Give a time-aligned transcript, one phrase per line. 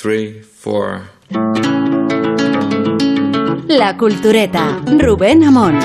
[0.00, 1.00] three, four.
[3.66, 5.76] La Cultureta, Rubén Amón.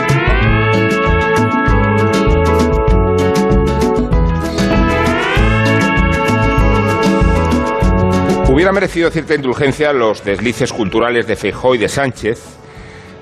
[8.50, 12.44] Hubiera merecido cierta indulgencia los deslices culturales de Feijóo y de Sánchez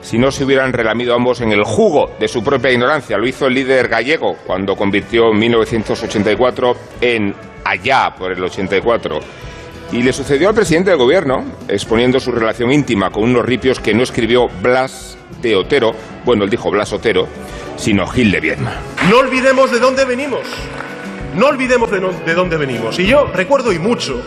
[0.02, 3.18] si no se hubieran relamido ambos en el jugo de su propia ignorancia.
[3.18, 7.34] Lo hizo el líder gallego cuando convirtió en 1984 en
[7.64, 9.20] allá por el 84.
[9.92, 13.94] Y le sucedió al presidente del gobierno, exponiendo su relación íntima con unos ripios que
[13.94, 17.28] no escribió Blas de Otero, bueno, él dijo Blas Otero,
[17.76, 18.74] sino Gil de Viedma.
[19.10, 20.42] No olvidemos de dónde venimos.
[21.36, 23.00] No olvidemos de, de dónde venimos.
[23.00, 24.22] Y yo recuerdo y mucho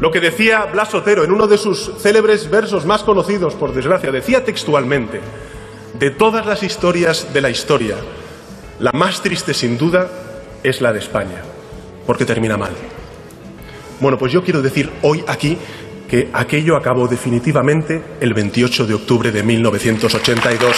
[0.00, 4.10] lo que decía Blas Otero en uno de sus célebres versos más conocidos, por desgracia.
[4.10, 5.20] Decía textualmente,
[5.98, 7.96] de todas las historias de la historia,
[8.80, 10.08] la más triste sin duda
[10.62, 11.42] es la de España,
[12.06, 12.72] porque termina mal.
[14.00, 15.58] Bueno, pues yo quiero decir hoy aquí
[16.08, 20.76] que aquello acabó definitivamente el 28 de octubre de 1982.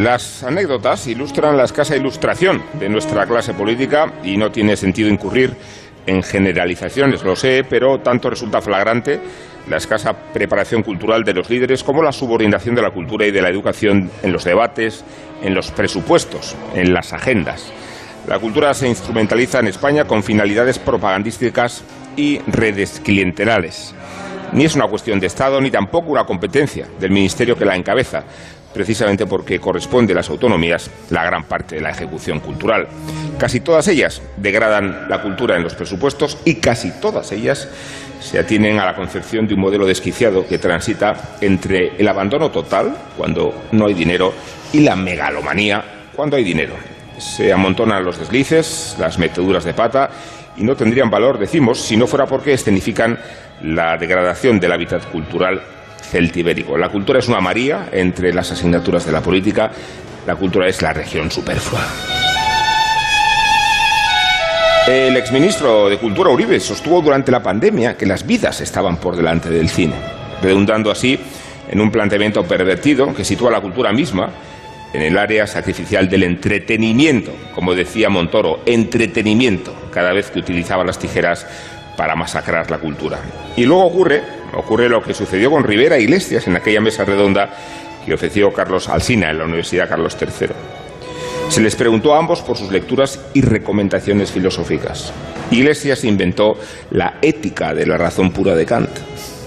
[0.00, 5.54] Las anécdotas ilustran la escasa ilustración de nuestra clase política y no tiene sentido incurrir
[6.06, 9.20] en generalizaciones, lo sé, pero tanto resulta flagrante
[9.68, 13.42] la escasa preparación cultural de los líderes como la subordinación de la cultura y de
[13.42, 15.04] la educación en los debates,
[15.42, 17.70] en los presupuestos, en las agendas.
[18.26, 21.82] La cultura se instrumentaliza en España con finalidades propagandísticas
[22.16, 23.94] y redes clientelales.
[24.52, 28.24] Ni es una cuestión de Estado ni tampoco una competencia del ministerio que la encabeza,
[28.72, 32.88] precisamente porque corresponde a las autonomías la gran parte de la ejecución cultural.
[33.38, 37.68] Casi todas ellas degradan la cultura en los presupuestos y casi todas ellas
[38.20, 42.94] se atienen a la concepción de un modelo desquiciado que transita entre el abandono total,
[43.16, 44.34] cuando no hay dinero,
[44.72, 45.82] y la megalomanía,
[46.14, 46.74] cuando hay dinero.
[47.20, 50.10] Se amontonan los deslices, las meteduras de pata
[50.56, 53.18] y no tendrían valor, decimos, si no fuera porque escenifican
[53.62, 55.60] la degradación del hábitat cultural
[56.00, 56.78] celtibérico.
[56.78, 59.70] La cultura es una María entre las asignaturas de la política,
[60.26, 61.82] la cultura es la región superflua.
[64.88, 69.50] El exministro de Cultura Uribe sostuvo durante la pandemia que las vidas estaban por delante
[69.50, 69.94] del cine,
[70.42, 71.20] redundando así
[71.68, 74.30] en un planteamiento pervertido que sitúa la cultura misma
[74.92, 80.98] en el área sacrificial del entretenimiento, como decía Montoro, entretenimiento, cada vez que utilizaba las
[80.98, 81.46] tijeras
[81.96, 83.20] para masacrar la cultura.
[83.56, 84.22] Y luego ocurre,
[84.54, 87.50] ocurre lo que sucedió con Rivera e Iglesias en aquella mesa redonda
[88.04, 90.48] que ofreció Carlos Alsina en la Universidad Carlos III.
[91.48, 95.12] Se les preguntó a ambos por sus lecturas y recomendaciones filosóficas.
[95.50, 96.56] Iglesias inventó
[96.90, 98.90] la ética de la razón pura de Kant.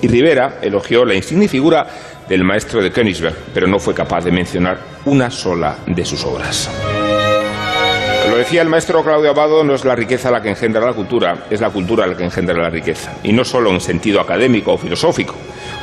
[0.03, 1.87] Y Rivera elogió la insigne figura
[2.27, 6.69] del maestro de Königsberg, pero no fue capaz de mencionar una sola de sus obras.
[8.29, 11.45] Lo decía el maestro Claudio Abado, no es la riqueza la que engendra la cultura,
[11.49, 13.13] es la cultura la que engendra la riqueza.
[13.23, 15.35] Y no solo en sentido académico o filosófico,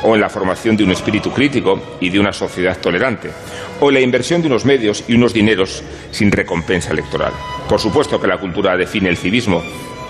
[0.03, 3.31] o en la formación de un espíritu crítico y de una sociedad tolerante,
[3.79, 7.33] o en la inversión de unos medios y unos dineros sin recompensa electoral.
[7.67, 9.63] Por supuesto que la cultura define el civismo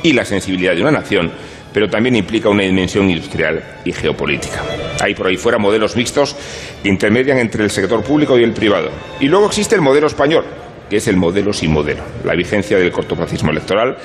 [0.04, 1.32] y la sensibilidad de una nación,
[1.74, 4.62] pero también implica una dimensión industrial y geopolítica.
[5.02, 6.36] Hay por ahí fuera modelos mixtos
[6.84, 8.90] que intermedian entre el sector público y el privado.
[9.20, 10.46] Y luego existe el modelo español,
[10.90, 13.98] que es el modelo sin modelo, la vigencia del cortoplacismo electoral.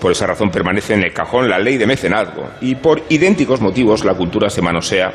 [0.00, 4.04] Por esa razón permanece en el cajón la ley de mecenazgo y por idénticos motivos
[4.04, 5.12] la cultura se manosea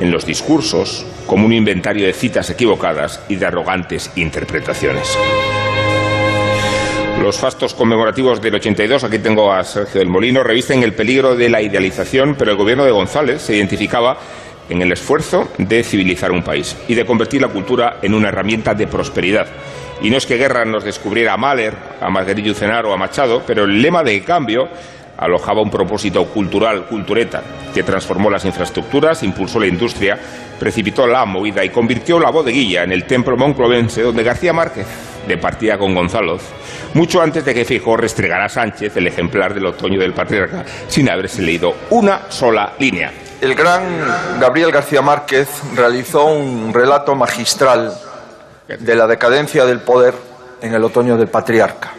[0.00, 5.18] en los discursos como un inventario de citas equivocadas y de arrogantes interpretaciones.
[7.22, 11.48] Los fastos conmemorativos del 82, aquí tengo a Sergio del Molino, revisten el peligro de
[11.48, 14.18] la idealización, pero el gobierno de González se identificaba
[14.68, 18.74] en el esfuerzo de civilizar un país y de convertir la cultura en una herramienta
[18.74, 19.46] de prosperidad.
[20.02, 23.44] Y no es que Guerra nos descubriera a Mahler, a Marguerite Yourcenar o a Machado,
[23.46, 24.68] pero el lema de cambio
[25.16, 27.40] alojaba un propósito cultural, cultureta,
[27.72, 30.18] que transformó las infraestructuras, impulsó la industria,
[30.58, 35.78] precipitó la movida y convirtió la bodeguilla en el templo monclovense donde García Márquez departía
[35.78, 36.38] con Gonzalo,
[36.94, 41.10] mucho antes de que Feijóo restregara a Sánchez el ejemplar del otoño del patriarca sin
[41.10, 43.12] haberse leído una sola línea.
[43.40, 43.82] El gran
[44.40, 47.92] Gabriel García Márquez realizó un relato magistral
[48.68, 50.14] de la decadencia del poder
[50.60, 51.92] en el otoño del patriarca.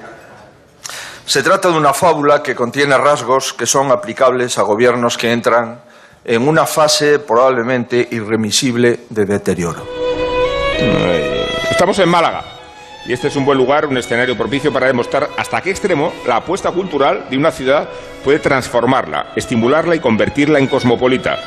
[1.26, 5.80] Se trata de una fábula que contiene rasgos que son aplicables a gobiernos que entran
[6.26, 9.86] en una fase probablemente irremisible de deterioro.
[10.78, 12.53] Eh, Estamos en Málaga
[13.06, 16.38] y este es un buen lugar, un escenario propicio para demostrar hasta qué extremo la
[16.38, 17.90] apuesta cultural de una ciudad
[18.24, 21.38] puede transformarla, estimularla y convertirla en cosmopolita.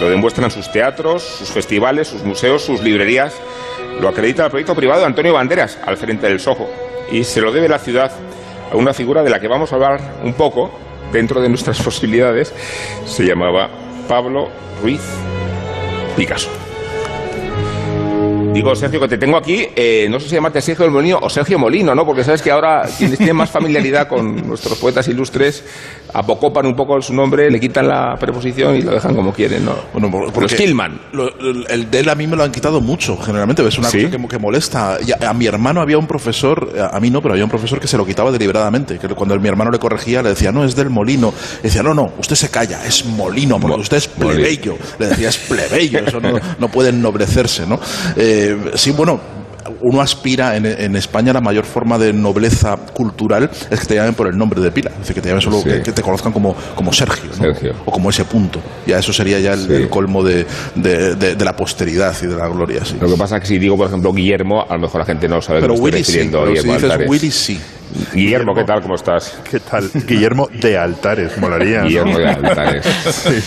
[0.00, 3.34] Lo demuestran sus teatros, sus festivales, sus museos, sus librerías.
[4.00, 6.68] Lo acredita el proyecto privado de Antonio Banderas al frente del Soho.
[7.12, 8.10] Y se lo debe la ciudad
[8.72, 10.72] a una figura de la que vamos a hablar un poco
[11.12, 12.52] dentro de nuestras posibilidades,
[13.06, 13.68] se llamaba
[14.08, 14.48] Pablo
[14.82, 15.02] Ruiz
[16.16, 16.50] Picasso.
[18.54, 21.58] Digo, Sergio, que te tengo aquí, eh, no sé si llamarte Sergio Molino o Sergio
[21.58, 22.06] Molino, ¿no?
[22.06, 25.64] Porque sabes que ahora quienes tienen más familiaridad con nuestros poetas ilustres
[26.14, 29.74] apocopan un poco su nombre, le quitan la preposición y lo dejan como quieren, ¿no?
[29.92, 31.00] Bueno, por- porque Los Stillman.
[31.12, 31.28] lo-
[31.68, 33.66] el de él a mí me lo han quitado mucho, generalmente.
[33.66, 34.04] Es una ¿Sí?
[34.04, 34.94] cosa que, que molesta.
[35.20, 37.80] A, a mi hermano había un profesor, a, a mí no, pero había un profesor
[37.80, 38.98] que se lo quitaba deliberadamente.
[38.98, 41.32] Que cuando mi hermano le corregía, le decía, no, es del molino.
[41.60, 44.76] Y decía, no, no, usted se calla, es molino, porque usted es plebeyo.
[44.98, 47.80] Le decía, es plebeyo, eso no, no puede ennoblecerse, ¿no?
[48.16, 49.43] Eh, sí, bueno.
[49.80, 54.14] Uno aspira en, en España la mayor forma de nobleza cultural es que te llamen
[54.14, 55.68] por el nombre de pila, es decir, que te llamen solo Sí.
[55.70, 57.34] que, que te conozcan como, como Sergio, ¿no?
[57.36, 57.72] Sergio.
[57.86, 58.60] o como ese punto.
[58.86, 59.72] Ya eso sería ya el, Sí.
[59.72, 62.84] el colmo de, de- de- de la posteridad y de la gloria.
[62.84, 62.96] Sí.
[63.00, 65.28] Lo que pasa es que si digo, por ejemplo, Guillermo, a lo mejor la gente
[65.28, 66.92] no sabe Pero que estoy Willy refiriendo a pero si dices.
[67.08, 67.60] Willy sí.
[68.12, 68.80] Guillermo, ¿qué tal?
[68.82, 69.38] ¿Cómo estás?
[69.48, 69.88] ¿Qué tal?
[70.06, 71.80] Guillermo de Altares, molaría.
[71.82, 71.86] ¿no?
[71.86, 72.84] Guillermo de Altares.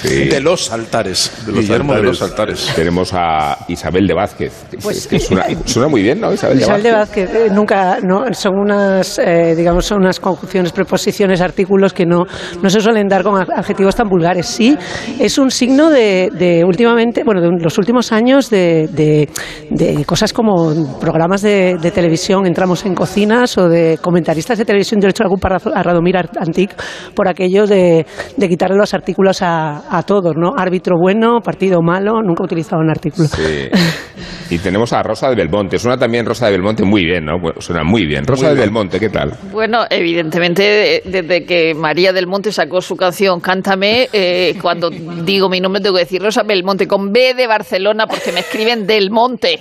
[0.02, 0.26] Sí.
[0.26, 1.32] De los altares.
[1.46, 2.20] De los Guillermo de altares.
[2.22, 2.72] los altares.
[2.76, 4.54] Tenemos a Isabel de Vázquez.
[4.72, 6.32] que- Pues- que suena, suena muy bien, ¿no?
[6.34, 7.30] Isabel de Isabel de Vázquez.
[7.30, 12.24] Vázquez, eh, nunca, no, son unas, eh, digamos, son unas conjunciones, preposiciones, artículos que no,
[12.62, 14.46] no se suelen dar con ad- adjetivos tan vulgares.
[14.46, 14.78] Sí,
[15.20, 19.30] es un signo de, de últimamente, bueno, de los últimos años de, de-
[19.72, 23.98] de cosas como programas de, de televisión, entramos en cocinas o de
[24.38, 25.02] comentaristas de televisión.
[25.02, 26.72] Yo he hecho algún parrazo a Radomir Antic
[27.16, 28.06] por aquello de,
[28.36, 30.54] de quitarle los artículos a, a todos, ¿no?
[30.56, 33.28] Árbitro bueno, partido malo, nunca he utilizado un artículo.
[33.28, 33.70] Sí.
[34.50, 35.78] Y tenemos a Rosa de Belmonte.
[35.80, 37.40] Suena también Rosa de Belmonte muy bien, ¿no?
[37.60, 38.26] Suena muy bien.
[38.26, 39.34] Rosa de Belmonte, ¿qué tal?
[39.52, 45.60] Bueno, evidentemente, desde que María del Monte sacó su canción Cántame, eh, cuando digo mi
[45.60, 49.60] nombre tengo que decir Rosa Belmonte con B de Barcelona porque me escriben Del Monte.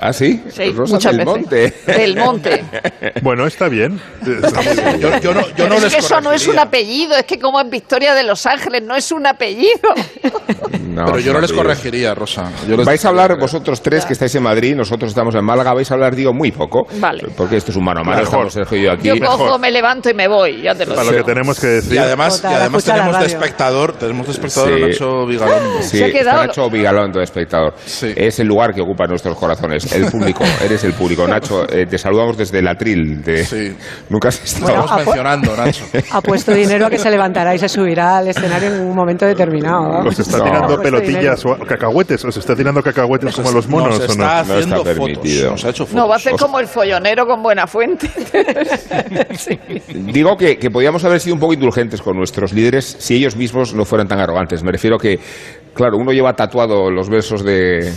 [0.00, 0.42] ¿Ah, sí?
[0.50, 1.40] Sí, Rosa muchas del veces.
[1.40, 1.74] Monte.
[1.86, 2.64] Del Monte.
[3.22, 3.98] Bueno, está bien.
[5.00, 7.24] Yo, yo no, yo Pero no es les que eso no es un apellido, es
[7.24, 9.80] que como en Victoria de Los Ángeles no es un apellido.
[10.80, 12.50] No, Pero yo no les corregiría, Rosa.
[12.68, 15.72] Yo les- Vais a hablar vosotros tres que estáis en Madrid, nosotros estamos en Málaga,
[15.74, 16.86] vais a hablar, digo, muy poco.
[17.00, 17.28] Vale.
[17.36, 18.46] Porque esto es un mano a mano, Mejor.
[18.46, 19.08] estamos Sergio y yo aquí.
[19.08, 21.24] Yo cojo, me levanto y me voy, ya te lo Para lo digo.
[21.24, 21.94] que tenemos que decir.
[21.94, 23.36] Y además, además escucha la tenemos de radio.
[23.38, 24.82] espectador, tenemos de espectador Sí.
[24.82, 25.82] a Nacho Vigalondo.
[25.82, 27.74] Sí, Se ha quedado- está Nacho Vigalondo, espectador.
[27.86, 28.12] Sí.
[28.16, 31.26] Es el lugar que ocupa nuestros corazones, el público, eres el público.
[31.26, 33.44] Nacho, eh, te saludamos desde el atril de...
[33.44, 33.76] Sí.
[34.08, 34.64] Nunca has estado...
[34.66, 35.84] Bueno, Estamos apo- mencionando, Nacho.
[36.12, 39.26] ha puesto dinero a que se levantará y se subirá al escenario en un momento
[39.26, 39.88] determinado.
[39.88, 40.06] vamos.
[40.14, 40.44] ¿Os está No.
[40.44, 42.24] tirando pelotillas o cacahuetes?
[42.24, 42.82] ¿Os está tirando
[43.18, 44.12] cacahuetes como a los monos nos o no?
[44.12, 44.94] está No haciendo está fotos.
[44.94, 45.50] permitido.
[45.50, 45.96] Nos ha hecho fotos.
[45.96, 48.10] No, va a hacer como el follonero con buena fuente.
[49.94, 53.74] Digo que, que podíamos haber sido un poco indulgentes con nuestros líderes si ellos mismos
[53.74, 54.62] no fueran tan arrogantes.
[54.62, 55.18] Me refiero que,
[55.74, 57.92] claro, uno lleva tatuado los versos de,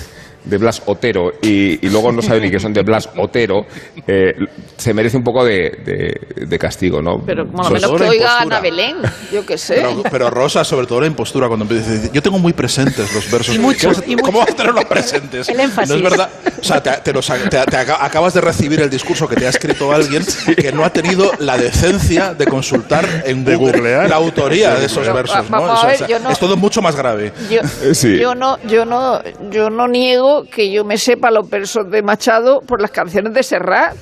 [0.49, 3.65] de Blas Otero y, y luego no sabe ni que son de Blas Otero.
[4.07, 4.33] eh,
[4.77, 7.23] se merece un poco de, de- de castigo, ¿no?
[7.25, 8.39] Pero como lo menos que oiga.
[8.41, 8.97] Ana Belén,
[9.33, 9.75] yo qué sé.
[9.75, 13.13] Pero, pero Rosa, sobre todo la impostura, cuando empieza a decir, yo tengo muy presentes
[13.13, 13.55] los versos.
[13.55, 15.49] Y mucho, ¿Qué vas a- y ¿Cómo vas a tenerlos presentes?
[15.49, 15.89] El énfasis.
[15.89, 16.29] No es verdad.
[16.59, 19.45] O sea, te, te los- te- te aca- acabas de recibir el discurso que te
[19.47, 20.23] ha escrito alguien
[20.57, 24.09] que no ha tenido la decencia de consultar en De Google googlear.
[24.09, 25.49] la autoría de esos Pero, versos.
[25.49, 25.61] ¿no?
[25.63, 27.31] ver, o sea, no- Es todo mucho más grave.
[27.49, 27.61] Yo,
[27.93, 28.17] Sí.
[28.19, 32.61] yo no, yo no, yo no niego que yo me sepa los versos de Machado
[32.61, 33.95] por las canciones de Serrat.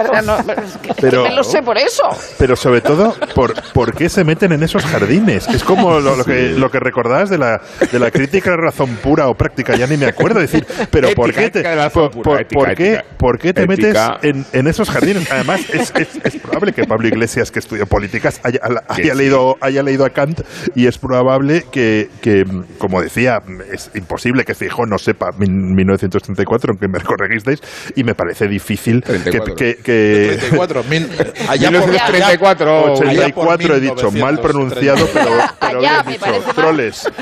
[0.00, 2.02] O sea, no, es que- que Pero- me lo sé por eso.
[2.38, 5.48] Pero sobre todo, ¿por, por qué se meten en esos jardines?
[5.48, 8.96] Es como lo, lo que, lo que recordabas de la, de la crítica de razón
[9.02, 10.40] pura o práctica, ya ni me acuerdo.
[10.40, 13.04] decir, pero ¿por qué te, por, pura, por- ética, por qué, ética.
[13.18, 15.30] por qué te metes en, en esos jardines?
[15.30, 19.82] Además, es, es- es probable que Pablo Iglesias, que estudió políticas, haya, haya leído, haya
[19.82, 20.40] leído a Kant
[20.74, 22.44] y es probable que, que,
[22.78, 23.40] como decía,
[23.72, 27.60] es imposible que Feijóo no sepa min- 1934, aunque me corregisteis,
[27.96, 29.54] y me parece difícil que, 34.
[29.56, 31.08] que, que- 34, mil,
[31.48, 33.08] allá por 1934.
[33.08, 34.42] allá por 84 he dicho, mal 1930.
[34.42, 37.08] pronunciado, pero, pero Allá, bien dicho, troles.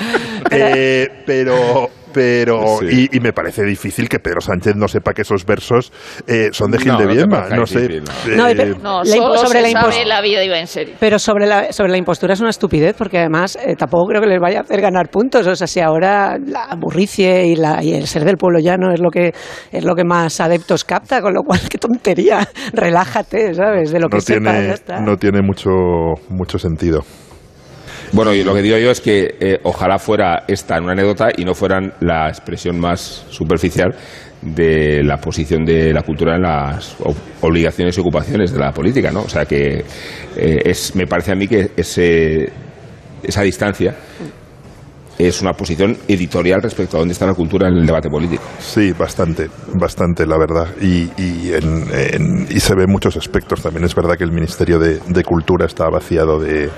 [0.51, 3.09] Eh, pero pero Sí.
[3.13, 5.93] y, y me parece difícil que Pedro Sánchez no sepa que esos versos
[6.27, 7.81] eh, son de Gil No, de Viedma, no sé.
[7.89, 8.05] difícil,
[8.37, 10.59] No, eh, pero- No, La impo- solo sobre se la sabe impos- la vida iba
[10.59, 10.95] en serio.
[10.99, 14.29] Pero sobre la, sobre la impostura es una estupidez, porque además eh, tampoco creo que
[14.29, 15.47] les vaya a hacer ganar puntos.
[15.47, 19.01] O sea, si ahora la burricie y, la, y el ser del pueblo llano es
[19.01, 19.35] lo que
[19.71, 22.49] es lo que más adeptos capta, con lo cual, qué tontería.
[22.73, 23.91] Relájate, ¿sabes?
[23.93, 25.01] De lo que no sepas, ya tiene está.
[25.01, 25.71] no tiene mucho
[26.31, 27.03] mucho sentido.
[28.13, 31.45] Bueno, y lo que digo yo es que eh, ojalá fuera esta una anécdota y
[31.45, 33.95] no fueran la expresión más superficial
[34.43, 36.97] de la posición de la cultura en las
[37.41, 39.23] obligaciones y ocupaciones de la política, ¿no?
[39.23, 39.85] O sea que
[40.37, 42.49] eh, es, me parece a mí que ese,
[43.23, 43.95] esa distancia
[45.19, 48.43] es una posición editorial respecto a dónde está la cultura en el debate político.
[48.59, 50.69] Sí, bastante, bastante, la verdad.
[50.81, 53.63] Y, y, en, y se ve muchos aspectos.
[53.63, 56.69] También es verdad que el Ministerio de, de Cultura está vaciado de,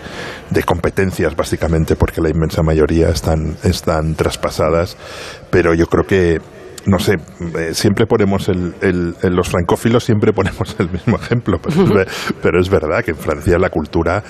[0.50, 4.96] de, competencias, básicamente, porque la inmensa mayoría están, están traspasadas.
[5.50, 6.40] Pero yo creo que
[6.86, 7.14] no sé,
[7.58, 11.58] eh, siempre ponemos el, el, los francófilos siempre ponemos el mismo ejemplo,
[12.42, 14.22] pero, es verdad que en Francia la cultura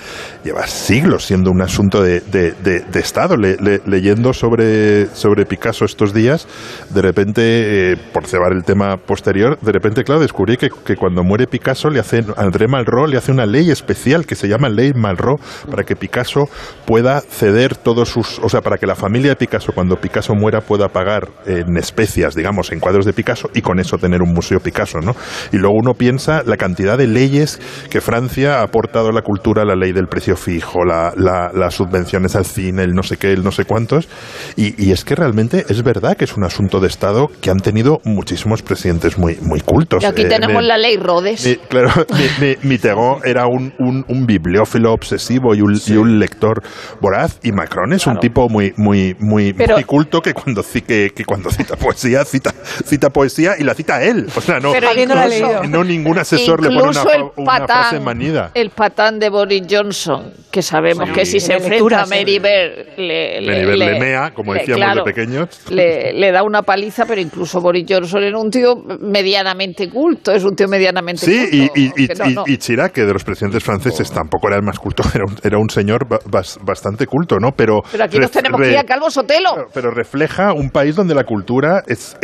[0.43, 3.35] lleva siglos siendo un asunto de, de, de, Estado.
[3.37, 6.47] leyendo sobre, sobre Picasso estos días,
[6.89, 11.23] de repente, eh, por cebar el tema posterior, de repente, claro, descubrí que, que, cuando
[11.23, 14.93] muere Picasso, le hace, André Malraux le hace una ley especial que se llama Ley
[14.93, 16.49] Malraux para que Picasso
[16.85, 20.61] pueda ceder todos sus, o sea, para que la familia de Picasso, cuando Picasso muera,
[20.61, 24.59] pueda pagar en especias, digamos, en cuadros de Picasso y con eso tener un museo
[24.59, 25.15] Picasso, ¿no?
[25.51, 29.63] Y luego uno piensa la cantidad de leyes que Francia ha aportado a la cultura,
[29.63, 33.43] la ley del precio fijo, la, las subvenciones al cine, el no sé qué, el
[33.43, 34.09] no sé cuántos,
[34.55, 38.01] y, es que realmente es verdad que es un asunto de Estado que han tenido
[38.03, 40.01] muchísimos presidentes muy, muy cultos.
[40.03, 41.59] Y aquí eh, tenemos la ley Rodes.
[41.69, 41.91] claro,
[42.63, 46.63] Mitterrand era un, un, bibliófilo obsesivo y un, y un, lector
[46.99, 51.25] voraz, y Macron es un tipo muy, muy, muy, muy culto que cuando, que, que
[51.25, 54.27] cuando cita poesía cita, poesía y la cita él.
[54.35, 54.73] O sea, no,
[55.67, 57.03] no, ningún asesor le pone una,
[57.57, 58.51] el frase manida.
[58.53, 63.41] El patán de Boris Johnson, que sabemos que si se enfrenta a Mary Bear, le,
[63.41, 65.69] le, mea, como decíamos de pequeños.
[65.69, 70.55] Le, da una paliza, pero incluso Boris Johnson era un tío medianamente culto, es un
[70.55, 71.49] tío medianamente culto.
[71.51, 75.25] Sí, y, y, Chirac, que de los presidentes franceses tampoco era el más culto, era
[75.25, 76.07] un, era un señor
[76.61, 77.51] bastante culto, ¿no?
[77.55, 79.67] Pero, pero aquí nos tenemos que ir a Calvo Sotelo.
[79.73, 82.17] Pero refleja un país donde la cultura es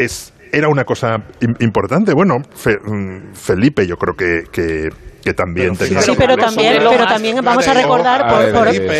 [0.51, 1.17] era una cosa
[1.59, 2.13] importante.
[2.13, 4.89] Bueno, mm, Felipe yo creo que, que
[5.25, 8.27] que también tenía sí pero también pero también vamos a recordar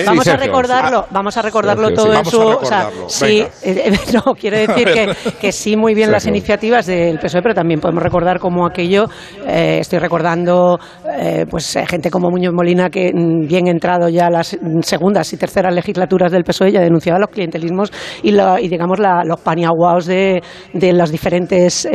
[0.08, 4.58] vamos a recordarlo vamos a recordarlo todo en su o sea, sí eh, no quiero
[4.58, 8.65] decir que, que sí muy bien las iniciativas del PSOE pero también podemos recordar como
[8.65, 9.05] aquello
[9.46, 10.79] eh, estoy recordando
[11.15, 15.75] eh, pues gente como Muñoz Molina que mm, bien entrado ya las segundas y terceras
[15.75, 20.41] legislaturas del PSOE ya denunciaba los clientelismos y, y digamos los paniaguaos de,
[20.74, 21.88] de las diferentes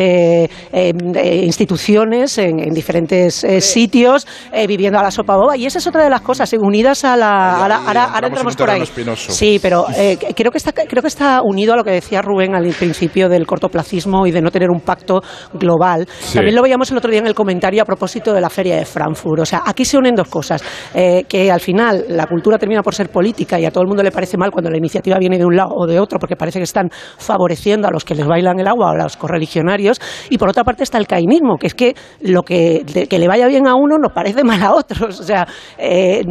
[0.72, 4.19] instituciones en, en diferentes sitios
[4.52, 5.56] eh, viviendo a la sopa boba.
[5.56, 7.56] Y esa es otra de las cosas, eh, unidas a la.
[7.56, 8.82] ahora, entramos por ahí.
[9.16, 12.54] Sí, pero eh, creo, que está, creo que está unido a lo que decía Rubén
[12.54, 15.22] al principio del cortoplacismo y de no tener un pacto
[15.54, 16.06] global.
[16.32, 18.84] También lo veíamos el otro día en el comentario a propósito de la Feria de
[18.84, 19.40] Frankfurt.
[19.40, 20.62] O sea, aquí se unen dos cosas.
[20.92, 24.10] que al final la cultura termina por ser política y a todo el mundo le
[24.10, 26.64] parece mal cuando la iniciativa viene de un lado o de otro porque parece que
[26.64, 30.00] están favoreciendo a los que les bailan el agua o a los correligionarios.
[30.28, 33.46] Y por otra parte está el cainismo, que es que lo que, que le vaya
[33.46, 35.20] bien a uno no parece mal a otros.
[35.20, 35.46] O sea,
[35.78, 36.22] eh,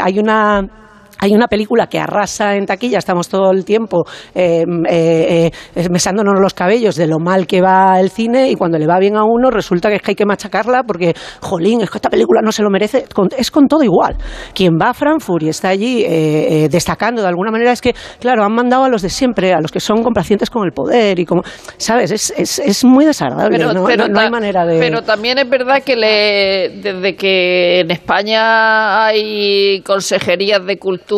[0.00, 0.66] hay una
[1.24, 4.04] hay una película que arrasa en taquilla, estamos todo el tiempo
[4.34, 8.78] eh, eh, eh, mesándonos los cabellos de lo mal que va el cine y cuando
[8.78, 11.90] le va bien a uno resulta que, es que hay que machacarla porque, jolín, es
[11.90, 13.06] que esta película no se lo merece.
[13.38, 14.16] es con todo igual.
[14.54, 16.04] Quien va a Frankfurt y está allí
[16.68, 19.72] destacando de alguna manera es que, claro, han mandado a los de siempre, a los
[19.72, 21.42] que son complacientes con el poder y como,
[21.78, 22.10] ¿sabes?
[22.10, 23.56] Es, es, es muy desagradable.
[23.56, 24.78] Pero, no, no, hay manera de...
[24.78, 31.13] Pero también es verdad que le, desde que en España hay consejerías de cultura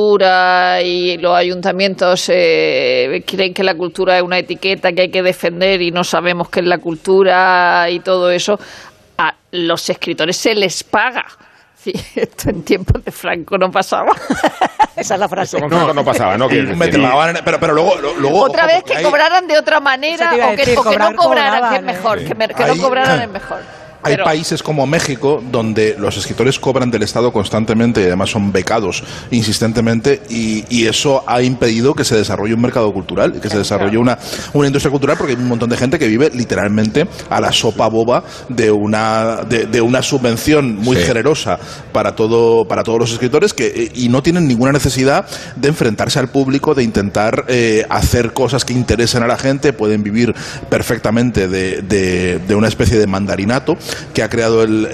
[0.82, 5.82] y los ayuntamientos eh, creen que la cultura es una etiqueta que hay que defender
[5.82, 8.58] y no sabemos qué es la cultura y todo eso,
[9.18, 11.24] a los escritores se les paga.
[12.14, 14.12] esto en tiempos de Franco no pasaba.
[14.96, 15.60] Esa es la frase.
[15.60, 16.48] No, no, pasaba, ¿no?
[17.44, 21.70] pero, pero luego, luego, Otra vez que cobraran de otra manera o que, no cobraran,
[21.70, 22.18] que es mejor.
[22.24, 23.60] Que, no cobraran es mejor.
[24.06, 29.02] Hay países como México donde los escritores cobran del Estado constantemente y además son becados
[29.30, 33.98] insistentemente y, eso ha impedido que se desarrolle un mercado cultural y que se desarrolle
[33.98, 34.16] una,
[34.52, 37.88] una industria cultural porque hay un montón de gente que vive literalmente a la sopa
[37.88, 41.58] boba de una, de, una subvención muy generosa
[41.92, 46.28] para, todo, para todos los escritores que, y no tienen ninguna necesidad de enfrentarse al
[46.28, 50.32] público, de intentar eh, hacer cosas que interesen a la gente, pueden vivir
[50.68, 53.76] perfectamente de, de una especie de mandarinato
[54.14, 54.86] que ha creado el,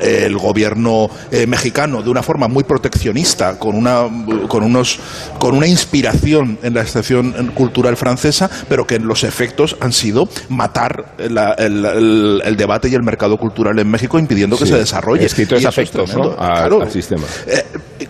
[0.00, 4.02] el, gobierno eh, mexicano de una forma muy proteccionista, con una,
[4.48, 4.98] con, unos,
[5.38, 10.28] con una inspiración en la excepción cultural francesa, pero que en los efectos han sido
[10.48, 15.26] matar el, debate y el mercado cultural en México, impidiendo que se desarrolle.
[15.26, 16.34] Escritos afectos ¿no?
[16.38, 17.24] al, sistema.
[17.46, 17.64] Eh,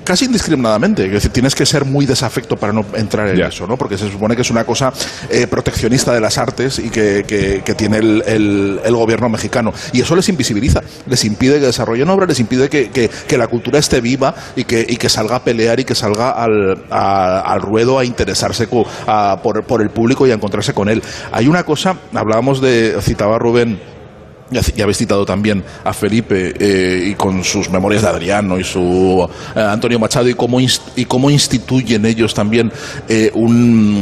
[0.05, 1.07] casi indiscriminadamente.
[1.07, 3.77] Es decir, tienes que ser muy desafecto para no entrar en eso, ¿no?
[3.77, 4.93] Porque se supone que es una cosa
[5.31, 9.73] eh, proteccionista de las artes y que, que- que tiene el, el- el gobierno mexicano.
[9.93, 13.79] Y eso les invisibiliza, les impide que desarrollen obras, les impide que, que- la cultura
[13.79, 17.99] esté viva y que, y que salga a pelear y que salga al, al ruedo
[17.99, 21.03] a interesarse por, por el público y a encontrarse con él.
[21.33, 23.81] Hay una cosa, hablábamos de, citaba Rubén,
[24.51, 28.65] ya, ya habéis citado también a Felipe eh, y con sus memorias de Adriano y
[28.65, 32.73] su eh, Antonio Machado y cómo, inst- y cómo instituyen ellos también
[33.09, 34.01] eh, un,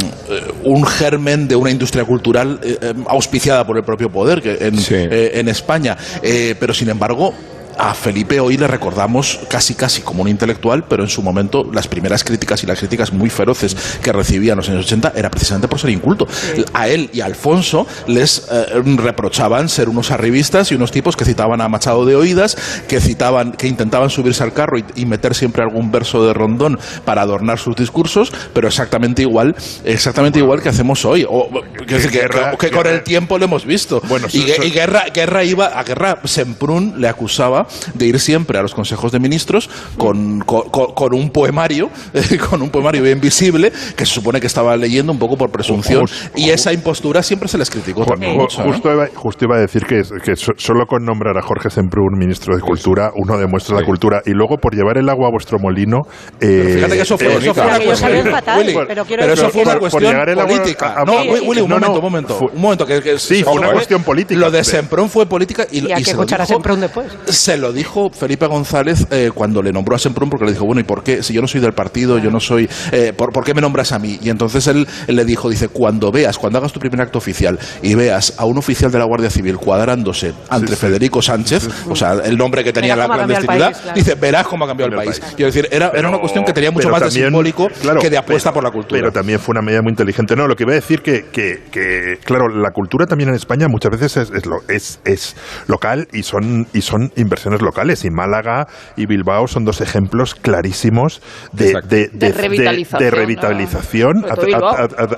[0.65, 2.61] un germen de una industria cultural
[3.09, 4.95] auspiciada por el propio poder que en, Sí.
[4.97, 5.97] en España.
[6.23, 7.33] Pero sin embargo,
[7.79, 11.89] a Felipe hoy le recordamos casi casi como un intelectual, pero en su momento las
[11.89, 15.69] primeras críticas y las críticas muy feroces que recibía en los años 80 era precisamente
[15.69, 16.27] por ser inculto.
[16.73, 18.67] A él y a Alfonso les eh,
[18.97, 22.57] reprochaban ser unos arribistas y unos tipos que citaban a Machado de oídas,
[22.89, 26.79] que citaban, que intentaban subirse al carro y, y meter siempre algún verso de rondón
[27.05, 29.55] para adornar sus discursos, pero exactamente igual,
[29.85, 31.27] exactamente igual que hacemos hoy.
[31.29, 31.49] O,
[31.87, 34.01] que, Guerra- que con el tiempo lo hemos visto.
[34.09, 38.63] Bueno, y, y Guerra, Guerra iba a Guerra Semprún le acusaba de ir siempre a
[38.63, 41.91] los consejos de ministros con, con, con- un poemario,
[42.51, 46.03] con un poemario bien visible que se supone que estaba leyendo un poco por presunción
[46.07, 49.57] Jus- y esa impostura siempre se les criticó Ju- también mucho, justo, iba, justo iba
[49.57, 53.39] a decir que, que so- solo con nombrar a Jorge Semprún, ministro de Cultura, uno
[53.39, 53.81] demuestra Sí.
[53.83, 54.23] la cultura.
[54.27, 56.03] Y luego, por llevar el agua a vuestro molino.
[56.41, 59.43] eh, Fíjate que eso fue, eh, eso fue Pero una cuestión, fatal, Willy, pero eso
[59.47, 60.15] decir fue una Por- cuestión
[60.47, 60.87] política.
[60.87, 62.87] a- a- no, Sí, Willy, un no, momento, no, un momento, fue- un momento.
[62.87, 64.39] Que, que- Sí, fue una cuestión política.
[64.41, 67.07] Lo de Semprún fue política y, Y hay y que se escuchar a Semprún después.
[67.27, 70.81] Se lo dijo Felipe González eh, cuando le nombró a Semprún porque le dijo, bueno,
[70.81, 71.23] ¿y por qué?
[71.23, 72.69] Si yo no soy del partido, yo no soy...
[72.93, 74.19] eh, ¿por, por qué me nombras a mí?
[74.23, 77.59] Y entonces él, él le dijo, dice, cuando veas, cuando hagas tu primer acto oficial
[77.83, 82.13] y veas a un oficial de la Guardia Civil cuadrándose ante Federico Sánchez, o sea,
[82.25, 83.95] el nombre que tenía Verás la clandestinidad, país, claro.
[83.97, 85.21] dice, verás cómo ha cambiado el país.
[85.37, 88.19] Quiero decir, era, era una cuestión que tenía mucho más de simbólico claro, que de
[88.19, 89.01] apuesta pero- por la cultura.
[89.01, 90.35] Pero también fue una medida muy inteligente.
[90.37, 93.69] No, lo que iba a decir que, que, que, claro, la cultura también en España
[93.69, 95.37] muchas veces es, es, lo- es, es
[95.67, 98.05] local y son, y son inversiones locales.
[98.05, 101.21] Y Málaga y Bilbao son dos ejemplos clarísimos
[101.53, 104.29] de, de, De revitalización, de revitalización ¿no?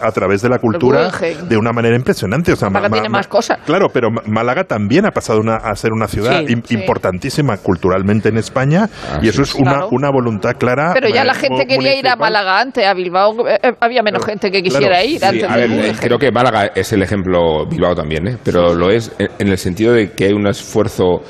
[0.01, 1.11] a, través de la cultura
[1.49, 2.53] de una manera impresionante.
[2.53, 3.59] O sea, Málaga tiene más cosas.
[3.67, 6.55] Claro, pero Málaga también ha pasado una- a ser una ciudad Sí.
[6.55, 6.75] im- Sí.
[6.75, 9.51] importantísima culturalmente en España Ah, y eso sí.
[9.51, 9.89] es una, Claro.
[9.93, 10.91] una voluntad clara.
[10.95, 12.17] Pero ya eh, la gente quería ir a.
[12.17, 15.09] Málaga antes, a Bilbao eh, eh, había menos gente que quisiera claro.
[15.09, 18.37] ir Sí, antes a ver, eh, creo que Málaga es el ejemplo, Bilbao también, ¿eh?
[18.43, 21.23] pero lo es en el sentido de que hay un esfuerzo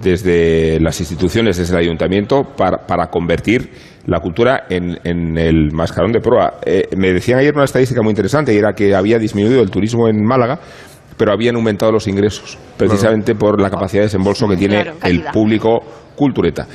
[0.00, 3.70] desde las instituciones, desde el ayuntamiento, para, para convertir
[4.06, 6.54] la cultura en, en el mascarón de proa.
[6.64, 10.08] Eh, me decían ayer una estadística muy interesante y era que había disminuido el turismo
[10.08, 10.58] en Málaga,
[11.16, 15.22] pero habían aumentado los ingresos, precisamente por la capacidad de desembolso que tiene Claro, el
[15.32, 15.80] público
[16.16, 16.66] cultureta.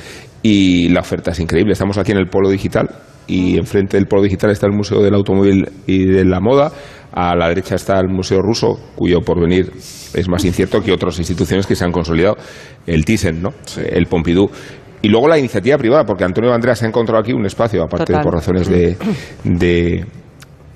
[0.42, 1.72] Y la oferta es increíble.
[1.72, 2.88] Estamos aquí en el Polo Digital
[3.26, 6.72] y enfrente del Polo Digital está el Museo del Automóvil y de la Moda.
[7.12, 9.72] A la derecha está el Museo Ruso, cuyo porvenir
[10.14, 12.36] es más incierto que otras instituciones que se han consolidado.
[12.86, 13.52] El Thyssen, ¿no?
[13.76, 14.50] El Pompidou.
[15.02, 18.18] Y luego la iniciativa privada, porque Antonio Andreas ha encontrado aquí un espacio, aparte de
[18.18, 18.22] Total.
[18.22, 18.96] por razones de,
[19.44, 20.04] de,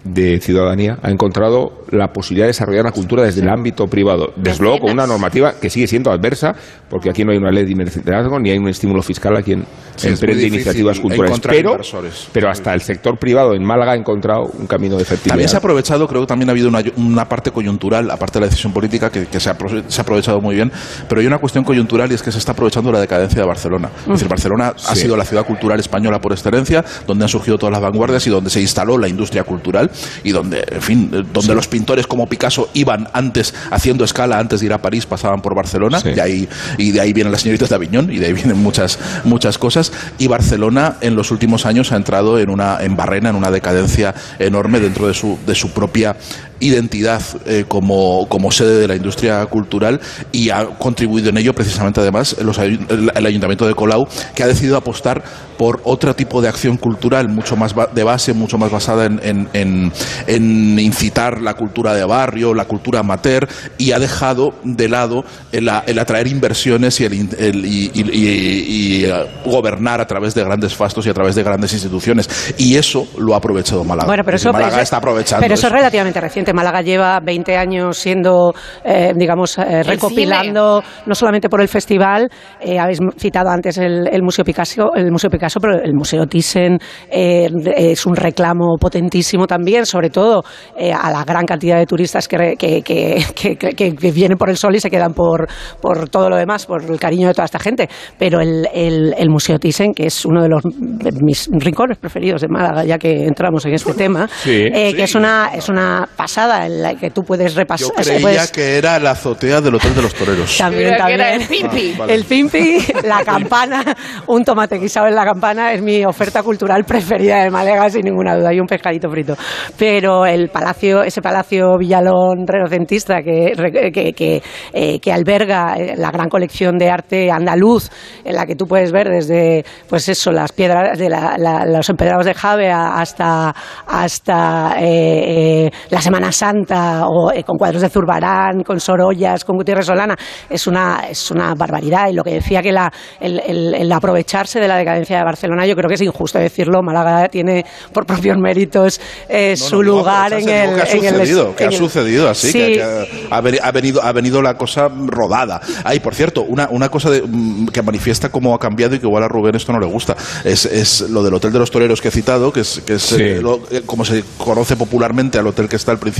[0.04, 4.32] de ciudadanía, ha encontrado la posibilidad de desarrollar la cultura desde el ámbito privado.
[4.36, 6.52] Desde luego con una normativa que sigue siendo adversa,
[6.88, 9.64] porque aquí no hay una ley de mecenazgo ni hay un estímulo fiscal a quien
[9.96, 11.38] Sí, emprende iniciativas culturales.
[11.40, 12.28] Pero, inversores.
[12.32, 15.30] pero hasta el sector privado en Málaga ha encontrado un camino de fertilidad.
[15.34, 18.40] También se ha aprovechado, creo que también ha habido una, una parte coyuntural, aparte de
[18.40, 20.72] la decisión política, que, que se, ha, se ha aprovechado muy bien,
[21.08, 23.88] pero hay una cuestión coyuntural y es que se está aprovechando la decadencia de Barcelona.
[24.00, 25.02] Es decir, Barcelona ha Sí.
[25.02, 28.50] sido la ciudad cultural española por excelencia, donde han surgido todas las vanguardias y donde
[28.50, 29.90] se instaló la industria cultural
[30.24, 34.60] y donde, en fin, eh, donde los pintores como Picasso iban antes, haciendo escala, antes
[34.60, 36.10] de ir a París, pasaban por Barcelona Sí.
[36.16, 38.98] y, ahí, y de ahí vienen las señoritas de Aviñón y de ahí vienen muchas,
[39.24, 39.92] muchas cosas.
[40.18, 44.14] Y Barcelona en los últimos años ha entrado en una en barrena, en una decadencia
[44.38, 46.16] enorme dentro de su, de su propia
[46.60, 50.00] identidad eh, como, como sede de la industria cultural
[50.32, 54.46] y ha contribuido en ello precisamente además los el, el Ayuntamiento de Colau que ha
[54.46, 55.22] decidido apostar
[55.58, 59.20] por otro tipo de acción cultural mucho más ba- de base, mucho más basada en,
[59.22, 59.92] en- en-
[60.26, 65.70] en incitar la cultura de barrio, la cultura amateur y ha dejado de lado el,
[65.86, 68.64] el atraer inversiones y, el, el- y- y- y-
[69.00, 69.12] y, eh,
[69.44, 73.34] gobernar a través de grandes fastos y a través de grandes instituciones y eso lo
[73.34, 74.06] ha aprovechado Málaga.
[74.06, 76.43] Bueno, pero Es decir, eso, Málaga eso- está aprovechando pero eso es relativamente reciente.
[76.44, 78.52] Efectivamente, Málaga lleva 20 años siendo,
[78.84, 82.28] eh, digamos, eh, recopilando, no solamente por el festival,
[82.60, 86.78] eh, habéis citado antes el, el Museo Picasso, el Museo Picasso, pero el Museo Thyssen
[87.10, 90.42] eh, es un reclamo potentísimo también, sobre todo
[90.76, 94.50] eh, a la gran cantidad de turistas que, que, que, que- que- que vienen por
[94.50, 95.46] el sol y se quedan por,
[95.80, 97.88] por todo lo demás, por el cariño de toda esta gente.
[98.18, 102.40] Pero el, el- el Museo Thyssen, que es uno de los de mis rincones preferidos
[102.42, 104.96] de Málaga, ya que entramos en este tema, Sí, eh, sí.
[104.96, 107.90] que es una, es una pasada en la que tú puedes Yo repasar.
[107.94, 110.58] creía puedes- que era la azotea del Hotel de los Toreros.
[110.58, 111.42] también, Creía que era también.
[111.42, 111.92] el Pimpi.
[111.94, 112.14] Ah, vale.
[112.14, 113.84] El Pimpi, la campana,
[114.26, 118.34] un tomate guisado en la campana es mi oferta cultural preferida de Málaga, sin ninguna
[118.36, 119.36] duda, y un pescadito frito.
[119.78, 123.52] Pero el palacio, ese palacio Villalón renacentista que,
[123.92, 124.42] que, que,
[124.72, 127.90] eh, que alberga eh, la gran colección de arte andaluz,
[128.24, 131.88] en la que tú puedes ver desde, pues eso, las piedras de la- la- los
[131.88, 133.54] empedrados de Javea hasta,
[133.86, 139.56] hasta eh, eh, la Semana Santa, o eh, con cuadros de Zurbarán, con Sorollas, con
[139.56, 140.16] Gutiérrez Solana,
[140.48, 142.08] es una, es una barbaridad.
[142.10, 145.66] Y lo que decía que la, el, el- el aprovecharse de la decadencia de Barcelona,
[145.66, 146.82] yo creo que es injusto decirlo.
[146.82, 150.74] Málaga tiene por propios méritos eh, No, no, su digo, lugar en el.
[150.74, 152.58] que ha en el- sucedido, que ha sucedido así, Sí.
[152.58, 152.82] que, que
[153.30, 155.60] ha, ha venido, ha venido la cosa rodada.
[155.84, 159.06] Ay, por cierto, una, una cosa de- mm, que manifiesta cómo ha cambiado y que
[159.06, 162.00] igual a Rubén esto no le gusta, es, es lo del Hotel de los Toreros
[162.00, 163.22] que he citado, que es, que es Sí.
[163.22, 166.13] eh, lo- eh, como se conoce popularmente al hotel que está al principio,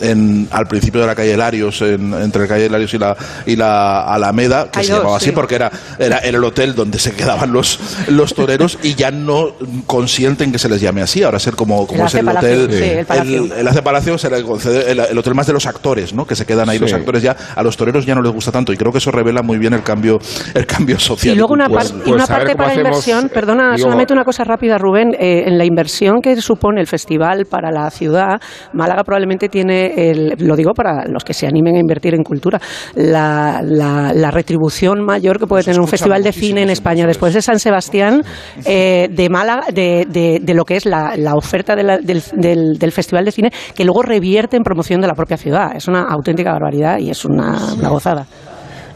[0.00, 3.16] en, al principio de la calle Larios, en- entre la calle Larios y la,
[3.46, 5.32] y la Alameda, que Hay se dos, llamaba así sí.
[5.32, 9.48] porque era, era, era el hotel donde se quedaban los, los toreros y ya no
[9.86, 12.64] consienten que se les llame así, ahora ser como, como El es el Hace Palacio,
[12.64, 13.44] hotel, sí, el Palacio.
[13.44, 16.26] el, el Hace Palacio se le concede el, el hotel más de los actores, ¿no?
[16.26, 16.82] Que se quedan ahí Sí.
[16.84, 19.10] los actores ya, a los toreros ya no les gusta tanto y creo que eso
[19.10, 20.18] revela muy bien el cambio,
[20.54, 21.34] el cambio social.
[21.34, 21.88] Y luego una, cultural.
[21.88, 24.44] par- y pues una ver parte para hacemos, inversión, eh, perdona, digo- solamente una cosa
[24.44, 28.40] rápida, Rubén, eh, en la inversión que supone el festival para la ciudad,
[28.72, 32.60] Málaga probablemente tiene, el, lo digo para los que se animen a invertir en cultura,
[32.94, 37.34] la, la- la retribución mayor que puede tener un festival de cine en España después
[37.34, 38.22] de San Sebastián,
[38.64, 42.22] eh, de Málaga, de, de- de lo que es la, la oferta de la- del,
[42.34, 45.74] del- del festival de cine, que luego revierte en promoción de la propia ciudad.
[45.74, 48.26] Es una auténtica barbaridad y es una, una gozada.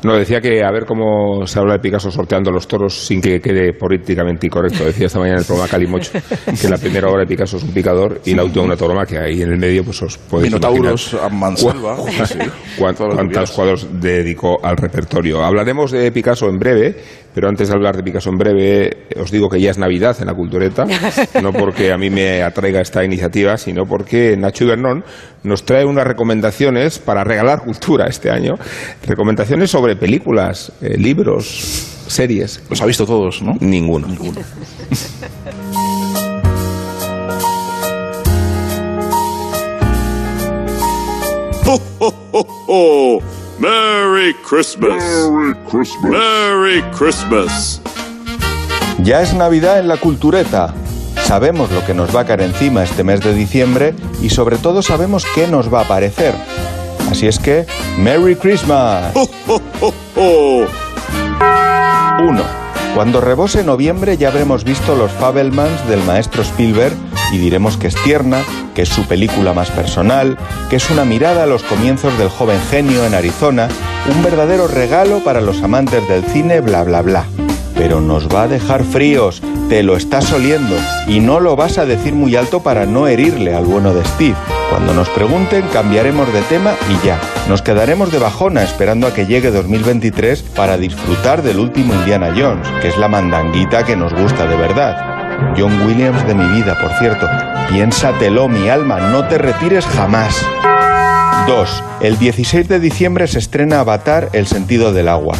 [0.06, 3.40] No, decía que a ver cómo se habla de Picasso sorteando los toros sin que
[3.40, 4.84] quede políticamente incorrecto.
[4.84, 6.12] Decía esta mañana en el programa Calimocho
[6.60, 9.22] que la primera obra de Picasso es un picador y la última una tauromaquia.
[9.22, 11.96] Ahí en el medio pues os podéis Minotauros imaginar a mansalva.
[12.04, 13.50] que cuántos quieras.
[13.50, 15.42] cuadros dedicó al repertorio.
[15.42, 16.94] Hablaremos de Picasso en breve,
[17.34, 20.26] pero antes de hablar de Picasso en breve, os digo que ya es Navidad en
[20.26, 20.86] la cultureta,
[21.42, 25.04] no porque a mí me atraiga esta iniciativa, sino porque Nacho Ibernón
[25.46, 28.58] nos trae unas recomendaciones para regalar cultura este año.
[29.06, 32.62] Recomendaciones sobre películas, eh, libros, series.
[32.68, 33.56] Los ha visto todos, ¿no?
[33.60, 34.08] Ninguno.
[41.68, 43.22] Ho, ho, ho, ho.
[43.58, 45.02] Merry Christmas.
[45.02, 46.12] Merry Christmas.
[46.12, 47.80] Merry Christmas.
[49.02, 50.74] Ya es Navidad en la cultureta.
[51.26, 54.80] Sabemos lo que nos va a caer encima este mes de diciembre y sobre todo
[54.80, 56.36] sabemos qué nos va a aparecer.
[57.10, 57.66] Así es que,
[57.98, 59.10] Merry Christmas.
[59.16, 60.66] Ho, ho, ho, ho.
[62.22, 62.42] 1.
[62.94, 66.94] Cuando rebose noviembre ya habremos visto los Fabelmans del maestro Spielberg
[67.32, 68.44] y diremos que es tierna,
[68.76, 70.38] que es su película más personal,
[70.70, 73.66] que es una mirada a los comienzos del joven genio en Arizona,
[74.14, 77.26] un verdadero regalo para los amantes del cine, bla bla bla.
[77.76, 81.86] Pero nos va a dejar fríos, te lo estás oliendo, y no lo vas a
[81.86, 84.36] decir muy alto para no herirle al bueno de Steve.
[84.70, 87.20] Cuando nos pregunten cambiaremos de tema y ya.
[87.48, 92.66] Nos quedaremos de bajona esperando a que llegue 2023 para disfrutar del último Indiana Jones,
[92.80, 95.54] que es la mandanguita que nos gusta de verdad.
[95.56, 97.28] John Williams de mi vida, por cierto.
[97.68, 100.34] Piénsatelo, mi alma, no te retires jamás.
[101.46, 101.84] 2.
[102.00, 105.36] El 16 de diciembre se estrena Avatar El sentido del agua.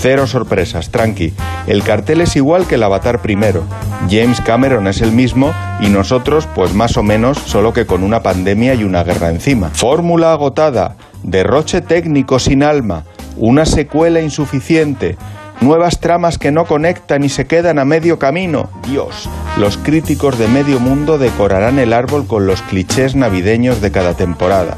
[0.00, 1.32] Cero sorpresas, tranqui.
[1.66, 3.64] El cartel es igual que el Avatar primero.
[4.08, 8.22] James Cameron es el mismo y nosotros, pues más o menos, solo que con una
[8.22, 9.70] pandemia y una guerra encima.
[9.70, 13.04] Fórmula agotada, derroche técnico sin alma,
[13.36, 15.16] una secuela insuficiente,
[15.60, 18.70] nuevas tramas que no conectan y se quedan a medio camino.
[18.88, 24.14] Dios, los críticos de medio mundo decorarán el árbol con los clichés navideños de cada
[24.14, 24.76] temporada.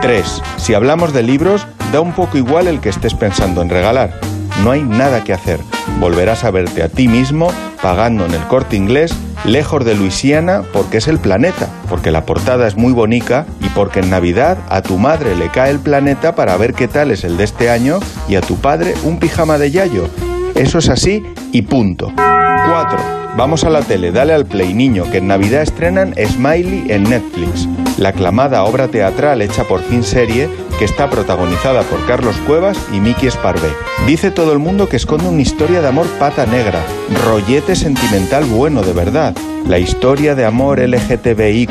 [0.00, 0.42] 3.
[0.56, 4.20] Si hablamos de libros, da un poco igual el que estés pensando en regalar.
[4.62, 5.60] No hay nada que hacer.
[6.00, 7.50] Volverás a verte a ti mismo
[7.82, 12.66] pagando en el corte inglés, lejos de Luisiana, porque es el planeta, porque la portada
[12.66, 16.56] es muy bonita y porque en Navidad a tu madre le cae el planeta para
[16.56, 19.70] ver qué tal es el de este año y a tu padre un pijama de
[19.70, 20.08] yayo.
[20.54, 22.12] Eso es así y punto.
[22.16, 23.17] 4.
[23.38, 27.68] Vamos a la tele, dale al play, niño, que en Navidad estrenan Smiley en Netflix,
[27.96, 32.98] la aclamada obra teatral hecha por fin serie que está protagonizada por Carlos Cuevas y
[32.98, 33.68] Miki Esparvé.
[34.08, 36.80] Dice todo el mundo que esconde una historia de amor pata negra,
[37.26, 39.36] rollete sentimental bueno de verdad.
[39.68, 41.70] La historia de amor LGTBIQ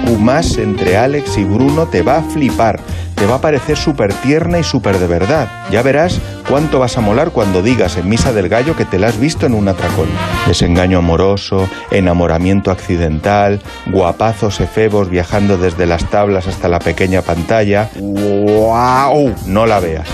[0.59, 2.79] entre Alex y Bruno te va a flipar,
[3.17, 5.49] te va a parecer súper tierna y súper de verdad.
[5.71, 9.07] Ya verás cuánto vas a molar cuando digas en Misa del Gallo que te la
[9.07, 10.07] has visto en un atracón.
[10.47, 17.89] Desengaño amoroso, enamoramiento accidental, guapazos efebos viajando desde las tablas hasta la pequeña pantalla.
[17.95, 19.33] ¡Wow!
[19.47, 20.07] No la veas.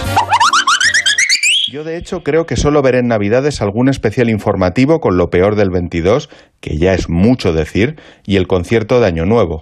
[1.74, 5.56] Yo de hecho creo que solo veré en Navidades algún especial informativo con lo peor
[5.56, 6.30] del 22,
[6.62, 9.62] que ya es mucho decir, y el concierto de Año Nuevo.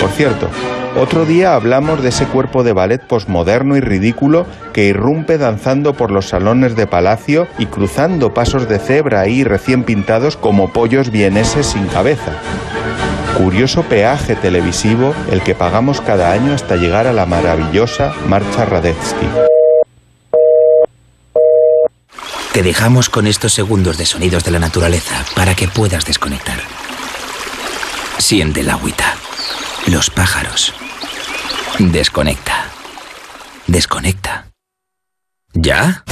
[0.00, 0.48] Por cierto,
[0.98, 6.10] otro día hablamos de ese cuerpo de ballet posmoderno y ridículo que irrumpe danzando por
[6.10, 11.66] los salones de palacio y cruzando pasos de cebra ahí recién pintados como pollos vieneses
[11.66, 12.32] sin cabeza.
[13.36, 19.26] Curioso peaje televisivo el que pagamos cada año hasta llegar a la maravillosa Marcha Radetzky.
[22.52, 26.58] Te dejamos con estos segundos de sonidos de la naturaleza para que puedas desconectar.
[28.16, 29.14] Siente el agüita,
[29.88, 30.72] los pájaros.
[31.78, 32.70] Desconecta.
[33.66, 34.46] Desconecta.
[35.52, 36.04] ¿Ya?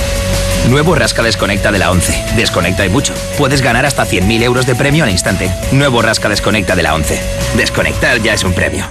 [0.69, 2.37] Nuevo Rasca Desconecta de la 11.
[2.37, 3.15] Desconecta y mucho.
[3.39, 5.51] Puedes ganar hasta 100.000 euros de premio al instante.
[5.73, 7.19] Nuevo Rasca Desconecta de la 11.
[7.57, 8.85] Desconectar ya es un premio.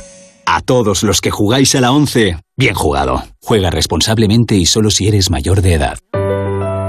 [0.45, 3.23] A todos los que jugáis a la 11, bien jugado.
[3.41, 5.97] Juega responsablemente y solo si eres mayor de edad.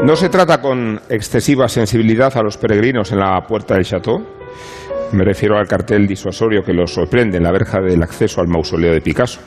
[0.00, 4.24] No se trata con excesiva sensibilidad a los peregrinos en la puerta del chateau.
[5.12, 8.92] Me refiero al cartel disuasorio que los sorprende en la verja del acceso al mausoleo
[8.92, 9.40] de Picasso,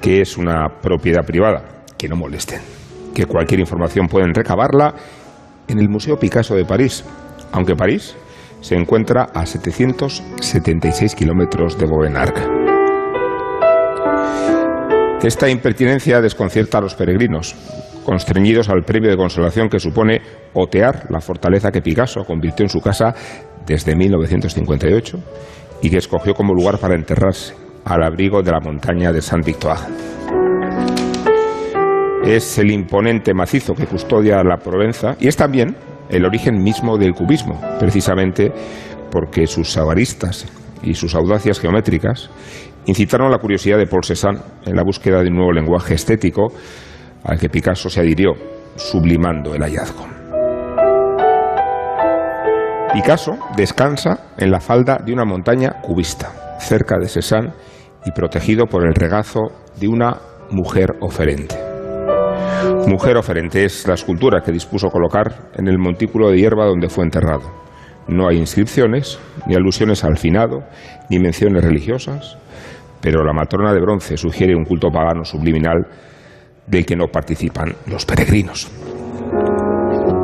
[0.00, 1.84] que es una propiedad privada.
[1.96, 2.60] Que no molesten,
[3.14, 4.94] que cualquier información pueden recabarla
[5.66, 7.02] en el Museo Picasso de París,
[7.52, 8.14] aunque París
[8.60, 12.42] se encuentra a 776 kilómetros de Bovenargue.
[15.22, 17.56] Esta impertinencia desconcierta a los peregrinos,
[18.08, 20.22] constreñidos al premio de consolación que supone
[20.54, 23.14] otear la fortaleza que Picasso convirtió en su casa
[23.66, 25.18] desde 1958
[25.82, 29.80] y que escogió como lugar para enterrarse, al abrigo de la montaña de Saint-Victoire.
[32.24, 35.76] Es el imponente macizo que custodia la Provenza y es también
[36.08, 38.50] el origen mismo del cubismo, precisamente
[39.10, 40.46] porque sus savaristas
[40.82, 42.30] y sus audacias geométricas
[42.86, 46.54] incitaron la curiosidad de Paul Cézanne en la búsqueda de un nuevo lenguaje estético
[47.24, 48.32] al que Picasso se adhirió,
[48.76, 50.06] sublimando el hallazgo.
[52.92, 57.52] Picasso descansa en la falda de una montaña cubista, cerca de Cézanne
[58.06, 59.40] y protegido por el regazo
[59.78, 60.16] de una
[60.50, 61.54] mujer oferente.
[62.86, 67.04] Mujer oferente es la escultura que dispuso colocar en el montículo de hierba donde fue
[67.04, 67.42] enterrado.
[68.08, 70.64] No hay inscripciones, ni alusiones al finado,
[71.10, 72.38] ni menciones religiosas,
[73.02, 75.86] pero la matrona de bronce sugiere un culto pagano subliminal
[76.68, 78.68] del que no participan los peregrinos.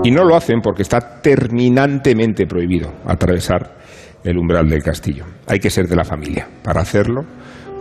[0.03, 3.79] Y no lo hacen porque está terminantemente prohibido atravesar
[4.23, 5.25] el umbral del castillo.
[5.47, 7.25] Hay que ser de la familia para hacerlo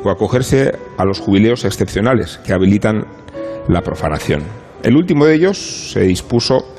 [0.03, 3.05] o acogerse a los jubileos excepcionales que habilitan
[3.67, 4.43] la profanación.
[4.83, 6.75] El último de ellos se dispuso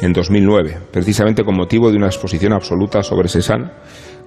[0.00, 3.70] en 2009, precisamente con motivo de una exposición absoluta sobre Cézanne,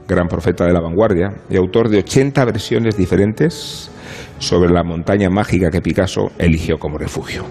[0.08, 3.92] gran profeta de la vanguardia y autor de 80 versiones diferentes
[4.40, 7.46] sobre la montaña mágica que Picasso eligió como refugio.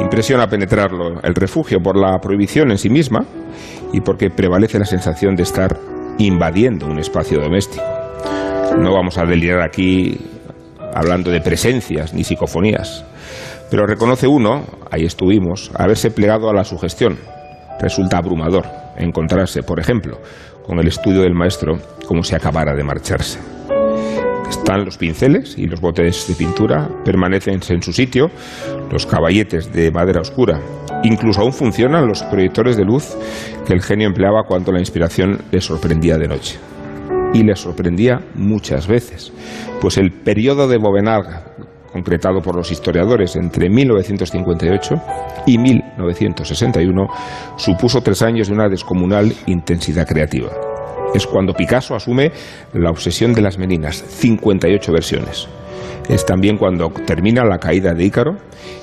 [0.00, 3.24] Impresiona penetrarlo el refugio por la prohibición en sí misma
[3.92, 5.78] y porque prevalece la sensación de estar
[6.18, 7.84] invadiendo un espacio doméstico.
[8.78, 10.18] No vamos a delirar aquí
[10.94, 13.04] hablando de presencias ni psicofonías,
[13.70, 17.18] pero reconoce uno, ahí estuvimos, haberse plegado a la sugestión.
[17.80, 18.66] Resulta abrumador
[18.96, 20.18] encontrarse, por ejemplo,
[20.66, 23.51] con el estudio del maestro como si acabara de marcharse.
[24.52, 28.30] Están los pinceles y los botes de pintura, permanecen en su sitio,
[28.90, 30.60] los caballetes de madera oscura.
[31.04, 33.16] Incluso aún funcionan los proyectores de luz
[33.66, 36.58] que el genio empleaba cuando la inspiración le sorprendía de noche.
[37.32, 39.32] Y le sorprendía muchas veces,
[39.80, 41.44] pues el periodo de Bovenard,
[41.90, 44.94] concretado por los historiadores entre 1958
[45.46, 47.06] y 1961,
[47.56, 50.71] supuso tres años de una descomunal intensidad creativa.
[51.14, 52.32] Es cuando Picasso asume
[52.72, 55.48] la obsesión de las meninas, 58 versiones.
[56.08, 58.36] Es también cuando termina la caída de Ícaro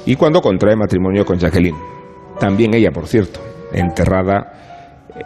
[0.06, 1.78] y cuando contrae matrimonio con Jacqueline.
[2.40, 3.42] También ella, por cierto,
[3.74, 4.54] enterrada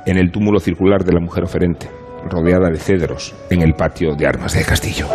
[0.05, 1.89] en el túmulo circular de la mujer oferente,
[2.29, 5.07] rodeada de cedros en el patio de armas del castillo.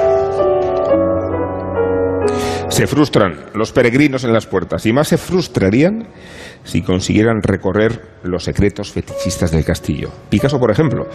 [2.68, 6.06] Se frustran los peregrinos en las puertas y más se frustrarían
[6.64, 10.10] si consiguieran recorrer los secretos fetichistas del castillo.
[10.28, 11.06] Picasso, por ejemplo,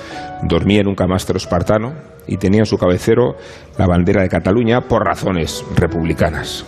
[0.44, 1.94] dormía en un camastro espartano
[2.28, 3.36] y tenía en su cabecero
[3.78, 6.66] la bandera de Cataluña por razones republicanas.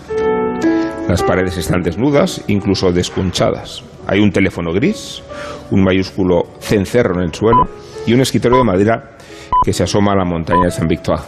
[1.08, 3.84] Las paredes están desnudas, incluso desconchadas.
[4.08, 5.22] Hay un teléfono gris,
[5.72, 7.68] un mayúsculo cencerro en el suelo
[8.08, 9.12] y un escritorio de madera
[9.64, 11.22] que se asoma a la montaña de San Victoire.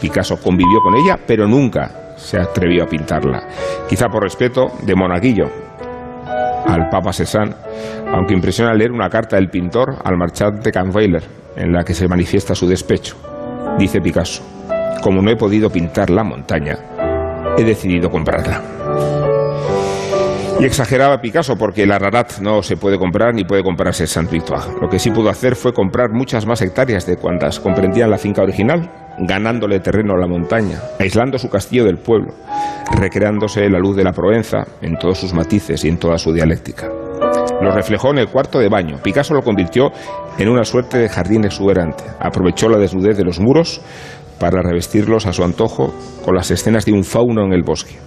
[0.00, 3.48] Picasso convivió con ella, pero nunca se atrevió a pintarla.
[3.88, 5.65] Quizá por respeto de monaguillo
[6.66, 7.54] al Papa Cézanne,
[8.12, 11.22] aunque impresiona leer una carta del pintor al marchante Kahnweiler,
[11.56, 13.16] en la que se manifiesta su despecho.
[13.78, 14.42] Dice Picasso,
[15.02, 16.76] como no he podido pintar la montaña,
[17.56, 19.35] he decidido comprarla.
[20.58, 24.64] Y exageraba Picasso porque el Ararat no se puede comprar ni puede comprarse Saint Victoire.
[24.80, 28.42] Lo que sí pudo hacer fue comprar muchas más hectáreas de cuantas comprendían la finca
[28.42, 32.32] original, ganándole terreno a la montaña, aislando su castillo del pueblo,
[32.98, 36.88] recreándose la luz de la Provenza en todos sus matices y en toda su dialéctica.
[37.60, 38.96] Lo reflejó en el cuarto de baño.
[39.02, 39.90] Picasso lo convirtió
[40.38, 42.04] en una suerte de jardín exuberante.
[42.18, 43.80] Aprovechó la desnudez de los muros
[44.38, 48.05] para revestirlos a su antojo con las escenas de un fauno en el bosque.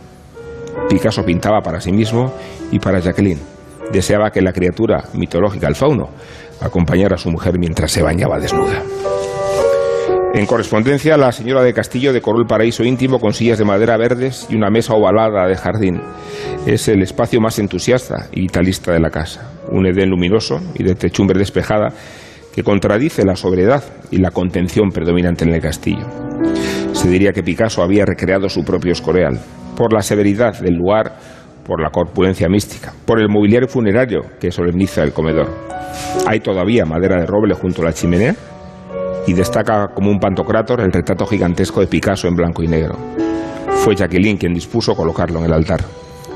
[0.87, 2.33] Picasso pintaba para sí mismo
[2.71, 3.39] y para Jacqueline.
[3.91, 6.09] Deseaba que la criatura mitológica, el fauno,
[6.61, 8.83] acompañara a su mujer mientras se bañaba desnuda.
[10.33, 14.45] En correspondencia, la señora de Castillo decoró el paraíso íntimo con sillas de madera verdes
[14.49, 16.01] y una mesa ovalada de jardín.
[16.67, 19.49] Es el espacio más entusiasta y vitalista de la casa.
[19.71, 21.89] Un edén luminoso y de techumbre despejada
[22.53, 26.05] que contradice la sobriedad y la contención predominante en el castillo.
[26.99, 29.39] Se diría que Picasso había recreado su propio Escorial,
[29.77, 31.15] por la severidad del lugar,
[31.65, 35.47] por la corpulencia mística, por el mobiliario funerario que solemniza el comedor.
[36.27, 38.35] Hay todavía madera de roble junto a la chimenea
[39.25, 42.97] y destaca como un pantocrátor el retrato gigantesco de Picasso en blanco y negro.
[43.77, 45.79] Fue Jacqueline quien dispuso colocarlo en el altar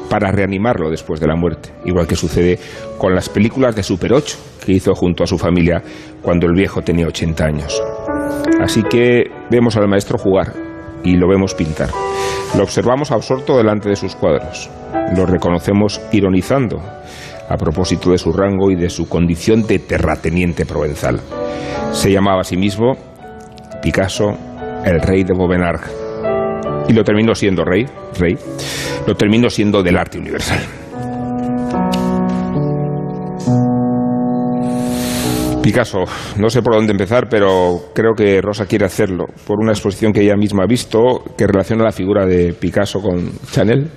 [0.10, 2.58] para reanimarlo después de la muerte, igual que sucede
[2.98, 5.84] con las películas de Super 8 que hizo junto a su familia
[6.22, 7.84] cuando el viejo tenía 80 años.
[8.62, 10.54] Así que vemos al maestro jugar
[11.04, 11.90] y lo vemos pintar.
[12.56, 14.70] Lo observamos absorto delante de sus cuadros.
[15.16, 16.82] Lo reconocemos ironizando
[17.50, 21.20] a propósito de su rango y de su condición de terrateniente provenzal.
[21.92, 22.94] Se llamaba a sí mismo
[23.82, 24.38] Picasso
[24.86, 25.82] el rey de Bovenarg.
[26.88, 27.86] Y lo terminó siendo rey,
[28.18, 28.38] rey,
[29.08, 30.60] lo terminó siendo del arte universal.
[35.64, 36.00] Picasso,
[36.38, 40.22] no sé por dónde empezar, pero creo que Rosa quiere hacerlo por una exposición que
[40.22, 41.00] ella misma ha visto
[41.38, 43.90] que relaciona la figura de Picasso con Chanel,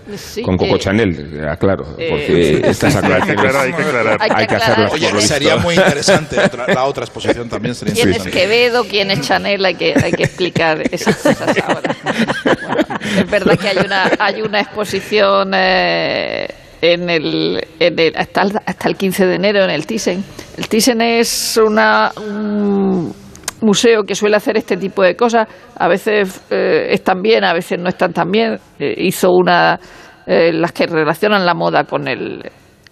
[0.45, 4.19] con Coco eh, Chanel, aclaro, eh, porque estas aclaraciones Hay que aclarar, hay que aclarar.
[4.39, 5.67] hay que hacerlas Oye, por lo sería visto.
[5.67, 8.41] muy interesante otra- la otra exposición también sería ¿Quién es interesante.
[8.47, 8.85] Quevedo?
[8.85, 9.65] ¿Quién es Chanel?
[9.65, 11.97] Hay que, hay que explicar esas cosas ahora.
[12.45, 12.87] Bueno,
[13.19, 16.47] es verdad que hay una, hay una exposición eh,
[16.81, 20.25] en el, en el- hasta, el, hasta el 15 de enero en el Thyssen.
[20.57, 23.13] El Thyssen es una, un
[23.61, 25.49] museo que suele hacer este tipo de cosas.
[25.77, 28.59] A veces eh, están bien, a veces no están tan bien.
[28.79, 29.79] Eh, hizo una,
[30.27, 32.43] eh, las que relacionan la moda con el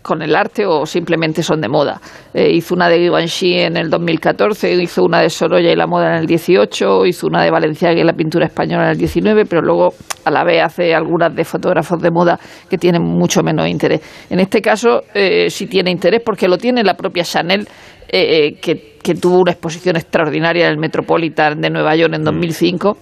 [0.05, 1.99] con el arte o simplemente son de moda.
[2.35, 6.13] Eh, hizo una de Givenchy en el 2014, hizo una de Sorolla y la moda
[6.13, 9.63] en el 18, hizo una de Valenciaga y la pintura española en el 19, pero
[9.63, 9.95] luego
[10.27, 12.39] a la vez hace algunas de fotógrafos de moda
[12.69, 14.03] que tienen mucho menos interés.
[14.29, 17.67] En este caso eh, sí tiene interés porque lo tiene la propia Chanel,
[18.07, 22.25] eh, eh, que, que tuvo una exposición extraordinaria en el Metropolitan de Nueva York en
[22.25, 22.99] 2005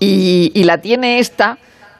[0.00, 1.56] y, y la tiene esta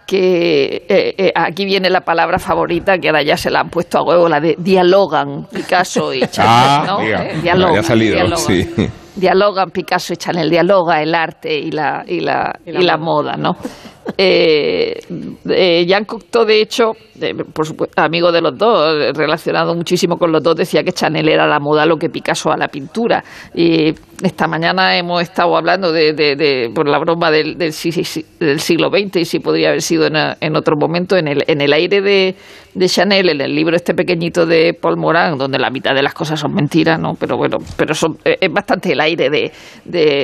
[0.07, 3.99] que eh, eh, aquí viene la palabra favorita que ahora ya se la han puesto
[3.99, 6.99] a huevo, la de dialogan Picasso y Chanel, Ah, ¿no?
[7.01, 8.39] diga, Eh, dialogan, ya ha salido, dialogan.
[8.39, 8.71] sí.
[9.17, 13.53] Dialogan Picasso y Chanel, dialoga el arte y la, y la, y la moda, ¿no?
[14.19, 15.01] Eh,
[15.49, 16.93] eh, Jean Cocteau, de hecho,
[17.53, 21.47] por supuesto, amigo de los dos, relacionado muchísimo con los dos, decía que Chanel era
[21.47, 23.25] la moda lo que Picasso a la pintura.
[23.55, 27.73] Y esta mañana hemos estado hablando de, de- por la broma del, del,
[28.41, 32.35] del siglo XX y si podría haber sido en, otro momento, en el, aire de,
[32.87, 36.39] Chanel, en el libro este pequeñito de Paul Moran, donde la mitad de las cosas
[36.41, 37.15] son mentiras, ¿no?
[37.19, 39.51] Pero bueno, pero son, eh, es bastante el aire de,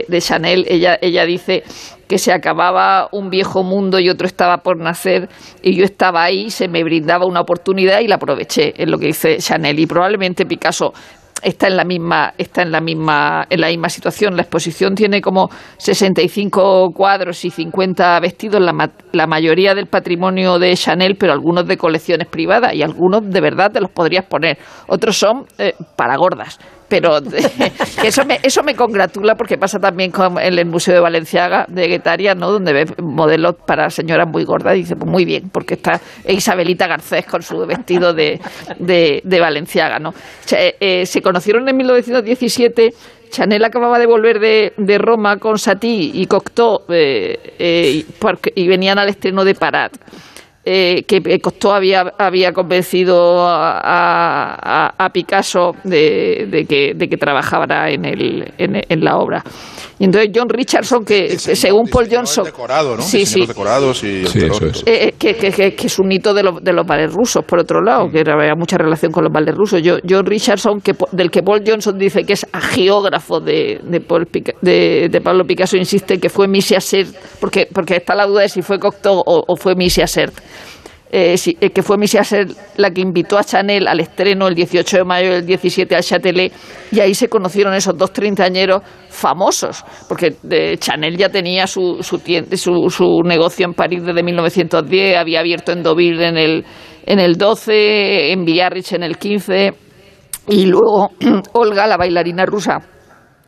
[0.07, 0.65] de Chanel.
[0.69, 1.63] Ella, ella dice
[2.11, 5.29] que se acababa un viejo mundo y otro estaba por nacer
[5.63, 9.07] y yo estaba ahí, se me brindaba una oportunidad y la aproveché, es lo que
[9.07, 9.79] dice Chanel.
[9.79, 10.93] Y probablemente Picasso
[11.41, 14.35] está en la misma está en la misma en la misma situación.
[14.35, 20.59] La exposición tiene como 65 cuadros y 50 vestidos la, ma- la mayoría del patrimonio
[20.59, 24.59] de Chanel pero algunos de colecciones privadas y algunos de verdad te los podrías poner.
[24.89, 26.59] Otros son eh, para gordas
[26.91, 27.19] pero
[28.05, 31.87] eso me eso me congratula porque pasa también con en el Museo de Valenciaga de
[31.89, 35.75] Guetaria no donde ves modelos para señoras muy gordas y dice pues muy bien porque
[35.75, 38.39] está Isabelita Garcés con su vestido de,
[38.79, 40.13] de, de Valenciaga no
[40.45, 42.91] Se- eh, se conocieron en 1917
[43.31, 48.03] Chanel acababa de volver de, de Roma con Satie y Cocteau eh, eh,
[48.55, 49.93] y, y venían al estreno de Parat
[50.65, 57.09] eh, que eh, Costó había, había convencido a, a- a Picasso de, de que, de
[57.09, 59.43] que trabajara en, el, en, en la obra.
[59.99, 62.45] Y entonces John Richardson, que, según Paul Johnson...
[62.45, 63.03] Decorado, ¿no?
[63.03, 63.45] Sí, sí.
[63.47, 64.83] Decorados y Sí, eso es.
[64.87, 67.59] Eh, que, que- que- que es un hito de, los- de los ballets rusos, por
[67.61, 69.83] otro lado, que había mucha relación con los ballets rusos.
[69.83, 74.01] Yo, John Richardson, que, po- del que Paul Johnson dice que es agiógrafo de, de,
[74.01, 78.27] Paul Pica- de- de Pablo Picasso, insiste que fue Missy Assert, porque, porque está la
[78.27, 80.33] duda de si fue Cocteau o, o fue Missy Assert.
[81.13, 84.99] Eh, eh, que fue Missy Assert la que invitó a Chanel al estreno el 18
[84.99, 86.53] de mayo del 17 al Châtelet
[86.93, 92.23] y ahí se conocieron esos dos treintañeros famosos porque eh, Chanel ya tenía su, su,
[92.55, 96.65] su, su negocio en París desde 1910 había abierto en Deauville en el,
[97.05, 99.73] en el 12 en Biarritz en el 15
[100.47, 101.11] y luego
[101.55, 102.79] Olga, la bailarina rusa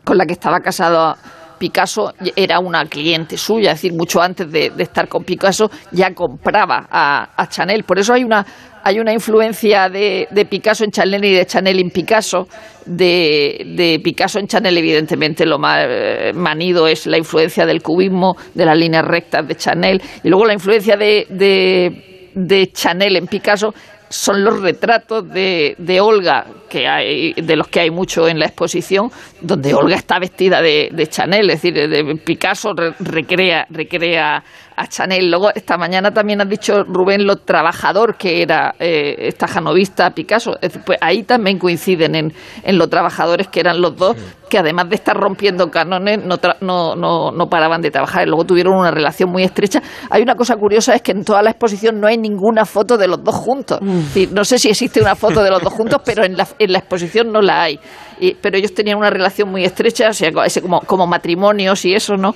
[0.05, 1.15] con la que estaba casado
[1.63, 6.89] Picasso era una cliente suya, es decir, mucho antes de, estar con Picasso ya compraba
[6.91, 7.85] a, Chanel.
[7.85, 8.45] Por eso hay una,
[8.83, 12.49] hay una influencia de, de Picasso en Chanel y de Chanel en Picasso.
[12.85, 18.67] De, Picasso en Chanel, evidentemente, lo más eh, manido es la influencia del cubismo, de
[18.67, 20.03] las líneas rectas de Chanel.
[20.25, 23.73] Y luego la influencia de Chanel en Picasso
[24.13, 28.45] son los retratos de, de Olga, que hay, de los que hay mucho en la
[28.47, 29.11] exposición,
[29.41, 34.45] donde Olga está vestida de, de Chanel, es decir, de Picasso re- recrea, recrea
[34.77, 35.31] a Chanel.
[35.31, 40.53] Luego, esta mañana también has dicho, Rubén, lo trabajador que era eh, esta janovista Picasso.
[40.85, 44.17] Pues ahí también coinciden en, en lo trabajadores que eran los dos,
[44.49, 48.27] que además de estar rompiendo cánones, no, tra- no, no, no paraban de trabajar.
[48.27, 49.83] Luego tuvieron una relación muy estrecha.
[50.11, 53.09] Hay una cosa curiosa, es que en toda la exposición no hay ninguna foto de
[53.09, 53.81] los dos juntos.
[53.81, 56.73] Decir, no sé si existe una foto de los dos juntos, pero en la, en
[56.73, 57.81] la exposición no la hay.
[58.23, 60.31] Y- pero ellos tenían una relación muy estrecha, o sea,
[60.63, 62.35] como, como matrimonios y eso, ¿no?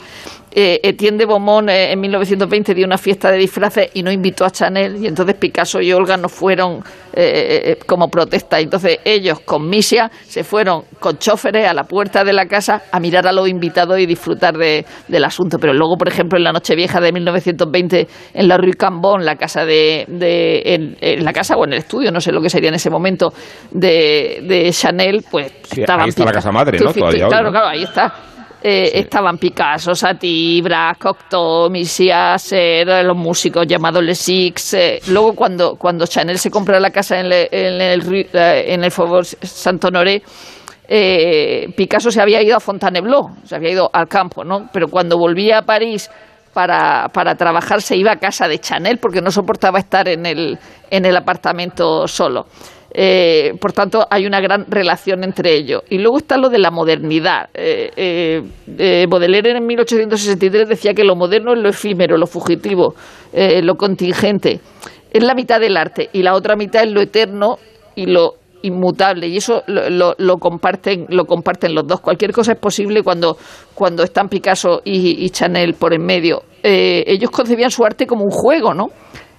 [0.59, 4.45] Eh, Etienne de Beaumont eh, en 1920 dio una fiesta de disfraces y no invitó
[4.47, 6.82] a Chanel y entonces Picasso y Olga no fueron
[7.12, 8.59] eh, eh, como protesta.
[8.59, 12.99] Entonces ellos con Misia se fueron con choferes a la puerta de la casa a
[13.01, 15.59] mirar a los invitados y disfrutar de- del asunto.
[15.61, 19.66] Pero luego, por ejemplo, en la Nochevieja de 1920 en la Rue Cambon, la casa
[19.66, 22.70] de, de- en, en la casa o en el estudio, no sé lo que sería
[22.70, 23.30] en ese momento
[23.72, 25.53] de, de Chanel, pues
[25.83, 26.91] estaban ahí está la Pica- casa madre, ¿no?
[26.91, 27.51] Hoy, claro, ¿no?
[27.53, 28.14] claro, ahí está.
[28.62, 34.74] Eh, Estaban Picasso, Satie, Braque, Cocteau, Misias, eh, los músicos llamados Les Six.
[34.74, 35.01] eh.
[35.09, 38.91] Luego, cuando, cuando Chanel se compra la casa en, le- en el, eh, en el
[38.91, 40.22] Faubourg Saint-Honoré,
[41.77, 44.68] Picasso se había ido a Fontainebleau, se había ido al campo, ¿no?
[44.72, 46.11] Pero cuando volvía a París
[46.57, 50.59] para, para trabajar se iba a casa de Chanel porque no soportaba estar en el,
[50.90, 52.46] en el apartamento solo.
[52.94, 55.82] Eh, por tanto, hay una gran relación entre ellos.
[55.90, 57.50] Y luego está lo de la modernidad.
[57.52, 58.42] Eh, eh,
[58.78, 62.94] eh, Baudelaire en 1863 decía que lo moderno es lo efímero, lo fugitivo,
[63.34, 64.61] lo contingente.
[65.11, 67.59] Es la mitad del arte y la otra mitad es lo eterno
[67.94, 68.36] y lo
[68.67, 72.01] inmutable y eso lo, lo- lo comparten lo comparten los dos.
[72.01, 73.37] Cualquier cosa es posible cuando
[73.75, 76.43] cuando están Picasso y, y Chanel por en medio.
[76.62, 78.89] Eh, ellos concebían su arte como un juego no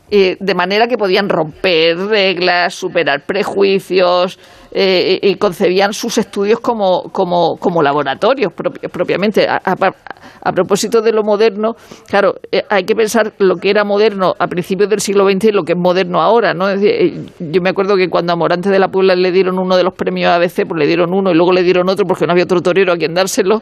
[0.09, 4.39] Eh, de manera que podían romper reglas superar prejuicios
[4.79, 11.23] eh, y concebían sus estudios como como, como laboratorios propi- propiamente a, propósito de lo
[11.23, 11.75] moderno,
[12.07, 15.51] claro, eh, hay que pensar lo que era moderno a principios del siglo XX y
[15.51, 16.69] lo que es moderno ahora, ¿no?
[16.69, 19.83] Eh, yo me acuerdo que cuando a Morante de la Puebla le dieron uno de
[19.83, 22.43] los premios ABC, pues le dieron uno y luego le dieron otro porque no había
[22.43, 23.61] otro torero a quien dárselo,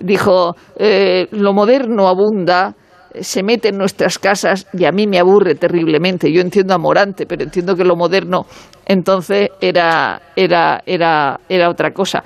[0.00, 2.74] dijo, eh, lo moderno abunda,
[3.20, 6.32] se mete en nuestras casas y a mí me aburre terriblemente.
[6.32, 8.46] Yo entiendo a Morante, pero entiendo que lo moderno
[8.86, 12.22] entonces era, era, era, era otra cosa.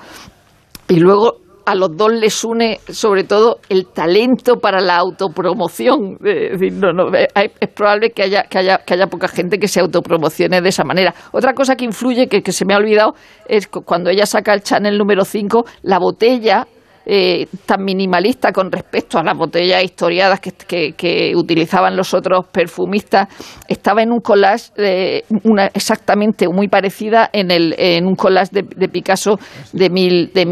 [0.87, 6.17] Y luego a los dos les une sobre todo el talento para la autopromoción.
[6.23, 9.67] Es, decir, no, no, es probable que haya, que, haya, que haya poca gente que
[9.67, 11.13] se autopromocione de esa manera.
[11.31, 13.13] Otra cosa que influye, que, se me ha olvidado,
[13.47, 16.67] es cu- cuando ella saca el Chanel número 5, la botella
[17.13, 23.27] eh, tan minimalista con respecto a las botellas historiadas que, utilizaban los otros perfumistas,
[23.67, 28.63] estaba en un collage eh, una, exactamente muy parecida en, el, en un collage de,
[28.63, 29.37] de Picasso
[29.73, 30.45] de, mil, de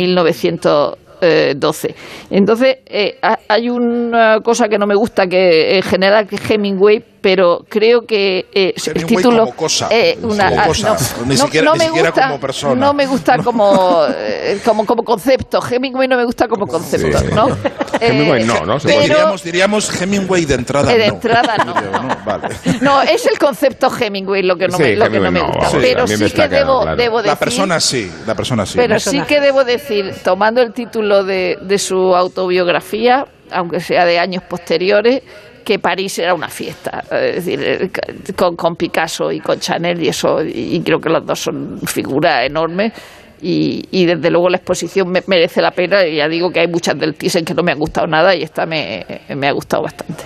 [1.22, 1.95] 1912.
[2.32, 6.49] Entonces, eh, ha- hay una cosa que no me gusta que en general que es
[6.49, 9.88] Hemingway, pero creo que eh, el título como cosa.
[9.91, 10.89] eh, una- Como ah, cosa,
[11.20, 12.76] no, ni no- siquiera- no ni me siquiera gusta, como persona.
[12.76, 15.59] No me gusta como, eh, como, como concepto.
[15.70, 17.26] Hemingway no me gusta como concepto, Sí.
[17.34, 17.47] ¿no?
[18.08, 18.78] Hemingway Eh, no, ¿no?
[18.80, 20.93] Pero, diríamos, diríamos Hemingway de entrada.
[20.93, 21.14] Eh, de no.
[21.16, 21.74] entrada no.
[22.04, 22.18] ¿no?
[22.26, 22.50] Vale.
[22.82, 25.39] No, es el concepto Hemingway lo que no Sí, me, lo que no Hemingway me
[25.39, 25.70] no, gusta.
[25.70, 26.97] sí, pero me sí que quedando debo, claro.
[26.97, 27.32] debo decir.
[27.32, 28.74] La persona sí, la persona sí.
[28.78, 34.20] Pero sí que debo decir, tomando el título de, de su autobiografía, aunque sea de
[34.20, 35.22] años posteriores,
[35.64, 37.04] que París era una fiesta.
[37.12, 37.91] Es decir, eh,
[38.36, 42.45] con, con Picasso y con Chanel y eso, y creo que los dos son figuras
[42.45, 42.93] enormes.
[43.42, 46.06] Y, y desde luego la exposición me- merece la pena.
[46.06, 48.44] Y ya digo que hay muchas del Thyssen que no me han gustado nada y
[48.44, 50.24] esta me, me ha gustado bastante.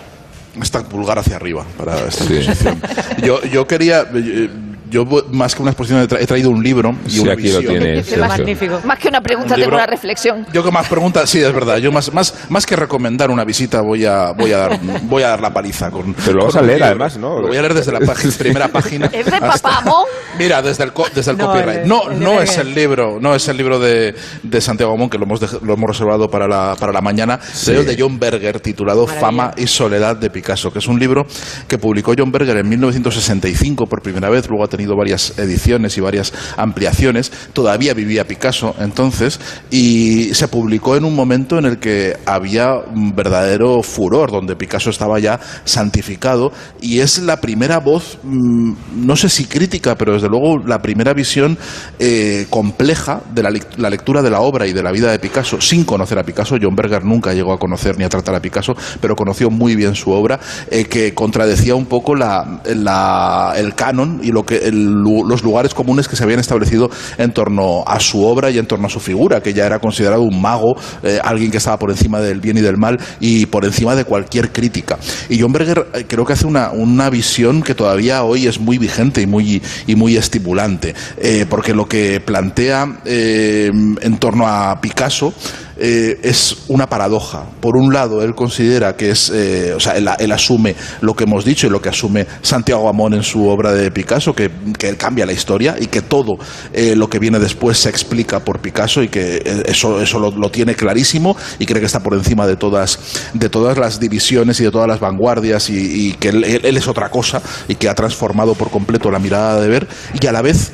[0.62, 2.80] Está pulgar hacia arriba para esta exposición.
[3.24, 4.06] Yo, yo quería.
[4.14, 4.50] eh,
[4.94, 7.52] Yo, más que una exposición, he tra- he traído un libro y Sí, una aquí
[7.52, 7.80] lo visión.
[7.80, 8.28] tienes, Sergio.
[8.28, 8.80] Magnífico.
[8.86, 10.46] Más que una pregunta, Un tengo libro- una reflexión.
[10.54, 11.78] Yo que más preguntas, sí, es verdad.
[11.78, 15.30] Yo más, más, más que recomendar una visita, voy a, voy a dar, voy a
[15.30, 16.14] dar la paliza con.
[16.14, 16.86] Pero lo vas a leer, libro.
[16.86, 17.40] además, ¿no?
[17.42, 19.08] Lo voy a leer desde la página- primera página.
[19.12, 20.06] ¿Es de Papamón?
[20.38, 21.86] Mira, desde el, co- desde el No, copyright.
[21.86, 24.14] No, no es el libro, no es el libro de,
[24.44, 27.40] de Santiago Amón, que lo hemos, lo hemos reservado para la, para la mañana.
[27.42, 29.22] Es el de John Berger, titulado Maravilla.
[29.28, 31.26] Fama y Soledad de Picasso, que es un libro
[31.68, 36.02] que publicó John Berger en 1965 por primera vez, luego ha tenido varias ediciones y
[36.02, 37.32] varias ampliaciones.
[37.54, 39.40] Todavía vivía Picasso entonces
[39.72, 44.90] y se publicó en un momento en el que había un verdadero furor, donde Picasso
[44.90, 48.74] estaba ya santificado y es la primera voz, mm,
[49.06, 51.58] no sé si crítica, pero desde luego la primera visión
[52.00, 55.20] eh, compleja de la, lec- la lectura de la obra y de la vida de
[55.20, 56.58] Picasso, sin conocer a Picasso.
[56.62, 59.96] John Berger nunca llegó a conocer ni a tratar a Picasso, pero conoció muy bien
[59.96, 65.44] su obra, eh, que contradecía un poco la, la- el canon y lo que los
[65.44, 68.90] lugares comunes que se habían establecido en torno a su obra y en torno a
[68.90, 72.42] su figura, que ya era considerado un mago, eh, alguien que estaba por encima del
[72.42, 74.98] bien y del mal y por encima de cualquier crítica.
[75.30, 78.78] Y John Berger eh, creo que hace una, una visión que todavía hoy es muy
[78.78, 85.34] vigente y muy, y muy estimulante, eh, porque lo que plantea en torno a Picasso
[85.78, 87.46] eh, es una paradoja.
[87.60, 91.46] Por un lado, él considera que es, eh, o sea, él, asume lo que hemos
[91.46, 94.98] dicho y lo que asume Santiago Amón en su obra de Picasso, que, que él
[94.98, 96.38] cambia la historia y que todo
[96.74, 100.50] eh, lo que viene después se explica por Picasso y que eso, eso lo, lo
[100.50, 103.00] tiene clarísimo y cree que está por encima de todas,
[103.34, 107.10] de todas las divisiones y de todas las vanguardias y, que él- él es otra
[107.10, 109.88] cosa y que ha transformado por completo la mirada de ver
[110.20, 110.72] y a la vez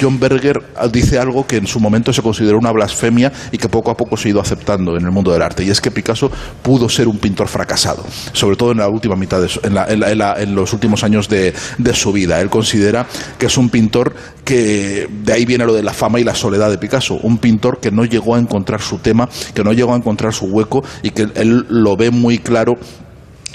[0.00, 0.60] John Berger
[0.92, 4.16] dice algo que en su momento se consideró una blasfemia y que poco a poco
[4.16, 6.30] se ha ido aceptando en el mundo del arte, y es que Picasso
[6.62, 9.86] pudo ser un pintor fracasado, sobre todo en la última mitad, de su- en, la-
[9.86, 12.40] en la- en los últimos años de, de su vida.
[12.40, 13.06] Él considera
[13.38, 14.14] que es un pintor
[14.44, 17.80] que, de ahí viene lo de la fama y la soledad de Picasso, un pintor
[17.80, 21.10] que no llegó a encontrar su tema, que no llegó a encontrar su hueco y
[21.10, 22.76] que él lo ve muy claro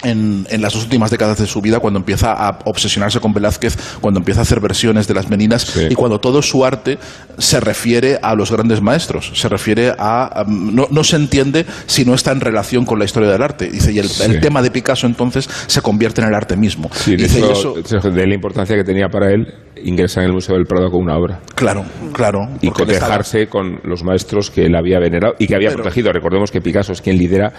[0.05, 3.77] en, en las dos últimas décadas de su vida, cuando empieza a obsesionarse con Velázquez,
[4.01, 6.97] cuando empieza a hacer versiones de las meninas y cuando todo su arte
[7.37, 10.45] se refiere a los grandes maestros, se refiere a...
[10.47, 13.69] um, no, no se entiende si no está en relación con la historia del arte.
[13.69, 14.23] Dice, y el, Sí.
[14.23, 16.89] el tema de Picasso entonces se convierte en el arte mismo.
[16.93, 19.53] Sí, Dice, y eso, de la importancia que tenía para él
[19.83, 21.39] ingresar en el Museo del Prado con una obra.
[21.55, 22.39] Claro, claro.
[22.61, 26.11] Y estaba- cotejarse con los maestros que él había venerado y que había Pero- protegido.
[26.11, 27.51] Recordemos que Picasso es quien lidera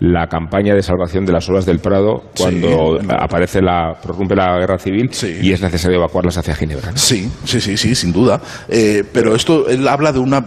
[0.00, 3.06] la campaña de salvación de las obras del Prado cuando Sí.
[3.18, 5.10] aparece la, prorrumpe la guerra civil
[5.42, 6.90] y es necesario evacuarlas hacia Ginebra.
[6.92, 6.96] ¿no?
[6.96, 8.40] Sí, sí, sí, sí, sin duda.
[8.68, 10.44] Eh, pero esto, él habla de una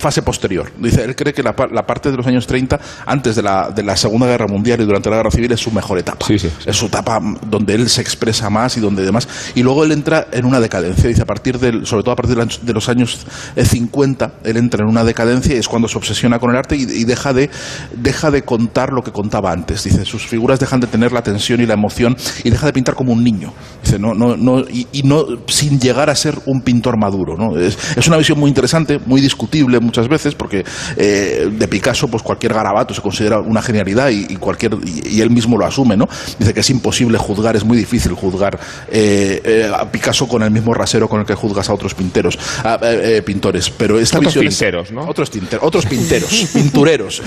[0.00, 0.72] fase posterior.
[0.78, 3.82] Dice, él cree que la, la parte de los años 30, antes de la, de
[3.82, 6.26] la Segunda Guerra Mundial y durante la Guerra Civil, es su mejor etapa.
[6.66, 9.28] Es su etapa donde él se expresa más y donde demás.
[9.54, 11.08] Y luego él entra en una decadencia.
[11.08, 13.26] Dice, a partir del, sobre todo a partir de los- años
[13.56, 16.76] eh, 50, él entra en una decadencia y es cuando se obsesiona con el arte
[16.76, 17.50] y, y deja, de,
[17.94, 19.84] deja de contar lo que contaba antes.
[19.84, 22.94] Dice, sus figuras dejan de tener la tensión y la emoción y deja de pintar
[22.94, 23.52] como un niño.
[23.84, 27.36] Dice, no, no, no, y, y no sin llegar a ser un pintor maduro.
[27.36, 27.56] ¿no?
[27.58, 30.64] Es, es una visión muy interesante, muy discutible muchas veces, porque
[30.96, 35.20] eh, de Picasso, pues cualquier garabato se considera una genialidad y, y cualquier y, y
[35.20, 36.08] él mismo lo asume, ¿no?
[36.38, 40.50] Dice que es imposible juzgar, es muy difícil juzgar eh, eh, a Picasso con el
[40.52, 43.68] mismo rasero con el que juzgas a otros pinteros, a, eh, eh, pintores.
[43.70, 45.02] Pero esta Otros visión tinteros, ¿no?
[45.08, 47.22] otros, tinter- otros pinteros, pintureros.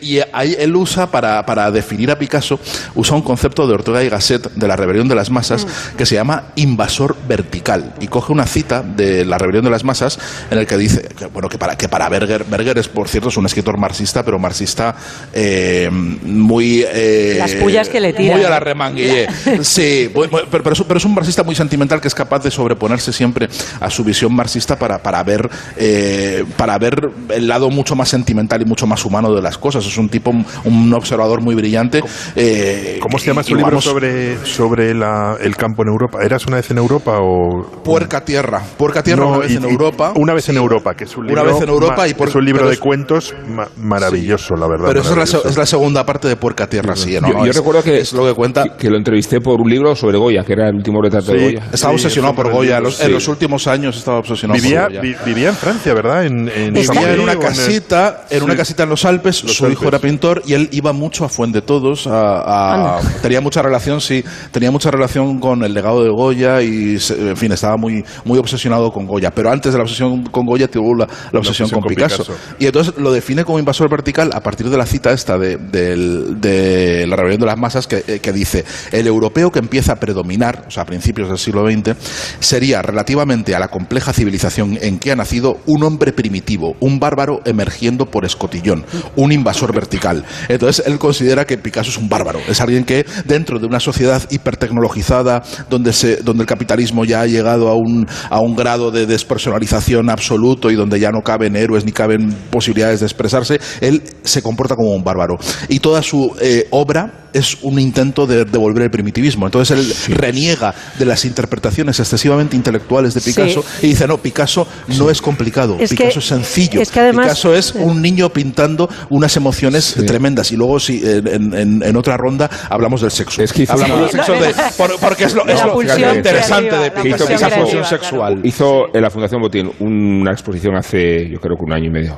[0.00, 2.58] Y ahí él usa, para, para definir a Picasso,
[2.96, 6.14] usa un concepto de Ortega y Gasset, de la rebelión de las masas, que se
[6.16, 7.94] llama invasor vertical.
[8.00, 10.18] Y coge una cita de la rebelión de las masas
[10.50, 12.44] en el que dice, que, bueno, que para, que para Berger.
[12.44, 14.94] Berger es, por cierto, es un escritor marxista, pero marxista
[15.34, 16.82] eh, muy...
[16.90, 18.38] eh, Las pullas que le tiran.
[18.38, 19.26] Muy a la remanguille.
[19.60, 23.12] Sí, pero, pero es, pero es un marxista muy sentimental que es capaz de sobreponerse
[23.12, 23.46] siempre
[23.78, 28.62] a su visión marxista para, para, ver, eh, para ver el lado mucho más sentimental
[28.62, 29.84] y mucho más humano de las cosas.
[29.84, 32.02] Es un tipo, un, un observador muy brillante.
[32.36, 36.20] eh, ¿Cómo se llama su y libro vamos- sobre, sobre la- el campo en Europa?
[36.24, 37.82] ¿Eras una vez en Europa o...?
[37.84, 38.62] Puerca Tierra.
[38.78, 40.12] Puerca Tierra No, una vez y- en y- Europa.
[40.16, 41.52] Una vez en Europa, que es un Una libro...
[41.54, 44.54] vez en Europa ma- y por- es un libro pero de es- cuentos ma- maravilloso,
[44.56, 44.86] la verdad.
[44.88, 47.16] Pero esa es la, es segunda parte de Puerca Tierra, sí.
[47.20, 47.28] ¿no?
[47.28, 48.64] yo, yo es- recuerdo que, es lo que cuenta.
[48.76, 51.68] que lo entrevisté por un libro sobre Goya, que era el último retrato de Goya.
[51.72, 52.80] estaba obsesionado por Goya.
[52.80, 55.00] Los- En los últimos años estaba obsesionado Vivía, por Goya.
[55.02, 56.24] vi- vivía en Francia, ¿verdad?
[56.26, 59.42] En, en Vivía en una casita, en una casita en los Alpes.
[59.44, 62.06] Los su hijo era pintor y él iba mucho a Fuente Todos.
[62.06, 66.98] A, a- tenía mucha relación, sí, tenía mucha relación con el legado de Goya y,
[66.98, 69.30] se- en fin, estaba muy, muy obsesionado con Goya.
[69.30, 72.24] Pero antes de la obsesión con Goya tuvo la, la obsesión con, Picasso.
[72.58, 77.16] Y entonces lo define como invasor vertical a partir de la cita esta de, la
[77.16, 80.70] rebelión de las masas que, eh, que dice el europeo que empieza a predominar, o
[80.70, 81.96] sea, a principios del siglo XX,
[82.40, 87.40] sería relativamente a la compleja civilización en que ha nacido un hombre primitivo, un bárbaro
[87.44, 88.84] emergiendo por escotillón,
[89.16, 90.24] un invasor vertical.
[90.48, 94.22] Entonces él considera que Picasso es un bárbaro, es alguien que dentro de una sociedad
[94.30, 99.06] hipertecnologizada donde, se, donde el capitalismo ya ha llegado a un, a un grado de
[99.06, 104.42] despersonalización absoluto y donde ya no caben héroes ni caben posibilidades de expresarse, él se
[104.42, 105.36] comporta como un bárbaro.
[105.68, 109.46] Y toda su eh, obra es un intento de devolver el primitivismo.
[109.46, 109.78] Entonces
[110.10, 114.66] él reniega de las interpretaciones excesivamente intelectuales de Picasso y dice, no, Picasso
[114.98, 116.80] no es complicado, Es que- Picasso es sencillo.
[116.82, 120.52] es que además- Picasso es un niño pintando unas emociones tremendas.
[120.52, 123.42] Y luego, si en, en- en otra ronda, hablamos del sexo.
[123.42, 127.16] hizo- hablamos del sexo de- por- porque es lo, es lo pulsión interesante de creativa,
[127.18, 128.40] la Picasso, pulsión sexual.
[128.44, 132.16] Hizo en la Fundación Botín una exposición hace, yo creo que un año y medio,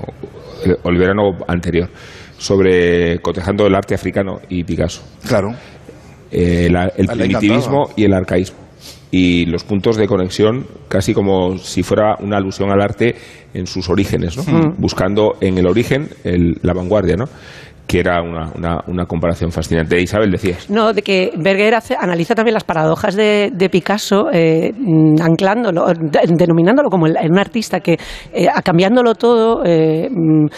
[0.65, 1.89] el, o el verano anterior,
[2.39, 5.03] sobre cotejando el arte africano y Picasso.
[5.27, 5.53] Claro.
[6.31, 8.59] Eh, la- el primitivismo y el arcaísmo.
[9.11, 13.15] Y los puntos de conexión, casi como si fuera una alusión al arte
[13.55, 14.43] en sus orígenes, ¿no?
[14.43, 14.75] Mm.
[14.79, 17.27] buscando en el origen el- la vanguardia, ¿no?
[17.87, 20.01] Que era una, una, comparación fascinante.
[20.01, 20.71] Isabel, decías.
[20.71, 24.73] No, de que Berger analiza también las paradojas de, Picasso, eh,
[25.21, 27.99] anclándolo, de- denominándolo como un artista que,
[28.33, 30.09] eh, cambiándolo todo, eh,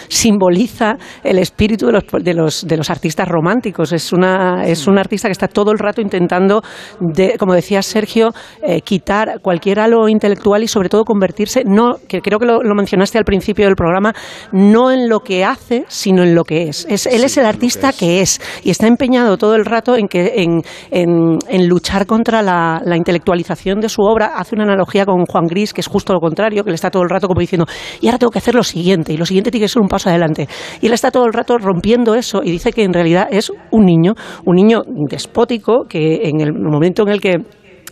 [0.07, 3.91] simboliza el espíritu de los, de los, de los artistas románticos.
[3.91, 6.61] Es, una, es un artista que está todo el rato intentando,
[6.99, 12.21] de, como decía Sergio, eh, quitar cualquier halo intelectual y sobre todo convertirse, no, que
[12.21, 14.13] creo que lo, lo mencionaste al principio del programa,
[14.53, 16.85] no en lo que hace, sino en lo que es.
[16.89, 18.39] es él es el artista que es.
[18.63, 20.61] y está empeñado todo el rato en, que, en,
[20.91, 24.31] en- en luchar contra la, la intelectualización de su obra.
[24.37, 27.03] Hace una analogía con Juan Gris, que es justo lo contrario, que le está todo
[27.03, 27.65] el rato como diciendo,
[28.01, 30.09] y ahora tengo que hacer lo siguiente, y lo siguiente tiene que ser un paso
[30.09, 30.47] adelante.
[30.81, 33.85] Y él está todo el rato rompiendo eso y dice que en realidad es un
[33.85, 34.13] niño,
[34.45, 37.35] un niño despótico que en el momento en el que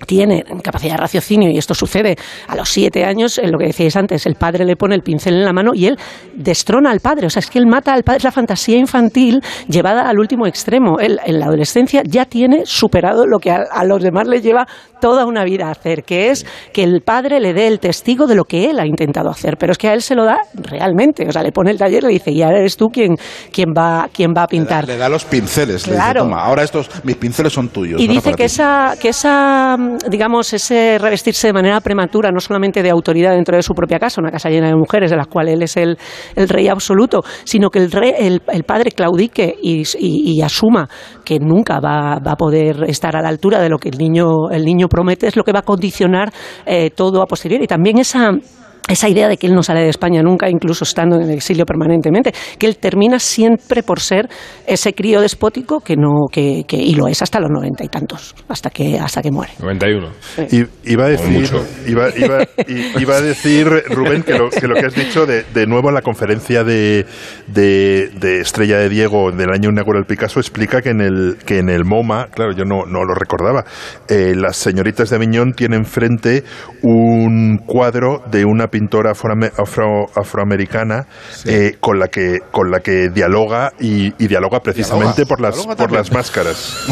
[0.06, 2.16] tiene capacidad de raciocinio y esto sucede
[2.48, 5.36] a los siete años, en lo que decíais antes, el padre le pone el pincel
[5.36, 5.98] en la mano y él
[6.34, 9.42] destrona al padre, o sea, es que él mata al padre, es la fantasía infantil
[9.68, 11.00] llevada al último extremo.
[11.00, 14.68] Él en la adolescencia ya tiene superado lo que a, a los demás le lleva
[15.00, 18.36] toda una vida a hacer, que es que el padre le dé el testigo de
[18.36, 21.28] lo que él ha intentado hacer, pero es que a él se lo da realmente,
[21.28, 23.16] o sea, le pone el taller y le dice, y ahora eres tú quien,
[23.52, 24.88] quien, va, quien va a pintar.
[24.88, 26.22] Le da los pinceles, le dice, Claro.
[26.24, 28.00] toma, ahora estos, mis pinceles son tuyos.
[28.02, 28.44] Y dice que ti".
[28.44, 29.76] esa, que esa,
[30.10, 34.22] digamos, ese revestirse de manera prematura, no solamente de autoridad dentro de su propia casa,
[34.22, 35.98] una casa llena de mujeres de las cuales él es el,
[36.36, 40.88] el rey absoluto, sino que el, rey, el, el padre claudique y, y- y asuma
[41.24, 44.50] que nunca va, va a poder estar a la altura de lo que el niño,
[44.52, 46.32] el niño promete, es lo que va a condicionar
[46.66, 47.66] eh, todo a posteriori.
[47.66, 48.40] Y también esa
[48.88, 51.66] esa idea de que él no sale de España nunca, incluso estando en el exilio
[51.66, 54.30] permanentemente, que él termina siempre por ser
[54.68, 58.36] ese crío despótico que no, que, que- y lo es hasta los noventa y tantos,
[58.48, 59.54] hasta que, hasta que muere.
[59.60, 60.10] 91.
[60.52, 61.50] I- Iba a decir,
[61.88, 65.44] iba, iba- i- iba a decir Rubén, que lo, que lo que has dicho de,
[65.54, 67.06] de nuevo en la conferencia de,
[67.48, 71.70] de, de Estrella de Diego del año inaugural Picasso explica que en el, que en
[71.70, 73.66] el MoMA, claro, yo no, no lo recordaba,
[74.10, 76.44] eh, las señoritas de Aviñón tienen frente
[76.84, 81.06] un cuadro de una pintora afro- afroamericana
[81.46, 85.56] eh, con, la que, con la que dialoga y, y dialoga precisamente Dialoga, por las,
[85.56, 86.02] dialoga por también.
[86.02, 86.86] las máscaras.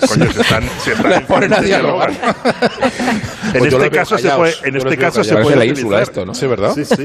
[0.10, 2.10] Coño, se están, se están ponen a dialogar.
[2.10, 6.02] en Pues este caso se puede, en este caso se puede la ínsula utilizar.
[6.02, 6.34] esto, ¿no?
[6.34, 6.72] Sí, ¿verdad?
[6.74, 7.02] Sí, sí.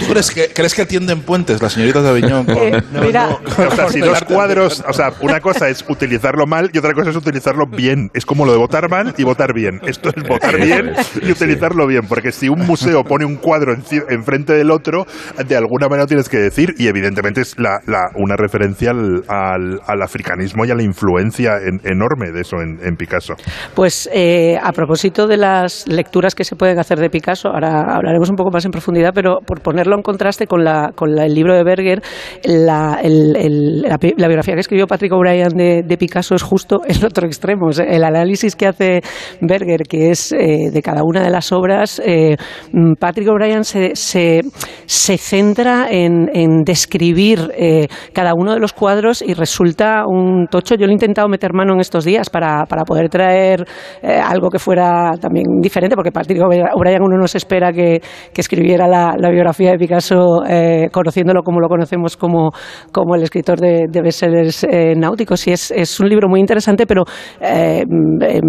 [0.00, 2.44] ¿Tú crees que, crees que tienden puentes las señoritas de Aviñón?
[2.46, 6.70] con- Eh, mira, O sea, si dos cuadros, o sea, una cosa es utilizarlo mal
[6.72, 8.10] y otra cosa es utilizarlo bien.
[8.14, 9.80] Es como lo de votar mal y votar bien.
[9.86, 13.74] Esto es votar bien y utilizarlo bien, porque si un museo pone un cuadro
[14.08, 15.04] enfrente del otro,
[15.46, 17.78] de alguna manera tienes que decir, y evidentemente es la,
[18.14, 22.96] una referencia al, al- al africanismo y a la influencia en- enorme de eso en,
[22.96, 23.34] Picasso.
[23.74, 28.30] Pues eh, a propósito de las lecturas que se pueden hacer de Picasso, ahora hablaremos
[28.30, 31.54] un poco más en profundidad, pero por ponerlo en contraste con, la, con el libro
[31.54, 32.02] de Berger,
[32.44, 37.68] la, biografía que escribió Patrick O'Brien de, Picasso es justo el otro extremo.
[37.70, 39.00] El análisis que hace
[39.40, 42.36] Berger, que es eh, de cada una de las obras, eh,
[42.72, 44.42] mm, Patrick O'Brien se, se,
[44.84, 50.74] se centra en, en describir eh, cada uno de los cuadros y resulta un tocho.
[50.74, 53.64] Yo lo he intentado meter mano en estos días para, para poder traer
[54.02, 58.02] eh, algo que fuera también diferente, porque Patrick O'Brien uno no se espera que,
[58.34, 62.50] que escribiera la, la biografía de Picasso eh, conociéndolo como lo conocemos como,
[62.92, 65.46] como el escritor de, de bestsellers náuticos.
[65.46, 67.04] Y es, es un libro muy interesante, pero
[67.40, 68.42] mm,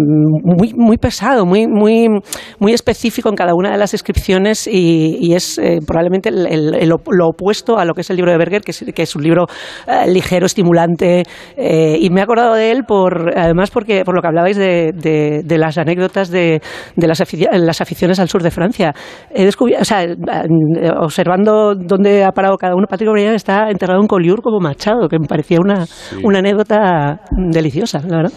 [0.44, 2.10] muy, muy pesado, muy, muy,
[2.58, 6.88] muy específico en cada una de las descripciones y, y es eh, probablemente el- el-
[6.88, 9.22] lo opuesto a lo que es el libro de Berger, que es, que es un
[9.22, 9.46] libro
[9.86, 11.22] eh, ligero, estimulante.
[11.56, 14.92] eh, y me he acordado de él por, además porque, por lo que hablabais de,
[14.94, 16.60] de- de las anécdotas de,
[16.96, 18.92] de las, las aficiones al sur de Francia.
[19.30, 20.16] He descubierto, o sea, eh,
[21.00, 25.18] observando dónde ha parado cada uno, Patrick O'Brien está enterrado en Collioure como Machado, que
[25.18, 25.84] me parecía una,
[26.22, 28.32] una anécdota deliciosa, la verdad.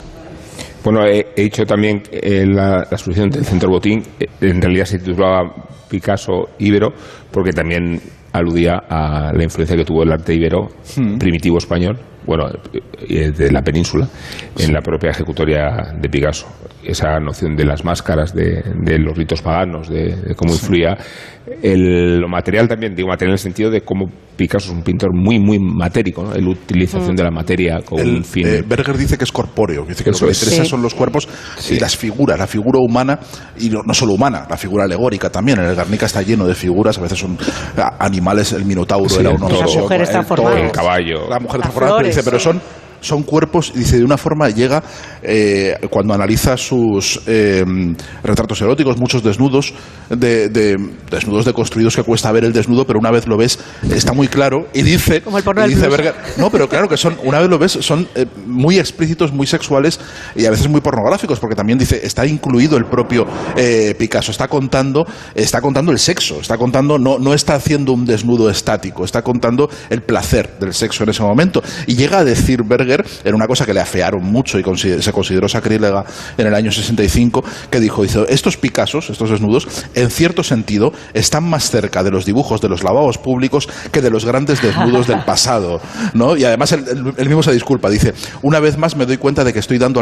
[0.83, 4.85] Bueno, he, he dicho también que la, la solución del Centro Botín eh, en realidad
[4.85, 5.53] se titulaba
[5.89, 6.89] Picasso Ibero
[7.31, 7.99] porque también
[8.33, 11.17] aludía a la influencia que tuvo el arte ibero Hmm.
[11.17, 12.45] primitivo español, bueno,
[13.07, 14.07] de la península,
[14.55, 14.63] sí.
[14.63, 16.47] en la propia ejecutoria de Picasso.
[16.83, 20.97] Esa noción de las máscaras, de, de los ritos paganos, de, de cómo influía
[21.61, 24.05] el, lo material también, digo material en el sentido de cómo
[24.35, 26.33] Picasso es un pintor muy, muy matérico, ¿no?
[26.33, 28.47] la utilización de la materia con el, un eh, fin.
[28.47, 30.69] Eh, Berger dice que es corpóreo, dice que Eso lo que interesa sí.
[30.69, 31.27] son los cuerpos
[31.69, 33.19] y las figuras, la figura humana,
[33.59, 35.59] y no, no solo humana, la figura alegórica también.
[35.59, 37.37] En el Garnica está lleno de figuras, a veces son
[37.99, 41.71] animales, el minotauro era uno, la mujer está el, el caballo, la mujer está
[42.11, 42.61] 15, pero son
[43.01, 44.81] son cuerpos, dice, de una forma llega,
[45.21, 47.63] eh, cuando analiza sus eh,
[48.23, 49.73] retratos eróticos, muchos desnudos,
[50.09, 50.77] de, de-
[51.09, 53.59] desnudos deconstruidos que cuesta ver el desnudo, pero una vez lo ves,
[53.93, 55.97] está muy claro, y dice, Como el porno y del dice blues.
[55.97, 59.47] Berger, no, pero claro que son, una vez lo ves, son eh, muy explícitos, muy
[59.47, 59.99] sexuales
[60.35, 63.25] y a veces muy pornográficos, porque también dice, está incluido el propio
[63.97, 68.49] Picasso, está contando, está contando el sexo, está contando, no, no está haciendo un desnudo
[68.49, 71.63] estático, está contando el placer del sexo en ese momento.
[71.87, 72.90] Y llega a decir Berger,
[73.23, 74.63] en una cosa que le afearon mucho y
[75.01, 76.03] se consideró sacrílega
[76.37, 81.69] en el año 65, que dijo, estos Picassos, estos desnudos, en cierto sentido, están más
[81.69, 85.81] cerca de los dibujos de los lavabos públicos que de los grandes desnudos del pasado,
[86.13, 86.35] ¿no?
[86.35, 86.85] Y además él,
[87.27, 90.01] mismo se disculpa, dice, una vez más me doy cuenta de que estoy dando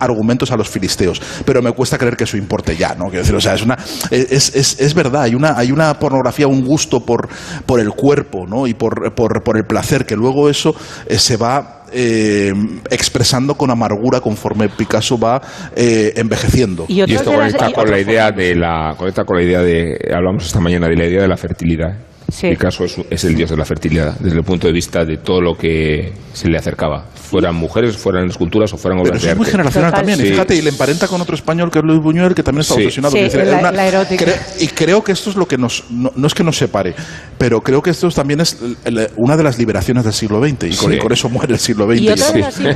[0.00, 3.06] argumentos a los filisteos, pero me cuesta creer que eso importe ya, ¿no?
[3.06, 3.76] Quiero decir, o sea, es una
[4.10, 7.28] es, es, es verdad, hay una hay una pornografía, un gusto por
[7.64, 8.66] por el cuerpo, ¿no?
[8.66, 10.74] Y por por, por el placer que luego eso
[11.06, 12.52] eh, se va eh,
[12.90, 15.40] expresando con amargura conforme Picasso va
[15.74, 16.86] eh, envejeciendo.
[16.88, 20.60] Y, esto conecta con la idea de la conecta con la idea de hablamos esta
[20.60, 21.96] mañana de la idea de la fertilidad.
[22.28, 25.40] Picasso es, es el dios de la fertilidad desde el punto de vista de todo
[25.40, 29.32] lo que se le acercaba, fueran mujeres, fueran esculturas o fueran Pero obras eso de
[29.32, 30.20] es muy generacional también.
[30.20, 32.74] Y fíjate, y le emparenta con otro español que es Luis Buñuel, que también está
[32.74, 32.80] Sí.
[32.82, 33.12] obsesionado.
[33.12, 34.24] Sí, Quiero decir, la- es una- la erótica.
[34.26, 35.84] cre- y creo que esto es lo que nos.
[35.90, 36.94] No, no es que nos separe,
[37.38, 40.66] pero creo que esto también es el- el- una de las liberaciones del siglo XX.
[40.68, 40.96] Y con, Sí.
[40.96, 42.00] y con eso muere el siglo XX.
[42.00, 42.08] Y Y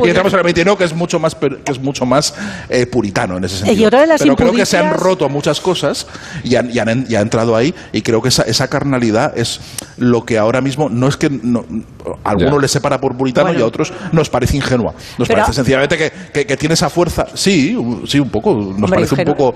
[0.09, 2.35] entramos en el XXI, que es mucho más, per- que es mucho más
[2.69, 3.89] eh, puritano en ese Y sentido.
[3.89, 6.07] otra de las pero creo que se han roto muchas cosas
[6.45, 7.75] y han, y han- y ha entrado ahí.
[7.93, 9.61] Y creo que esa, esa carnalidad es
[9.99, 11.65] lo que ahora mismo no es que no-
[12.25, 12.61] a algunos Ya.
[12.63, 13.61] les separa por puritano Bueno.
[13.61, 14.95] y a otros nos parece ingenua.
[15.19, 17.27] Nos Pero- parece sencillamente que, que- que tiene esa fuerza.
[17.35, 18.55] Sí, un- sí, un poco.
[18.55, 19.55] Nos Hombre, parece un poco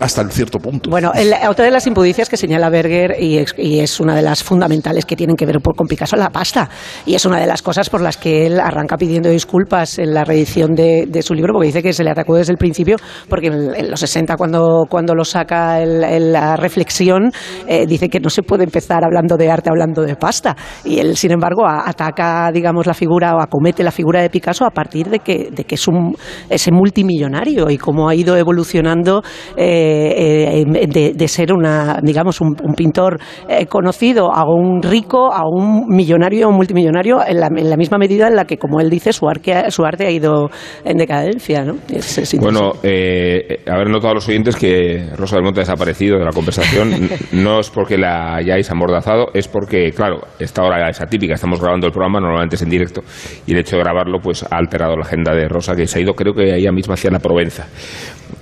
[0.00, 0.88] hasta el cierto punto.
[0.90, 4.44] Bueno, el- otra de las impudicias que señala Berger, y y es una de las
[4.44, 6.68] fundamentales que tienen que ver por- con Picasso, la pasta.
[7.04, 10.22] Y es una de las cosas por las que él arranca pidiendo disculpas en la
[10.24, 12.94] reedición de, de su libro, porque dice que se le atacó desde el principio,
[13.28, 17.32] porque en, en los 60, cuando, cuando lo saca el- el- la reflexión,
[17.66, 20.56] eh, dice que no se puede empezar hablando de arte hablando de pasta.
[20.84, 24.64] Y él, sin embargo, a- ataca, digamos, la figura o acomete la figura de Picasso
[24.64, 26.14] a partir de que, de que es un,
[26.48, 29.22] ese multimillonario y cómo ha ido evolucionando
[29.56, 35.32] eh, eh, de, de ser una, digamos, un, un pintor eh, conocido a un rico,
[35.32, 38.56] a un millonario, a un multimillonario, en la, en la misma medida en la que,
[38.58, 40.50] como él dice, su arte, su arte ha ido
[40.84, 41.64] en decadencia.
[41.64, 41.76] ¿no?
[41.92, 46.18] Es- es Bueno, eh, haber notado a los oyentes que Rosa del Monte ha desaparecido
[46.18, 51.00] de la conversación no es porque la hayáis amordazado, es porque, claro, esta hora es
[51.00, 53.02] atípica, estamos grabando el programa, normalmente es en directo,
[53.46, 56.02] y el hecho de grabarlo pues ha alterado la agenda de Rosa, que se ha
[56.02, 57.66] ido creo que ella misma hacia la Provenza.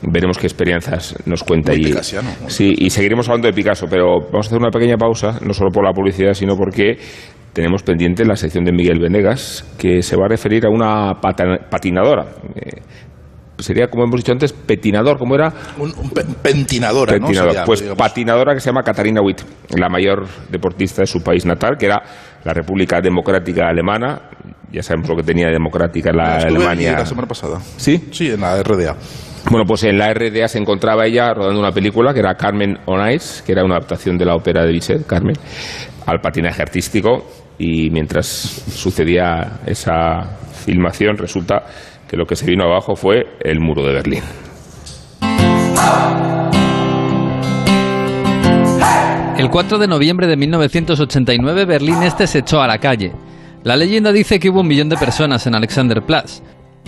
[0.02, 1.72] Veremos qué experiencias nos cuenta.
[1.72, 2.30] Muy y, picasiano.
[2.48, 5.70] sí, y seguiremos hablando de Picasso, pero vamos a hacer una pequeña pausa, no solo
[5.70, 6.98] por la publicidad, sino porque
[7.52, 11.14] tenemos pendiente la sección de Miguel Venegas, que se va a referir a una
[11.70, 12.26] patinadora.
[12.54, 12.82] Eh,
[13.58, 15.50] sería, como hemos dicho antes, petinador, ¿cómo era?
[15.78, 17.26] Un, un pe- pentinadora, ¿no?
[17.32, 17.98] Sería, pues digamos.
[17.98, 19.40] patinadora que se llama Katarina Witt,
[19.74, 22.02] la mayor deportista de su país natal, que era
[22.44, 24.20] la República Democrática Alemana.
[24.70, 26.92] Ya sabemos lo que tenía de democrática la Estuve Alemania.
[26.98, 27.58] la semana pasada.
[27.78, 28.08] ¿Sí?
[28.10, 28.96] Sí, en la RDA.
[29.48, 33.10] Bueno, pues en la RDA se encontraba ella rodando una película que era Carmen on
[33.10, 35.36] Ice, que era una adaptación de la ópera de Bizet, Carmen,
[36.04, 37.24] al patinaje artístico.
[37.58, 41.62] Y mientras sucedía esa filmación, resulta
[42.08, 44.22] que lo que se vino abajo fue el muro de Berlín.
[49.38, 53.12] El 4 de noviembre de 1989 Berlín Este se echó a la calle.
[53.62, 56.42] La leyenda dice que hubo un millón de personas en Alexanderplatz.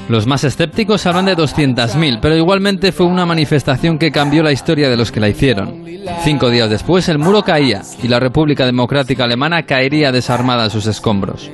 [0.09, 4.89] Los más escépticos hablan de 200.000, pero igualmente fue una manifestación que cambió la historia
[4.89, 5.85] de los que la hicieron.
[6.23, 10.87] Cinco días después el muro caía y la República Democrática Alemana caería desarmada a sus
[10.87, 11.51] escombros.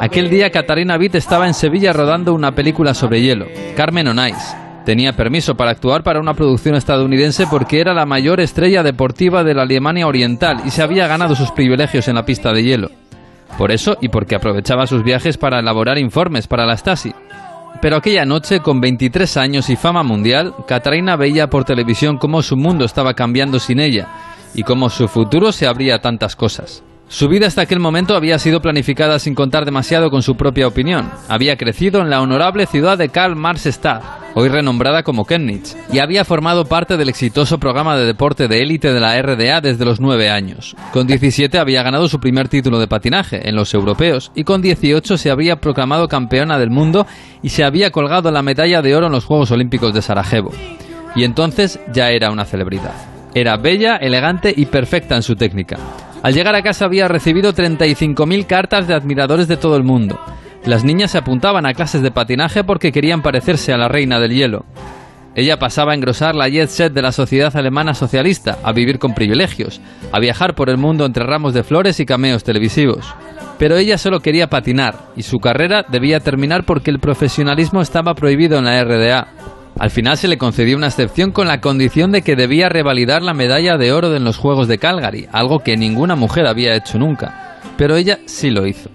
[0.00, 4.56] Aquel día Katarina Witt estaba en Sevilla rodando una película sobre hielo, Carmen on Ice.
[4.84, 9.54] Tenía permiso para actuar para una producción estadounidense porque era la mayor estrella deportiva de
[9.54, 12.90] la Alemania Oriental y se había ganado sus privilegios en la pista de hielo.
[13.56, 17.12] Por eso y porque aprovechaba sus viajes para elaborar informes para la Stasi.
[17.80, 22.56] Pero aquella noche, con 23 años y fama mundial, Katarina veía por televisión cómo su
[22.56, 24.08] mundo estaba cambiando sin ella
[24.54, 26.82] y cómo su futuro se abría a tantas cosas.
[27.12, 31.10] Su vida hasta aquel momento había sido planificada sin contar demasiado con su propia opinión.
[31.28, 34.02] Había crecido en la honorable ciudad de Karl Marxstadt,
[34.34, 38.94] hoy renombrada como Chemnitz, y había formado parte del exitoso programa de deporte de élite
[38.94, 40.74] de la RDA desde los 9 años.
[40.94, 45.18] Con 17 había ganado su primer título de patinaje en los europeos y con 18
[45.18, 47.06] se había proclamado campeona del mundo
[47.42, 50.50] y se había colgado la medalla de oro en los Juegos Olímpicos de Sarajevo.
[51.14, 52.94] Y entonces ya era una celebridad.
[53.34, 55.76] Era bella, elegante y perfecta en su técnica.
[56.22, 60.20] Al llegar a casa había recibido 35.000 cartas de admiradores de todo el mundo.
[60.64, 64.32] Las niñas se apuntaban a clases de patinaje porque querían parecerse a la reina del
[64.32, 64.64] hielo.
[65.34, 69.14] Ella pasaba a engrosar la jet set de la sociedad alemana socialista, a vivir con
[69.14, 69.80] privilegios,
[70.12, 73.12] a viajar por el mundo entre ramos de flores y cameos televisivos.
[73.58, 78.58] Pero ella solo quería patinar, y su carrera debía terminar porque el profesionalismo estaba prohibido
[78.58, 79.28] en la RDA.
[79.78, 83.34] Al final se le concedió una excepción con la condición de que debía revalidar la
[83.34, 87.58] medalla de oro en los Juegos de Calgary, algo que ninguna mujer había hecho nunca.
[87.76, 88.90] Pero ella sí lo hizo.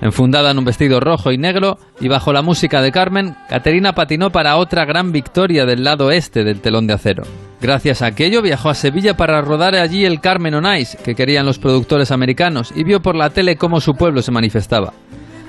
[0.00, 4.30] Enfundada en un vestido rojo y negro y bajo la música de Carmen, Caterina patinó
[4.30, 7.22] para otra gran victoria del lado este del telón de acero.
[7.60, 11.46] Gracias a aquello viajó a Sevilla para rodar allí el Carmen on Ice que querían
[11.46, 14.92] los productores americanos y vio por la tele cómo su pueblo se manifestaba.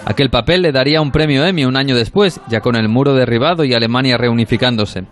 [0.06, 3.64] Aquel papel le daría un premio Emmy un año después, ya con el muro derribado
[3.64, 5.06] y Alemania reunificándose.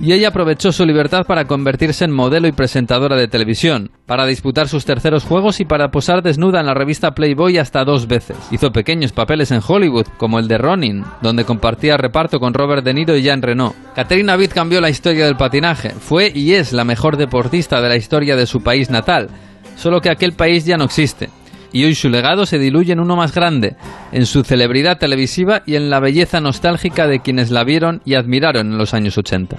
[0.00, 4.66] Y ella aprovechó su libertad para convertirse en modelo y presentadora de televisión, para disputar
[4.66, 8.36] sus terceros juegos y para posar desnuda en la revista Playboy hasta dos veces.
[8.50, 12.92] Hizo pequeños papeles en Hollywood, como el de Ronin, donde compartía reparto con Robert De
[12.92, 13.72] Niro y Jean Reno.
[13.94, 15.90] Catherine Witt cambió la historia del patinaje.
[15.90, 19.28] Fue y es la mejor deportista de la historia de su país natal,
[19.76, 21.30] solo que aquel país ya no existe
[21.74, 23.74] y hoy su legado se diluye en uno más grande,
[24.12, 28.70] en su celebridad televisiva y en la belleza nostálgica de quienes la vieron y admiraron
[28.70, 29.56] en los años 80.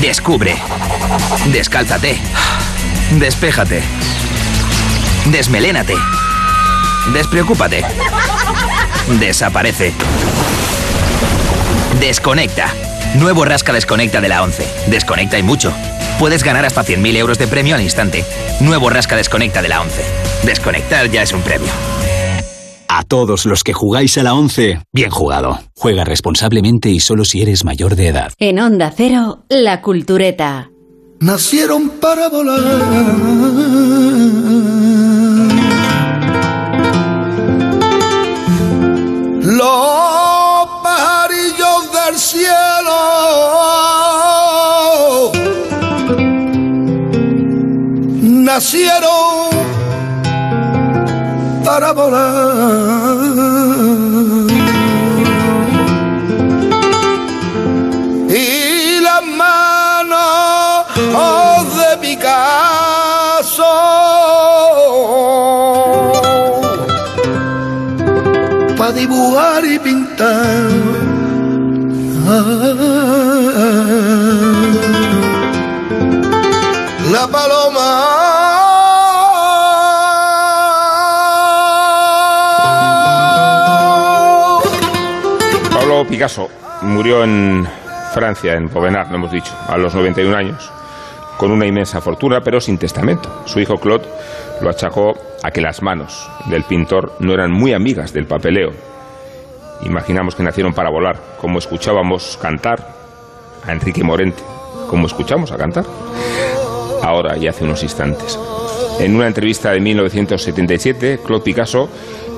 [0.00, 0.56] Descubre.
[1.52, 2.16] Descálzate.
[3.20, 3.82] Despéjate.
[5.30, 5.94] Desmelénate.
[7.12, 7.84] Despreocúpate.
[9.20, 9.92] Desaparece.
[12.00, 12.72] Desconecta.
[13.18, 14.66] Nuevo Rasca Desconecta de la 11.
[14.88, 15.74] Desconecta y mucho.
[16.18, 18.24] Puedes ganar hasta 100.000 euros de premio al instante.
[18.60, 20.02] Nuevo Rasca Desconecta de la 11.
[20.44, 21.68] Desconectar ya es un premio.
[22.88, 25.58] A todos los que jugáis a la 11, bien jugado.
[25.76, 28.32] Juega responsablemente y solo si eres mayor de edad.
[28.38, 30.70] En Onda Cero, La Cultureta.
[31.20, 32.62] Nacieron para volar.
[39.42, 40.05] Los
[48.56, 49.50] nacieron
[51.62, 52.26] para volar.
[58.30, 60.86] Y las manos
[61.76, 63.74] de Picasso
[68.78, 70.75] para dibujar y pintar.
[86.16, 86.48] Picasso
[86.80, 87.68] murió en
[88.14, 90.72] Francia, en Povenard, lo hemos dicho, a los 91 años,
[91.36, 93.42] con una inmensa fortuna, pero sin testamento.
[93.44, 94.06] Su hijo Claude
[94.62, 95.12] lo achacó
[95.42, 98.70] a que las manos del pintor no eran muy amigas del papeleo.
[99.82, 102.94] Imaginamos que nacieron para volar, como escuchábamos cantar
[103.66, 104.42] a Enrique Morente,
[104.88, 105.84] como escuchamos a cantar
[107.02, 108.40] ahora y hace unos instantes.
[109.00, 111.90] En una entrevista de 1977, Claude Picasso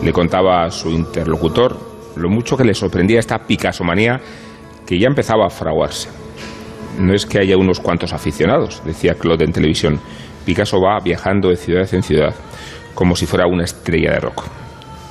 [0.03, 1.88] le contaba a su interlocutor
[2.19, 4.21] lo mucho que le sorprendía esta Picasso-manía
[4.87, 6.09] que ya empezaba a fraguarse.
[6.99, 10.01] No es que haya unos cuantos aficionados, decía Claude en televisión.
[10.45, 12.35] Picasso va viajando de ciudad en ciudad,
[12.95, 14.45] como si fuera una estrella de rock.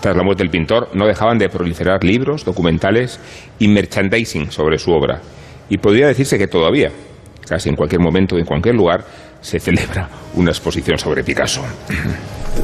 [0.02, 3.20] Tras la muerte del pintor, no dejaban de proliferar libros, documentales
[3.60, 5.22] y merchandising sobre su obra.
[5.70, 6.92] Y podría decirse que todavía,
[7.48, 9.06] casi en cualquier momento, en cualquier lugar,
[9.42, 11.62] se celebra una exposición sobre Picasso.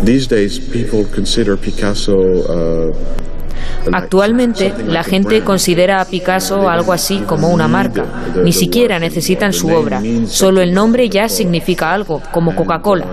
[0.03, 2.91] These days, people consider Picasso uh,
[3.91, 8.05] Actualmente, la gente considera a Picasso algo así como una marca.
[8.43, 10.01] Ni siquiera necesitan su obra.
[10.27, 13.05] Solo el nombre ya significa algo, como Coca-Cola.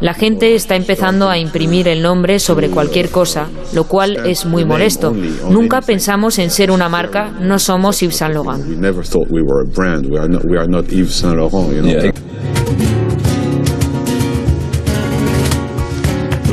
[0.00, 4.64] La gente está empezando a imprimir el nombre sobre cualquier cosa, lo cual es muy
[4.64, 5.14] molesto.
[5.48, 8.66] Nunca pensamos en ser una marca, no somos Yves Saint Laurent.
[8.66, 10.06] we never thought we were a brand.
[10.06, 11.72] We are not, we are not Yves Saint Laurent.
[11.72, 12.12] You know?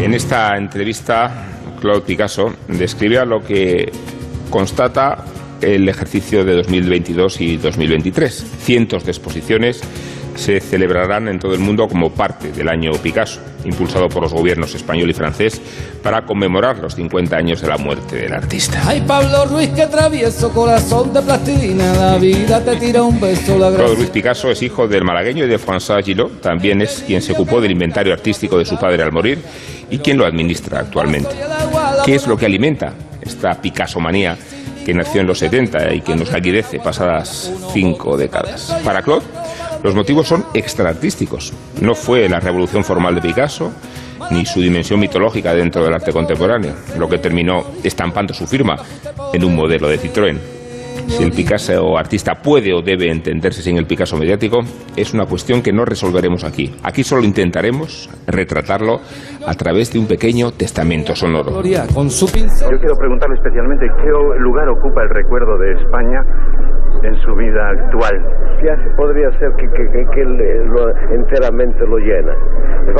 [0.02, 1.53] En esta entrevista,
[1.84, 3.92] Claude Picasso describía lo que
[4.50, 5.26] constata
[5.60, 8.46] el ejercicio de 2022 y 2023.
[8.62, 9.82] Cientos de exposiciones
[10.36, 14.74] se celebrarán en todo el mundo como parte del año Picasso, impulsado por los gobiernos
[14.76, 15.62] español y francés
[16.02, 18.82] para conmemorar los 50 años de la muerte del artista.
[18.86, 23.76] Ay, Pablo Ruiz, que travieso, corazón de plastilina, la vida te tira un beso, la
[23.76, 23.96] Claude.
[23.96, 27.60] Ruiz Picasso es hijo del malagueño y de François Gillot, también es quien se ocupó
[27.60, 29.40] del inventario artístico de su padre al morir
[29.90, 31.30] y quien lo administra actualmente.
[32.06, 32.92] ¿Qué es lo que alimenta
[33.22, 34.38] esta Picasso manía
[34.86, 38.76] que nació en los 70 y que nos aguidece pasadas cinco décadas?
[38.84, 39.26] Para Claude,
[39.84, 41.54] los motivos son extraartísticos.
[41.80, 43.72] No fue la revolución formal de Picasso
[44.32, 48.76] ni su dimensión mitológica dentro del arte contemporáneo, lo que terminó estampando su firma
[49.34, 50.53] en un modelo de Citroën.
[51.08, 54.60] Si el Picasso artista puede o debe entenderse sin el Picasso mediático,
[54.96, 56.74] es una cuestión que no resolveremos aquí.
[56.84, 59.00] Aquí solo intentaremos retratarlo
[59.46, 61.62] a través de un pequeño testamento sonoro.
[61.62, 66.22] Yo quiero preguntarle especialmente qué lugar ocupa el recuerdo de España
[67.02, 68.22] en su vida actual.
[68.64, 72.34] Ya se podría ser que, que, que- que le- lo- enteramente lo llena.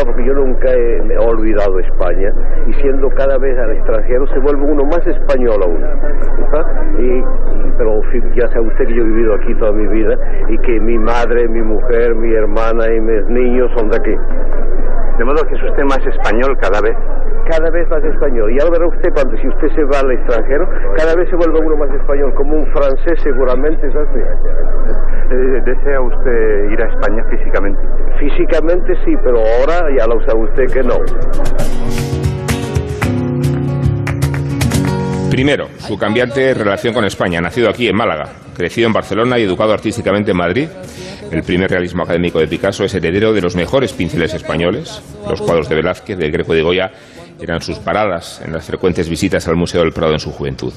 [0.06, 2.34] Porque yo nunca he, he olvidado España
[2.68, 5.84] y siendo cada vez al extranjero se vuelve uno más español aún.
[7.00, 7.24] Y,
[7.78, 8.02] pero
[8.36, 10.16] ya sabe usted que yo he vivido aquí toda mi vida
[10.50, 14.16] y que mi madre, mi mujer, mi hermana y mis niños son de aquí.
[15.18, 16.96] De modo que es usted más español cada vez.
[17.50, 18.52] Cada vez más español.
[18.52, 20.66] Y ahora verá usted cuando si usted se va al extranjero,
[20.98, 24.10] cada vez se vuelve uno más español, como un francés seguramente, ¿sabes?
[24.16, 27.82] Eh, ¿Desea usted ir a España físicamente?
[28.20, 30.98] Físicamente sí, pero ahora ya lo sabe usted que no.
[35.30, 39.74] Primero, su cambiante relación con España, nacido aquí en Málaga, crecido en Barcelona y educado
[39.74, 40.70] artísticamente en Madrid.
[41.34, 45.02] El primer realismo académico de Picasso es heredero de los mejores pinceles españoles.
[45.28, 46.92] Los cuadros de Velázquez, del Greco de Goya
[47.42, 50.72] eran sus paradas en las frecuentes visitas al Museo del Prado en su juventud.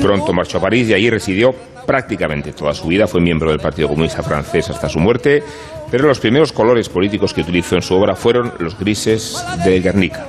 [0.00, 1.52] Pronto marchó a París y allí residió
[1.84, 3.08] prácticamente toda su vida.
[3.08, 5.42] Fue miembro del Partido Comunista francés hasta su muerte,
[5.90, 10.28] pero los primeros colores políticos que utilizó en su obra fueron los grises de Guernica.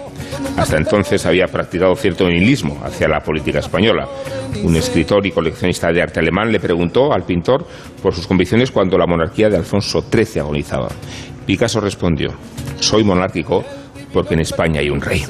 [0.57, 4.07] Hasta entonces había practicado cierto nihilismo hacia la política española.
[4.63, 7.65] Un escritor y coleccionista de arte alemán le preguntó al pintor
[8.01, 10.89] por sus convicciones cuando la monarquía de Alfonso XIII agonizaba.
[11.45, 12.31] Picasso respondió,
[12.79, 13.63] soy monárquico
[14.13, 15.23] porque en España hay un rey.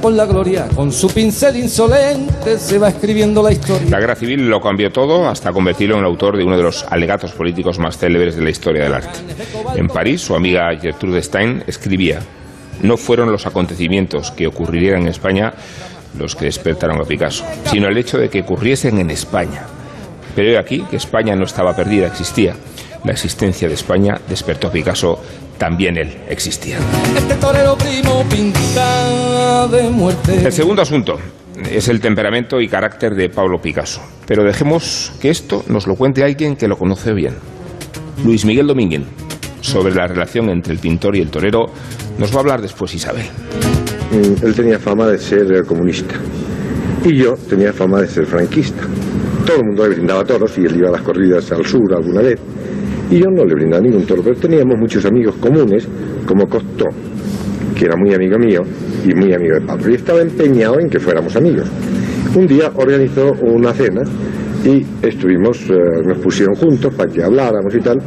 [0.00, 3.90] Con la gloria, con su pincel insolente se va escribiendo la historia.
[3.90, 6.84] La guerra civil lo cambió todo hasta convertirlo en el autor de uno de los
[6.84, 9.18] alegatos políticos más célebres de la historia del arte.
[9.76, 12.20] En París, su amiga Gertrude Stein escribía,
[12.82, 15.52] no fueron los acontecimientos que ocurrirían en España
[16.18, 19.66] los que despertaron a Picasso, sino el hecho de que ocurriesen en España.
[20.34, 22.54] Pero he aquí que España no estaba perdida, existía.
[23.04, 25.20] La existencia de España despertó a Picasso,
[25.58, 26.78] también él existía.
[27.16, 30.46] Este torero primo pinta de muerte.
[30.46, 31.18] El segundo asunto
[31.70, 34.00] es el temperamento y carácter de Pablo Picasso.
[34.26, 37.34] Pero dejemos que esto nos lo cuente alguien que lo conoce bien.
[38.24, 39.02] Luis Miguel Domínguez,
[39.60, 41.66] sobre la relación entre el pintor y el torero,
[42.18, 43.26] nos va a hablar después Isabel.
[44.12, 46.14] Mm, Él tenía fama de ser eh, comunista
[47.04, 48.82] y yo tenía fama de ser franquista.
[49.46, 52.20] Todo el mundo le brindaba toros y él iba a las corridas al sur alguna
[52.20, 52.38] vez.
[53.10, 55.88] Y yo no le brindaba ningún toro, pero teníamos muchos amigos comunes,
[56.26, 56.84] como Costó,
[57.74, 58.60] que era muy amigo mío
[59.06, 59.90] y muy amigo de Pablo.
[59.90, 61.66] Y estaba empeñado en que fuéramos amigos.
[62.34, 64.02] Un día organizó una cena
[64.64, 67.98] Y estuvimos, eh, nos pusieron juntos para que habláramos y tal,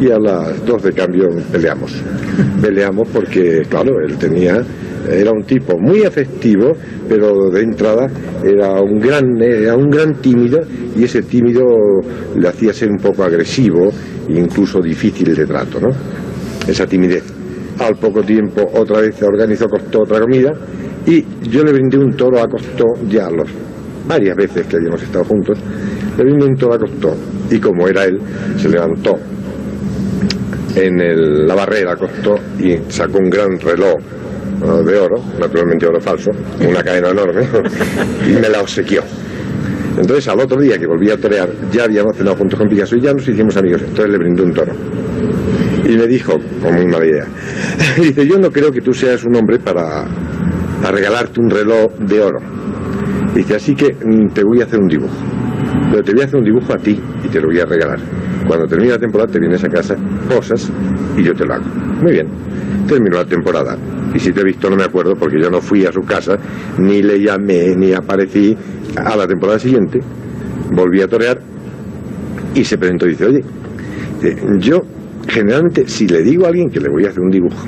[0.00, 2.02] y a las dos de cambio peleamos.
[2.62, 4.62] Peleamos porque, claro, él tenía,
[5.08, 6.72] era un tipo muy afectivo,
[7.08, 8.06] pero de entrada
[8.42, 10.60] era un gran, era un gran tímido,
[10.96, 11.64] y ese tímido
[12.36, 13.90] le hacía ser un poco agresivo
[14.28, 15.88] incluso difícil de trato, ¿no?
[16.66, 17.24] Esa timidez.
[17.78, 20.52] Al poco tiempo otra vez se organizó Costó otra comida
[21.06, 23.48] y yo le brindé un toro a Costó ya los
[24.06, 25.58] varias veces que habíamos estado juntos,
[26.16, 27.16] le brindé un toro a Costó
[27.50, 28.18] y como era él,
[28.56, 29.16] se levantó
[30.76, 33.94] en el- la barrera Costó y sacó un gran reloj
[34.62, 36.30] eh, de oro, naturalmente oro falso,
[36.68, 37.42] una cadena enorme,
[38.28, 39.02] y me la obsequió.
[39.98, 43.00] Entonces al otro día que volví a torear, ya habíamos cenado juntos con Picasso y
[43.00, 44.72] ya nos hicimos amigos, entonces le brindé un toro.
[45.88, 47.24] Y me dijo, con muy mala idea,
[47.96, 50.04] dice, yo no creo que tú seas un hombre para
[50.92, 52.38] regalarte un reloj de oro.
[53.34, 55.14] Dice, así que mm, te voy a hacer un dibujo.
[55.90, 57.98] Pero te voy a hacer un dibujo a ti y te lo voy a regalar.
[58.46, 59.96] Cuando termine la temporada te vienes a casa,
[60.28, 60.70] posas
[61.16, 61.64] y yo te lo hago.
[62.02, 62.28] Muy bien.
[62.88, 63.76] Terminó la temporada.
[64.14, 66.36] Y si te he visto no me acuerdo porque yo no fui a su casa,
[66.78, 68.56] ni le llamé, ni aparecí.
[68.96, 70.00] A la temporada siguiente
[70.72, 71.38] volví a torear
[72.54, 73.44] y se presentó y dice, oye,
[74.22, 74.80] eh, yo
[75.28, 77.66] generalmente si le digo a alguien que le voy a hacer un dibujo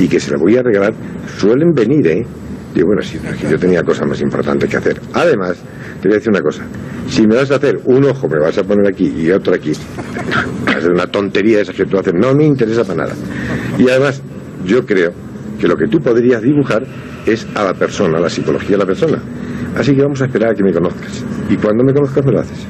[0.00, 0.94] y que se lo voy a regalar,
[1.36, 2.26] suelen venir, ¿eh?
[2.74, 5.00] Digo, bueno, sí, pero yo tenía cosas más importantes que hacer.
[5.14, 5.56] Además,
[6.00, 6.62] te voy a decir una cosa.
[7.08, 9.72] Si me vas a hacer un ojo, me vas a poner aquí y otro aquí,
[10.66, 12.12] va a ser una tontería esa que tú haces.
[12.14, 13.14] No me interesa para nada.
[13.78, 14.22] Y además,
[14.64, 15.12] yo creo
[15.58, 16.84] que lo que tú podrías dibujar
[17.26, 19.18] es a la persona, a la psicología de la persona.
[19.76, 21.24] Así que vamos a esperar a que me conozcas.
[21.48, 22.66] Y cuando me conozcas, me lo haces.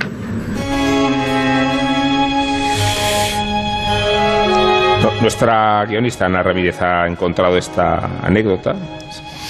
[5.20, 8.74] Nuestra guionista Ana Ramírez ha encontrado esta anécdota.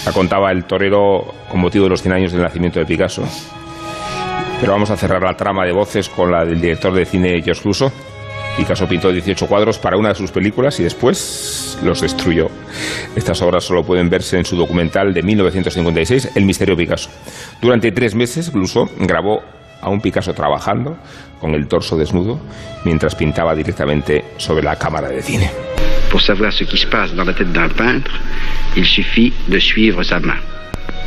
[0.05, 3.23] La contaba el torero con motivo de los 100 años del nacimiento de Picasso.
[4.61, 7.63] Pero vamos a cerrar la trama de voces con la del director de cine George
[7.63, 7.91] Clouseau.
[8.57, 12.49] Picasso pintó 18 cuadros para una de sus películas y después los destruyó.
[13.15, 17.09] Estas obras solo pueden verse en su documental de 1956, El misterio Picasso.
[17.61, 19.43] Durante tres meses, Clouseau grabó
[19.81, 20.97] a un Picasso trabajando
[21.41, 22.41] con el torso desnudo
[22.85, 25.51] mientras pintaba directamente sobre la cámara de cine.
[26.11, 28.13] Pour savoir ce qui se passe dans la tête d'un peintre,
[28.77, 30.39] il suffit de suivre sa main.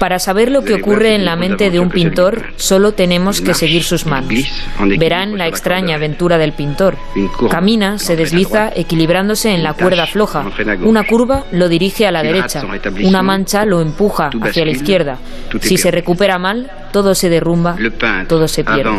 [0.02, 3.84] Para saber lo que ocurre en la mente de un pintor, solo tenemos que seguir
[3.84, 4.34] sus manos.
[4.98, 6.98] Verán la extraña aventura del pintor.
[7.52, 10.44] Camina, se desliza, equilibrándose en la cuerda floja.
[10.82, 12.64] Una curva lo dirige a la derecha.
[13.04, 15.20] Una mancha lo empuja hacia la izquierda.
[15.60, 17.76] Si se recupera mal, todo se derrumba,
[18.28, 18.92] todo se pierde.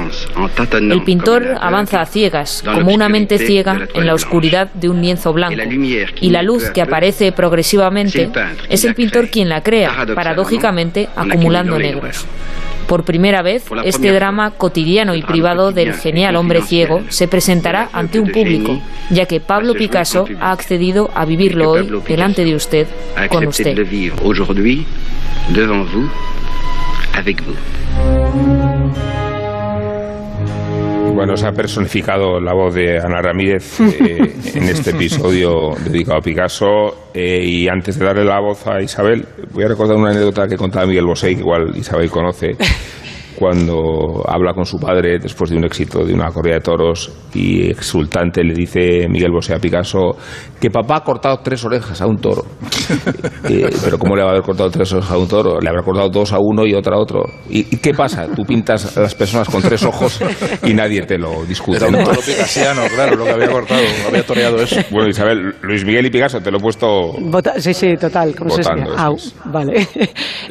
[0.81, 5.33] El pintor avanza a ciegas, como una mente ciega en la oscuridad de un lienzo
[5.33, 5.63] blanco.
[6.21, 8.31] Y la luz que aparece progresivamente
[8.69, 12.27] es el pintor quien la crea, paradójicamente acumulando negros.
[12.87, 18.21] Por primera vez, este drama cotidiano y privado del genial hombre ciego se presentará ante
[18.21, 18.81] un público,
[19.11, 22.87] ya que Pablo Picasso ha accedido a vivirlo hoy delante de usted,
[23.31, 23.79] con usted.
[27.17, 27.55] Avec vous.
[31.15, 36.23] Bueno, se ha personificado la voz de Ana Ramírez eh, en este episodio dedicado a
[36.23, 37.09] Picasso.
[37.15, 40.57] eh, y antes de darle la voz a Isabel, voy a recordar una anécdota que
[40.57, 42.57] contaba Miguel Bosé, que igual Isabel conoce,
[43.39, 47.71] cuando habla con su padre después de un éxito de una corrida de toros y
[47.71, 50.17] exultante le dice Miguel Bosé a Picasso
[50.61, 52.45] que papá ha cortado tres orejas a un toro.
[53.49, 55.61] Eh, pero ¿cómo le va a haber cortado tres orejas a un toro?
[55.61, 57.25] Le habrá cortado dos a uno y otra a otro.
[57.51, 58.29] ¿Y, y qué pasa?
[58.29, 60.21] Tú pintas a las personas con tres ojos
[60.63, 61.79] y nadie te lo discute.
[61.79, 62.05] Era un ¿no?
[62.05, 64.77] toro picasiano, claro, lo que había cortado, había toreado eso.
[64.91, 68.35] Bueno, Isabel, Luis Miguel y Picasso, te lo he puesto Vota- sí, sí, total.
[68.37, 68.63] ¿Cómo se?
[68.97, 69.17] Au,
[69.47, 69.89] vale.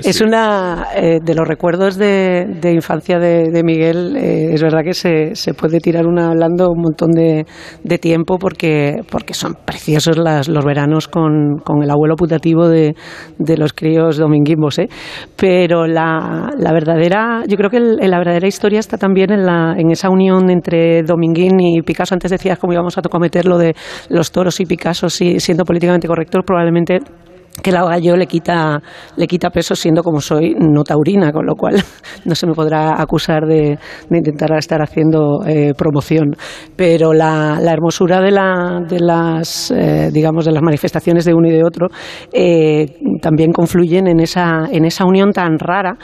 [0.04, 4.15] Es una eh, de los recuerdos de, de infancia de, Miguel.
[4.17, 7.45] eh, es verdad que se, se puede tirar una hablando un montón de,
[7.84, 12.95] de tiempo porque, porque son preciosos las, los veranos con, con el abuelo putativo de,
[13.38, 14.80] de los críos dominguimbos.
[14.80, 14.88] ¿eh?
[15.36, 19.76] Pero la, la verdadera, yo creo que el- la verdadera historia está también en, la,
[19.78, 22.13] en esa unión entre Dominguín y Picasso.
[22.15, 23.74] Antes decías cómo íbamos a cometer lo de
[24.09, 26.99] los toros y Picasso si- siendo políticamente correctos, probablemente
[27.62, 28.82] que la gallo le quita,
[29.16, 31.76] le quita peso siendo como soy no taurina, con lo cual
[32.26, 33.78] no se me podrá acusar de,
[34.10, 36.36] de intentar estar haciendo eh, promoción.
[36.76, 41.47] Pero la, la hermosura de, la, de las, eh, digamos, de las manifestaciones de uno
[41.47, 41.88] y de otro
[42.34, 45.98] eh, también confluyen en esa, en esa unión tan rara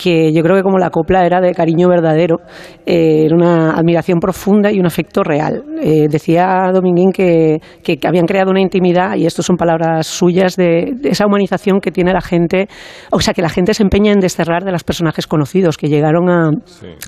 [0.00, 2.38] que yo creo que como la copla era de cariño verdadero,
[2.86, 5.62] eh, era una admiración profunda y un afecto real.
[5.82, 10.94] Eh, decía Dominguín que, que, habían creado una intimidad, y esto son palabras suyas, de,
[11.04, 12.66] esa humanización que tiene la gente,
[13.10, 16.30] o sea, que la gente se empeña en desterrar de los personajes conocidos, que llegaron
[16.30, 16.48] a,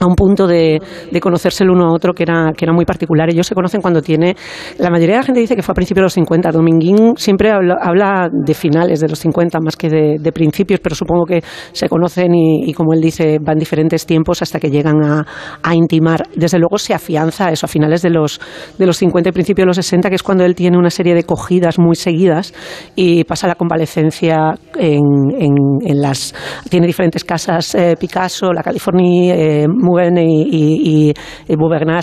[0.00, 0.78] a un punto de,
[1.10, 3.30] de, conocerse el uno a otro que era, que era muy particular.
[3.30, 4.36] Ellos se conocen cuando tiene,
[4.78, 7.50] la mayoría de la gente dice que fue a principios de los 50, Dominguín siempre
[7.50, 11.42] habla, habla de finales de los 50 más que de, de principios, pero supongo que
[11.72, 15.24] se conocen y, y como él dice, van diferentes tiempos hasta que llegan a,
[15.62, 16.26] a, intimar.
[16.34, 18.40] Desde luego se afianza eso a finales de los,
[18.76, 21.14] de los 50 y principios de los 60, que es cuando él tiene una serie
[21.14, 22.52] de cogidas muy seguidas
[22.96, 25.00] y pasa la convalecencia en,
[25.38, 25.54] en,
[25.86, 26.34] en las...
[26.68, 31.14] Tiene diferentes casas, eh, Picasso, la California, eh, Mugen y, y, y,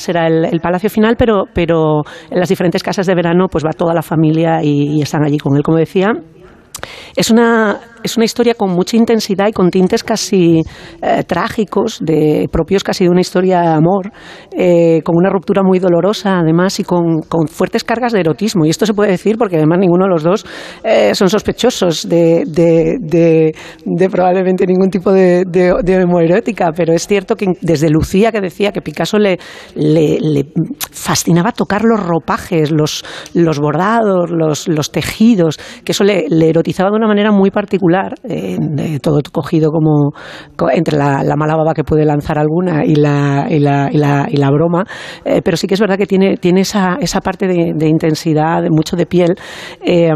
[0.08, 3.72] era el, el, palacio final, pero, pero en las diferentes casas de verano pues va
[3.72, 6.14] toda la familia y, y están allí con él, como decía.
[7.16, 10.62] Es una, es una historia con mucha intensidad y con tintes casi
[11.02, 14.12] eh, trágicos, de, propios casi de una historia de amor,
[14.52, 18.66] eh, con una ruptura muy dolorosa además y con, con, fuertes cargas de erotismo.
[18.66, 20.46] Y esto se puede decir porque además ninguno de los dos
[20.84, 23.54] eh, son sospechosos de, de,
[23.86, 25.44] de, probablemente ningún tipo de,
[26.04, 29.38] homoerótica, pero es cierto que desde Lucía que decía que Picasso le,
[29.76, 30.46] le,
[30.92, 33.04] fascinaba tocar los ropajes, los,
[33.34, 37.89] los bordados, los, los, tejidos, que eso le erotizaba de una manera muy particular
[38.24, 38.58] eh,
[39.02, 40.12] todo cogido como
[40.72, 44.28] entre la, la, mala baba que puede lanzar alguna y la, y la, y la,
[44.30, 44.86] y la broma,
[45.26, 48.62] eh, pero sí que es verdad que tiene, tiene esa, esa parte de, de intensidad,
[48.62, 49.36] de mucho de piel,
[49.84, 50.10] eh,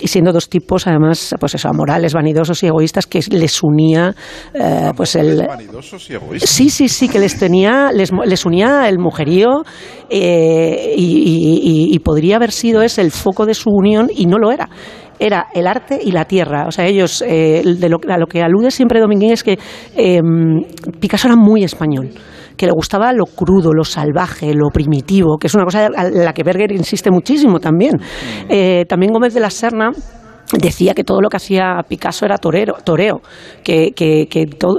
[0.00, 4.14] y siendo dos tipos, además, pues eso, amorales, vanidosos y egoístas, que les unía,
[4.52, 5.46] eh, pues el...
[5.46, 6.50] Vanidosos y egoístas.
[6.50, 9.62] Sí, sí, sí, que les tenía, les, les unía el mujerío
[10.10, 14.50] y, y, y podría haber sido ese el foco de su unión y no lo
[14.50, 14.68] era
[15.18, 16.66] era el arte y la tierra.
[16.66, 19.58] O sea, ellos, eh, de lo, a lo que alude siempre Dominguín es que
[19.96, 20.20] eh,
[21.00, 22.10] Picasso era muy español
[22.56, 26.32] que le gustaba lo crudo, lo salvaje, lo primitivo, que es una cosa a la
[26.32, 27.94] que Berger insiste muchísimo también.
[28.48, 29.90] Eh, también Gómez de la Serna
[30.58, 33.20] decía que todo lo que hacía Picasso era torero, toreo,
[33.62, 33.92] que,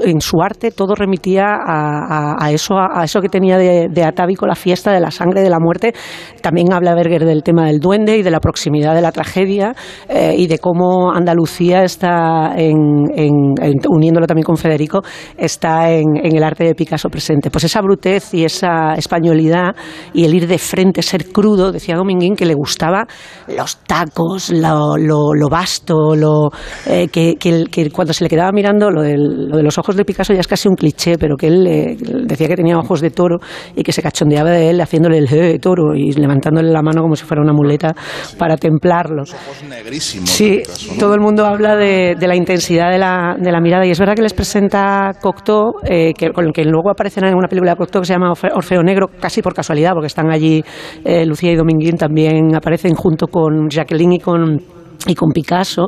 [0.03, 4.55] en su arte todo remitía a, eso, a, eso que tenía de, de, atávico la
[4.55, 5.93] fiesta de la sangre, de la muerte.
[6.41, 9.75] También habla Berger del tema del duende y de la proximidad de la tragedia
[10.07, 13.53] eh, y de cómo Andalucía está, en,
[13.89, 15.01] uniéndolo también con Federico,
[15.37, 17.49] está en, el arte de Picasso presente.
[17.49, 19.75] Pues esa brutez y esa españolidad
[20.13, 23.05] y el ir de frente, ser crudo, decía Dominguín que le gustaba
[23.47, 25.49] los tacos, lo, lo, lo
[26.15, 26.49] lo,
[26.87, 29.95] eh, que, que, que, cuando se le quedaba mirando, lo, del, lo, de los ojos
[29.95, 33.01] de Picasso ya es casi un cliché, pero que él eh, decía que tenía ojos
[33.01, 33.37] de toro
[33.75, 37.15] y que se cachondeaba de él haciéndole el de toro y levantándole la mano como
[37.15, 37.93] si fuera una muleta
[38.23, 38.35] sí.
[38.37, 39.17] para templarlo.
[39.17, 40.29] Los ojos negrísimos.
[40.29, 40.99] Sí, Picasso, ¿no?
[40.99, 43.99] todo el mundo habla de, de la intensidad de la, de la, mirada y es
[43.99, 47.71] verdad que les presenta Cocteau, eh, que, con el que luego aparecen en una película
[47.71, 50.63] de Cocteau que se llama Orfeo Negro, casi por casualidad, porque están allí
[51.25, 54.74] Lucía y Dominguín también aparecen junto con Jacqueline y con
[55.07, 55.87] y con Picasso,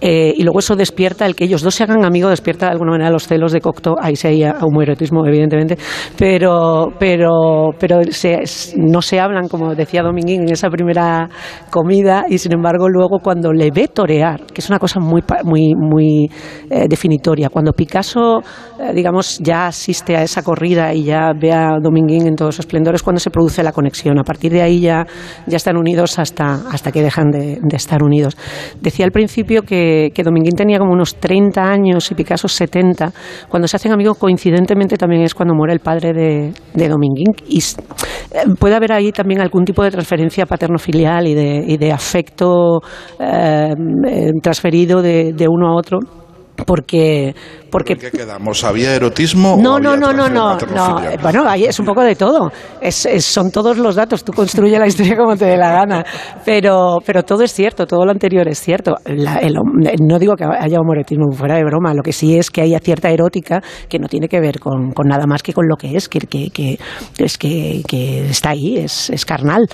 [0.00, 2.92] eh, y luego eso despierta, el que ellos dos se hagan amigos, despierta de alguna
[2.92, 5.76] manera los celos de Cocteau, ahí sí hay homoerotismo, evidentemente,
[6.16, 8.42] pero, pero, pero se,
[8.76, 11.28] no se hablan, como decía Dominguín, en esa primera
[11.70, 15.74] comida, y sin embargo luego cuando le ve torear, que es una cosa muy, muy,
[15.76, 16.30] muy
[16.70, 18.40] eh, definitoria, cuando Picasso,
[18.80, 22.66] eh, digamos, ya asiste a esa corrida y ya ve a Dominguín en todos sus
[22.66, 25.06] esplendores, cuando se produce la conexión, a partir de ahí ya,
[25.46, 28.36] ya están unidos hasta, hasta que dejan de, de estar unidos.
[28.80, 33.12] Decía al principio que, que, Dominguín tenía como unos 30 años y Picasso 70.
[33.48, 37.34] Cuando se hacen amigos, coincidentemente también es cuando muere el padre de, de Dominguín.
[37.48, 37.60] Y
[38.58, 42.80] puede haber ahí también algún tipo de transferencia paterno-filial y de, de afecto
[43.18, 43.74] eh,
[44.42, 45.98] transferido de, de uno a otro
[46.66, 47.34] porque
[47.72, 51.48] porque ¿En qué quedamos había erotismo no o no había no no no no bueno
[51.48, 52.52] ahí es un poco de todo.
[52.80, 54.24] Es, es, son todos los datos.
[54.24, 56.04] Tú construye la historia como te dé la gana.
[56.44, 58.96] Pero pero todo es cierto todo lo anterior es cierto.
[59.06, 61.94] La, el, no digo que haya homoerotismo fuera de broma.
[61.94, 65.08] Lo que sí es que haya cierta erótica que no tiene que ver con, con
[65.08, 66.78] nada más que con lo que es que, que, que
[67.18, 69.66] es que, que, está ahí es, es carnal.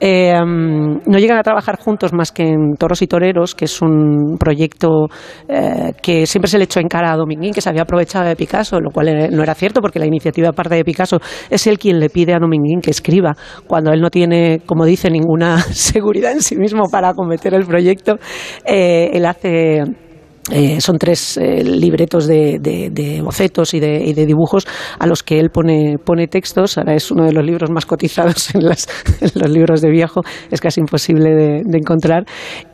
[0.00, 4.36] Eh, no llegan a trabajar juntos más que en Toros y Toreros que es un
[4.38, 5.06] proyecto
[5.48, 8.36] eh, que siempre se le echó en cara a Dominguín que se había aprovechado de
[8.36, 11.18] Picasso, lo cual no era cierto porque la iniciativa parte de Picasso.
[11.50, 13.34] Es él quien le pide a Dominguín que escriba
[13.66, 18.16] cuando él no tiene, como dice, ninguna seguridad en sí mismo para acometer el proyecto.
[18.64, 19.82] Eh, él hace
[20.50, 24.66] eh, son tres eh, libretos de, de, de bocetos y de, y de, dibujos
[24.98, 26.76] a los que él pone, pone textos.
[26.76, 28.86] Ahora es uno de los libros más cotizados en, las,
[29.20, 31.30] en los libros de viejo, es casi imposible
[31.64, 32.24] de, encontrar.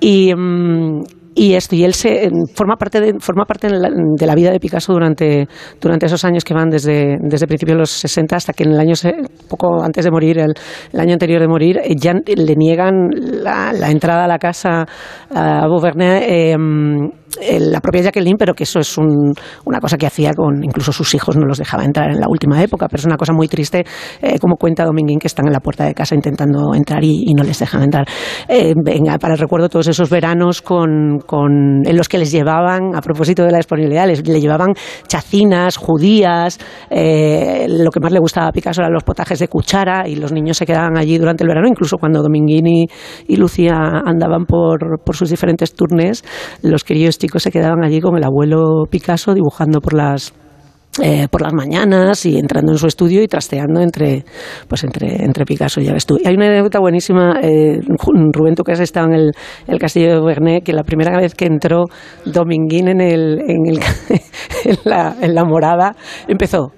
[0.01, 1.03] Y, mmm,
[1.35, 4.93] y esto y él se forma parte de, forma parte de la, vida de Picasso
[4.93, 5.49] durante,
[5.81, 8.81] durante esos años que van desde, desde principios de los 60 hasta que en el
[8.81, 8.95] año
[9.49, 14.29] poco antes de morir el, año anterior de morir ya le niegan la, entrada a
[14.29, 14.87] la casa
[15.31, 16.23] a Beauvernet
[17.39, 21.15] eh, la propia Jacqueline, pero que eso es una cosa que hacía con incluso sus
[21.15, 23.85] hijos, no los dejaba entrar en la última época, pero es una cosa muy triste,
[24.21, 27.45] eh, como cuenta Dominguín, que están en la puerta de casa intentando entrar y, no
[27.45, 28.07] les dejan entrar.
[28.49, 32.97] Eh, venga, para el recuerdo todos esos veranos con, con, en los que les llevaban,
[32.97, 34.75] a propósito de la disponibilidad, les, le llevaban
[35.07, 36.59] chacinas, judías,
[36.91, 40.33] eh, lo que más le gustaba a Picasso eran los potajes de cuchara y los
[40.33, 42.87] niños se quedaban allí durante el verano, incluso cuando Dominguín y,
[43.29, 46.25] y Lucía andaban por, por sus diferentes turnes,
[46.63, 50.35] los queridos chicos se quedaban allí con el abuelo Picasso dibujando por las
[51.03, 54.25] eh, por las mañanas y entrando en su estudio y trasteando entre
[54.69, 57.81] pues entre, entre Picasso y ves hay una anécdota buenísima, eh,
[58.33, 59.33] Rubén, tú que has estado en el,
[59.67, 61.85] el, castillo de Vernet, que la primera vez que entró
[62.25, 63.79] Dominguín en, el, en, el,
[64.65, 65.95] en, en la morada,
[66.27, 66.73] empezó,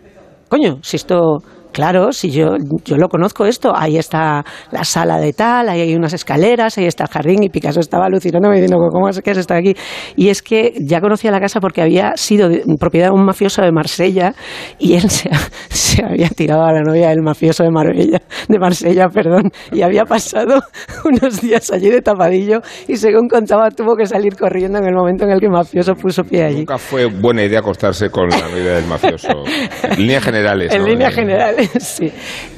[0.48, 1.38] coño, si esto
[1.72, 5.94] Claro, si yo, yo lo conozco esto, ahí está la sala de tal, ahí hay
[5.94, 9.30] unas escaleras, ahí está el jardín y Picasso estaba alucinando me diciendo, ¿cómo es que
[9.30, 9.74] has estado aquí?
[10.16, 13.72] Y es que ya conocía la casa porque había sido propiedad de un mafioso de
[13.72, 14.34] Marsella
[14.78, 15.30] y él se,
[15.68, 20.04] se, había tirado a la novia del mafioso de Marbella, de Marsella, perdón, y había
[20.04, 20.60] pasado
[21.04, 25.24] unos días allí de tapadillo y según contaba tuvo que salir corriendo en el momento
[25.24, 26.58] en el que el mafioso puso pie allí.
[26.58, 29.28] Nunca fue buena idea acostarse con la novia del mafioso.
[29.82, 30.72] En líneas generales.
[30.72, 31.61] En líneas generales.
[31.80, 32.10] sí.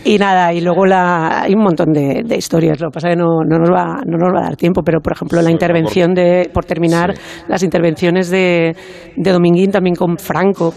[0.04, 2.80] Y nada, y luego la, hay un montón de, historias.
[2.80, 4.82] Lo que pasa es que no, no, nos va, no nos va a dar tiempo,
[4.82, 7.14] pero por ejemplo, la intervención de, por terminar,
[7.48, 8.76] las intervenciones de,
[9.16, 10.72] de Dominguín también con Franco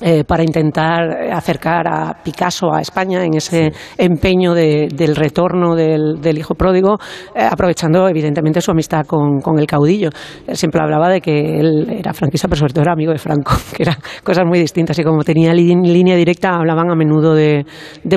[0.00, 6.54] eh, para intentar acercar a Picasso a España en ese empeño del retorno del, hijo
[6.54, 6.98] pródigo,
[7.34, 10.10] eh, aprovechando evidentemente su amistad con, el caudillo.
[10.46, 13.52] Él siempre hablaba de que él era franquista, pero sobre todo era amigo de Franco,
[13.76, 14.96] que eran cosas muy distintas.
[15.00, 17.64] Y como tenía línea directa, hablaban a menudo de,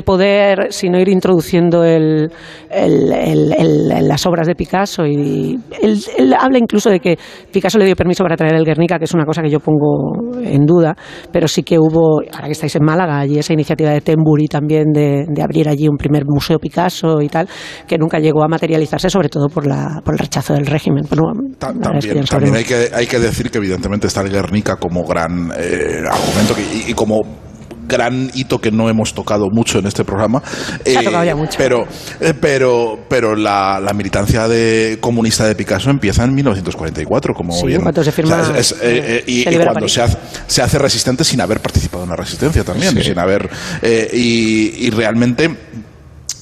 [0.04, 2.30] poder, sino ir introduciendo el,
[2.70, 5.04] las obras de Picasso.
[5.04, 7.18] Y él, él habla incluso de que
[7.50, 10.12] Picasso le dio permiso para traer el Guernica, que es una cosa que yo pongo
[10.40, 10.94] en duda,
[11.32, 14.46] pero sí que que hubo, ahora que estáis en Málaga, allí esa iniciativa de Temburi
[14.46, 17.48] también de, abrir allí un primer museo Picasso y tal,
[17.86, 21.04] que nunca llegó a materializarse, sobre todo por, la, por el rechazo del régimen.
[21.58, 26.54] también, hay, que, hay que decir que evidentemente está el Guernica como gran eh, argumento
[26.86, 27.22] y como
[27.86, 30.42] gran hito que no hemos tocado mucho en este programa.
[30.84, 31.56] Se ha tocado ya mucho.
[31.58, 31.86] Pero,
[32.20, 37.82] eh, pero, pero la, militancia de, comunista de Picasso empieza en 1944, como sí, bien.
[37.94, 42.10] se firma, eh, eh, y, cuando se hace, se hace, resistente sin haber participado en
[42.10, 43.48] la resistencia también, sin haber.
[44.12, 45.50] y, y realmente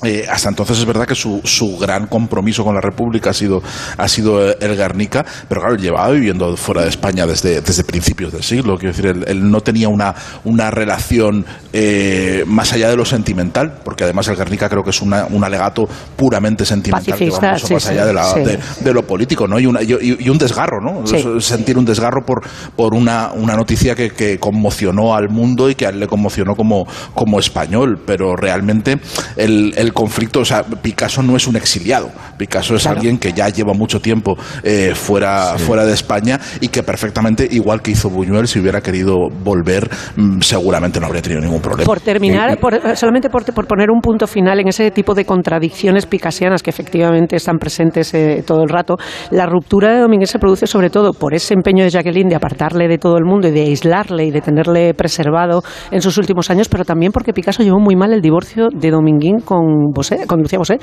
[0.03, 3.63] eh, hasta entonces es verdad que su, su, gran compromiso con la República ha sido,
[3.99, 8.33] ha sido el Guernica, pero claro, él llevaba viviendo fuera de España desde, desde principios
[8.33, 8.79] del siglo.
[8.79, 10.15] Quiero decir, él, no tenía una,
[10.45, 11.45] una relación
[11.75, 15.45] eh, más allá de lo sentimental, porque además el Guernica creo que es una, un
[15.45, 15.87] alegato
[16.17, 19.59] puramente sentimental que va mucho más allá de, de, lo político, ¿no?
[19.61, 21.07] Y, una, y, un desgarro, ¿no?
[21.41, 22.43] Sentir un desgarro por,
[22.75, 26.55] por una, una noticia que, que, conmocionó al mundo y que a él le conmocionó
[26.55, 28.99] como, como español, pero realmente
[29.37, 32.11] el conflicto, o sea, Picasso no es un exiliado,
[32.41, 36.83] Picasso es alguien que ya lleva mucho tiempo eh, fuera, fuera de España y que
[36.83, 41.61] perfectamente, igual que hizo Buñuel, si hubiera querido volver, mm, seguramente no habría tenido ningún
[41.61, 41.85] problema.
[41.85, 46.63] Por terminar, eh, solamente por, poner un punto final en ese tipo de contradicciones picasianas
[46.63, 48.97] que efectivamente están presentes eh, todo el rato,
[49.31, 52.89] la ruptura de Domínguez se produce sobre todo por ese empeño de Jacqueline de apartarle
[52.89, 56.71] de todo el mundo y de aislarle y de tenerle preservado en sus últimos años,
[56.71, 60.59] pero también porque Picasso llevó muy mal el divorcio de Dominguín con Bosé, con Lucía
[60.59, 60.79] Bosé,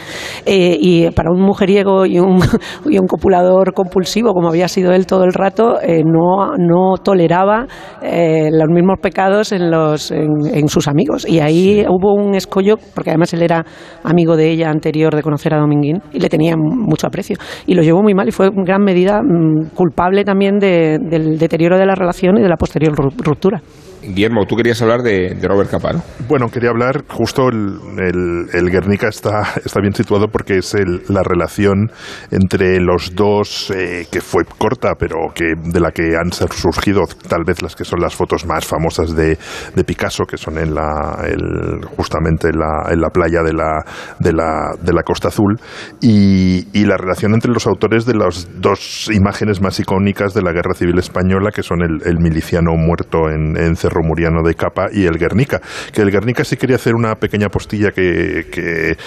[0.45, 2.39] eh, y para un mujeriego y un,
[2.85, 7.65] y un copulador compulsivo, como había sido él todo el rato, eh, no, no toleraba
[8.01, 11.27] eh, los mismos pecados en, los, en, sus amigos.
[11.27, 13.65] Y ahí hubo un escollo, porque además él era
[14.03, 17.37] amigo de ella anterior de conocer a Dominguín, y le tenía mucho aprecio.
[17.65, 21.77] Y lo llevó muy mal y fue en gran medida mm, culpable también del deterioro
[21.77, 23.61] de la relación y de la posterior ruptura.
[24.07, 26.03] Guillermo, tú querías hablar de, Robert Capa, ¿no?
[26.27, 30.75] Bueno, quería hablar, justo el, el, Guernica está, está bien situado porque es
[31.09, 31.91] la relación
[32.31, 37.43] entre los dos, eh, que fue corta, pero que de la que han surgido tal
[37.45, 39.37] vez las que son las fotos más famosas de,
[39.85, 43.83] Picasso, que son en la, el, justamente en la, en la playa de la,
[44.19, 45.55] de, la, de la Costa Azul,
[46.01, 50.51] y, y la relación entre los autores de las dos imágenes más icónicas de la
[50.51, 55.05] Guerra Civil Española, que son el, miliciano muerto en, en Cerro Muriano de Capa y
[55.05, 55.61] el Guernica.
[55.93, 58.97] Que el Guernica sí quería hacer una pequeña postilla que, que,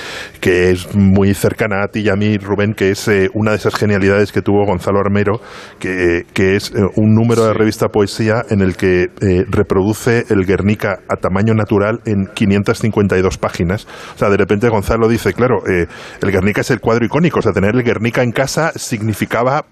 [0.41, 3.59] que es muy cercana a ti y a mí, Rubén, que es eh, una de
[3.59, 5.41] esas genialidades que tuvo Gonzalo Armero,
[5.79, 10.47] que, que es eh, un número de revista Poesía en el que eh, reproduce el
[10.47, 13.87] Guernica a tamaño natural en 552 páginas.
[14.15, 15.87] O sea, de repente Gonzalo dice, claro, eh,
[16.23, 19.65] el Guernica es el cuadro icónico, o sea, tener el Guernica en casa significaba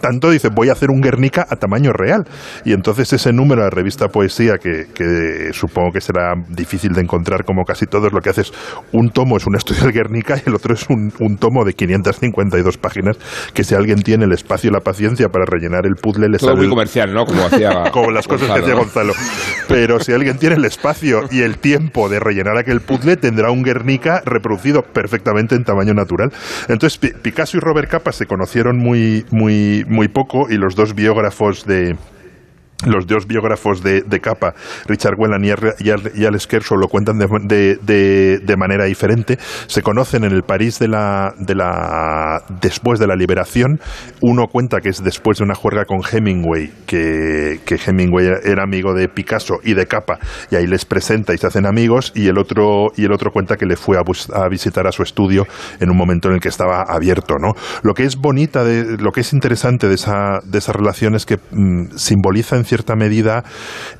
[0.00, 2.24] tanto, dice, voy a hacer un Guernica a tamaño real.
[2.64, 7.00] Y entonces ese número de la revista Poesía, que, que supongo que será difícil de
[7.02, 8.52] encontrar como casi todos, lo que hace es
[8.92, 11.74] un tomo es un estudio del Guernica y el otro es un, un tomo de
[11.74, 13.16] 552 páginas,
[13.54, 16.48] que si alguien tiene el espacio y la paciencia para rellenar el puzzle, le Todo
[16.50, 17.24] sale muy el- comercial, ¿no?
[17.24, 18.80] Como hacía como las cosas que Gonzalo, hacía ¿no?
[18.80, 19.12] Gonzalo.
[19.68, 23.62] Pero si alguien tiene el espacio y el tiempo de rellenar aquel puzzle, tendrá un
[23.62, 26.30] Guernica reproducido perfectamente en tamaño natural.
[26.68, 30.94] Entonces, Pi- Picasso y Robert Capa se conocieron muy, muy, muy poco y los dos
[30.94, 31.96] biógrafos de
[32.86, 34.54] los dos biógrafos de, de Capa,
[34.86, 39.38] Richard Whelan y, Alex Kershaw, lo cuentan de, de- de- de manera diferente.
[39.66, 43.80] Se conocen en el París de la, de la, después de la liberación.
[44.20, 48.94] Uno cuenta que es después de una juerga con Hemingway, que, que Hemingway era amigo
[48.94, 50.18] de Picasso y de Capa,
[50.50, 52.12] y ahí les presenta y se hacen amigos.
[52.14, 54.92] Y el otro, y el otro cuenta que le fue a, bus- a visitar a
[54.92, 55.46] su estudio
[55.80, 57.34] en un momento en el que estaba abierto.
[57.38, 57.52] ¿no?
[57.82, 61.26] Lo que es bonita, de, lo que es interesante de esa, de esa relación es
[61.26, 63.42] que mm, simboliza en cierta medida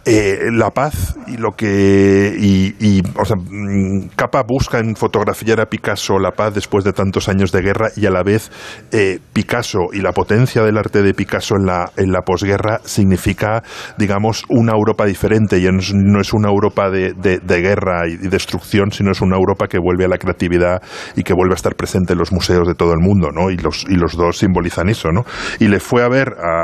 [0.04, 5.60] eh, la paz y lo que y, y, o sea, mm, Capa busca en fotografiar
[5.60, 8.50] a Picasso la paz después de tantos años de guerra y a la vez
[8.92, 13.62] eh, Picasso y la potencia del arte de Picasso en la, en la posguerra significa
[13.98, 19.10] digamos una Europa diferente y no es- una Europa de, de- guerra y destrucción sino
[19.10, 20.80] es una Europa que vuelve a la creatividad
[21.16, 23.50] y que vuelve a estar presente en los museos de todo el mundo ¿no?
[23.50, 25.24] y, los, y los dos simbolizan eso ¿no?
[25.58, 26.62] y le fue a ver a,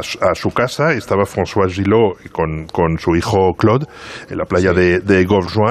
[0.00, 3.86] a- a su casa y estaba François Gillot con, con su hijo Claude
[4.30, 5.26] en la playa de, de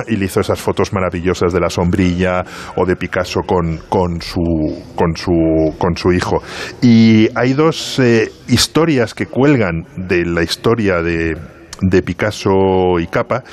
[0.08, 2.44] y le hizo esas fotos maravillosas de la sombrilla
[2.76, 4.42] o de Picasso con, con, su,
[4.96, 6.42] con, su, con su hijo.
[6.82, 11.36] Y hay dos eh, historias que cuelgan de la historia de,
[11.82, 13.44] de Picasso y Capa.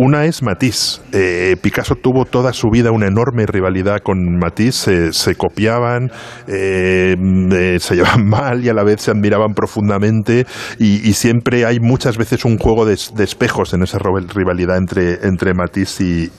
[0.00, 1.00] Una es Matisse.
[1.10, 4.78] Eh, Picasso tuvo toda su vida una enorme rivalidad con Matisse.
[4.78, 6.12] Se, se copiaban,
[6.46, 7.16] eh,
[7.50, 10.46] eh, se llevaban mal y a la vez se admiraban profundamente.
[10.78, 16.00] Y, siempre hay muchas veces un juego de, espejos en esa rivalidad entre, entre Matisse
[16.04, 16.30] y,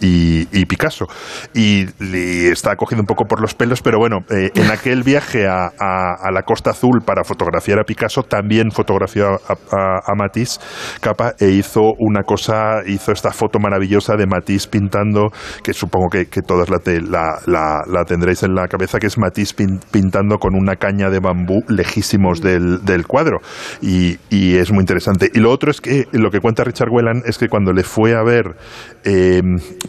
[0.54, 1.08] y- Picasso.
[1.54, 1.86] Y,
[2.50, 6.32] está cogido un poco por los pelos, pero bueno, eh, en aquel viaje a, a-
[6.32, 10.62] la Costa Azul para fotografiar a Picasso, también fotografió a- a Matisse
[11.02, 15.30] Capa e hizo una cosa, hizo esta foto maravillosa de Matisse pintando,
[15.64, 19.08] que supongo que, que todas la, te- la, la- la tendréis en la cabeza, que
[19.08, 23.40] es Matisse pin- pintando con una caña de bambú lejísimos del, del cuadro.
[23.82, 25.32] Y, y es muy interesante.
[25.34, 28.14] Y lo otro es que lo que cuenta Richard Whelan es que cuando le fue
[28.16, 28.56] a ver
[29.06, 29.42] eh,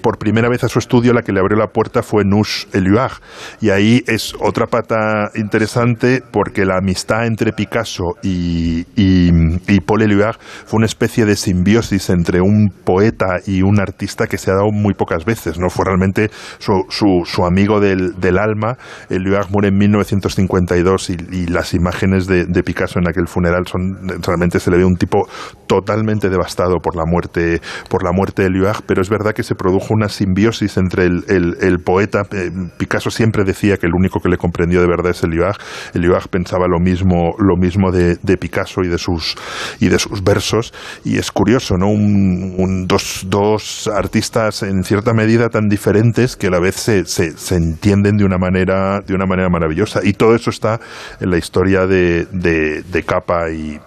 [0.02, 3.14] por primera vez a su estudio, la que le abrió la puerta fue Nush Eluard.
[3.60, 9.30] Y ahí es otra pata interesante porque la amistad entre Picasso y, y,
[9.66, 14.38] y Paul Eluard fue una especie de simbiosis entre un poeta y un artista que
[14.38, 15.58] se ha dado muy pocas veces.
[15.58, 15.68] ¿no?
[15.70, 18.76] Fue realmente su, su, amigo del, del alma.
[19.08, 23.98] Eluard muere en 1952 y, y las imágenes de, de Picasso en aquel funeral son
[24.22, 25.28] realmente se le ve un tipo
[25.66, 29.54] totalmente devastado por la muerte por la muerte de Eluard, pero es verdad que se
[29.54, 32.22] produjo una simbiosis entre el, el- el poeta.
[32.32, 35.56] eh, Picasso siempre decía que el único que le comprendió de verdad es Eluard.
[35.94, 39.36] Eluard pensaba lo mismo lo mismo de, de Picasso y de sus
[39.80, 40.72] y de sus versos
[41.04, 41.88] y es curioso, ¿no?
[41.88, 47.38] Un- dos, dos artistas en cierta medida tan diferentes que a la vez se, se,
[47.38, 50.00] se entienden de una manera de una manera maravillosa.
[50.02, 50.80] Y todo eso está
[51.20, 53.80] en la historia de, de, de Capa y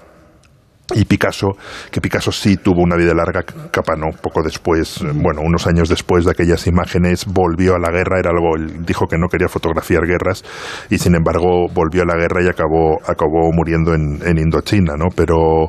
[0.94, 1.50] y Picasso,
[1.92, 5.90] que Picasso sí tuvo una vida larga, Capa no, poco después, eh, bueno, unos años
[5.90, 9.48] después de aquellas imágenes, volvió a la guerra, era algo, él dijo que no quería
[9.48, 10.44] fotografiar guerras,
[10.90, 15.08] y sin embargo volvió a la guerra y acabó, acabó muriendo en, en Indochina, ¿no?
[15.16, 15.68] Pero,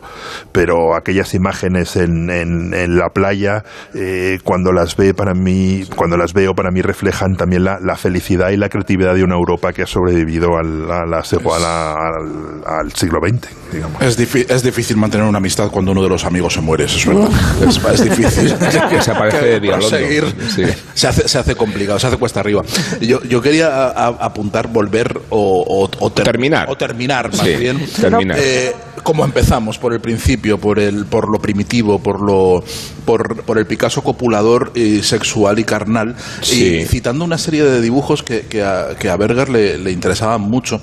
[0.53, 3.63] pero aquellas imágenes en, en, en la playa,
[3.95, 7.97] eh, cuando las ve para mí, cuando las veo para mí reflejan también la, la
[7.97, 11.95] felicidad y la creatividad de una Europa que ha sobrevivido al, a la- a la-
[11.95, 14.03] al, al siglo XX, digamos.
[14.03, 17.07] Es, es difícil mantener una amistad cuando uno de los amigos se muere, eso es
[17.07, 17.31] verdad.
[17.69, 18.55] Es, es difícil.
[19.01, 20.33] Se aparece de.
[20.55, 20.63] Sí.
[20.95, 22.63] Se, hace, se hace complicado, se hace cuesta arriba.
[23.01, 26.69] Yo, yo quería a- a- apuntar, volver o, o- o ter- Terminar.
[26.71, 27.85] O terminar, más Sí, bien.
[28.01, 28.39] terminar.
[28.41, 28.73] Eh,
[29.03, 32.65] como empezamos, por el principio, por, el, por lo primitivo, por, lo,
[33.05, 36.77] por, por el Picasso copulador y sexual y carnal, Sí.
[36.79, 40.41] y citando una serie de dibujos que, que a, que a Berger le, le interesaban
[40.41, 40.81] mucho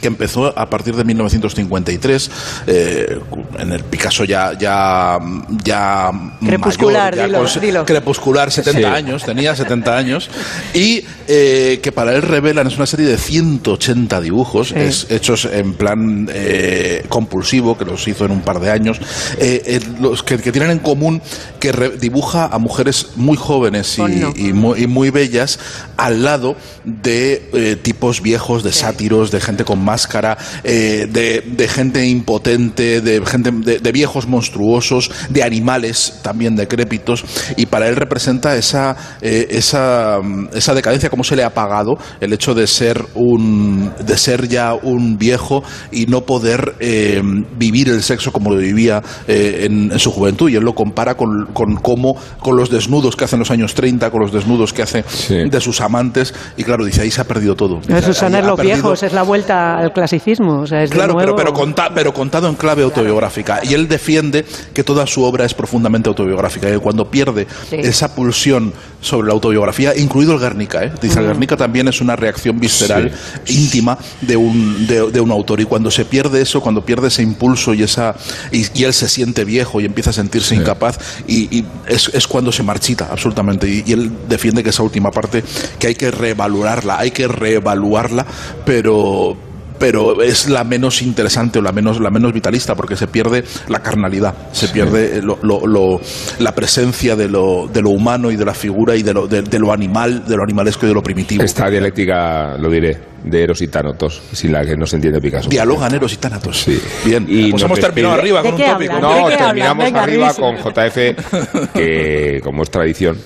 [0.00, 2.30] que empezó a partir de 1953
[2.66, 3.18] eh,
[3.58, 5.18] en el Picasso ya ya
[5.64, 6.10] ya
[6.44, 7.84] Crepuscular, mayor, ya dilo, con- dilo.
[7.86, 8.84] crepuscular 70 Sí.
[8.84, 10.30] años tenía 70 años
[10.74, 14.74] y eh, que para él revelan es una serie de 180 dibujos Sí.
[14.76, 18.98] es- hechos en plan eh, compulsivo que los hizo en un par de años
[19.38, 21.20] eh, eh, los que, que tienen en común
[21.60, 24.32] que re- dibuja a mujeres muy jóvenes y, Oh, no.
[24.36, 25.58] y muy, y muy bellas
[25.96, 31.68] al lado de eh, tipos viejos, de sátiros, de gente con máscara, eh, de, de
[31.68, 37.24] gente impotente, de gente de, de viejos monstruosos, de animales también decrépitos,
[37.56, 41.96] y para él representa esa eh, esa, mm, esa decadencia, cómo se le ha pagado
[42.20, 47.22] el hecho de ser un de ser ya un viejo y no poder eh,
[47.58, 50.48] vivir el sexo como lo vivía eh, en, en su juventud.
[50.50, 53.74] Y él lo compara con, con cómo con los desnudos que hace en los años
[53.74, 57.24] 30, con los desnudos que hace de sus amantes, y claro, dice ahí se ha
[57.24, 57.80] perdido todo.
[57.88, 60.60] No, Susana es los perdido- viejos, es la vuelta al clasicismo.
[60.60, 63.60] O sea, es Claro, pero, nuevo- pero, conta- pero contado en clave autobiográfica.
[63.64, 64.44] Y él defiende
[64.74, 66.68] que toda su obra es profundamente autobiográfica.
[66.72, 67.76] Y cuando pierde Sí.
[67.76, 70.92] esa pulsión sobre la autobiografía, incluido el Guernica, ¿eh?
[71.00, 71.28] dice el Mm.
[71.28, 73.12] Guernica también es una reacción visceral
[73.46, 75.60] íntima de un, de, de un autor.
[75.60, 78.14] Y cuando se pierde eso, cuando pierde ese impulso y, esa,
[78.52, 82.26] y, y él se siente viejo y empieza a sentirse incapaz, y, y es, es
[82.26, 83.68] cuando se marchita absolutamente.
[83.68, 85.44] Y, y él defiende que esa última parte,
[85.78, 88.26] que hay que reevaluarla, hay que reevaluarla,
[88.64, 89.36] pero
[89.78, 93.80] pero es la menos interesante o la menos la menos vitalista porque se pierde la
[93.80, 96.00] carnalidad se pierde lo- lo- lo-
[96.38, 99.42] la presencia de lo, de lo humano y de la figura y de lo, de,
[99.42, 103.42] de lo animal de lo animalesco y de lo primitivo Esta dialéctica, lo diré, de
[103.42, 105.48] Eros y Tánatos, sin la que no se entiende Picasso.
[105.48, 106.80] dialogan eros y tánatos Sí.
[107.04, 109.10] bien Y pues nos hemos terminado arriba ¿De con un tópico hablan?
[109.10, 109.84] No, ¿De qué terminamos?
[109.84, 113.16] Venga, arriba con JF, que como es tradición,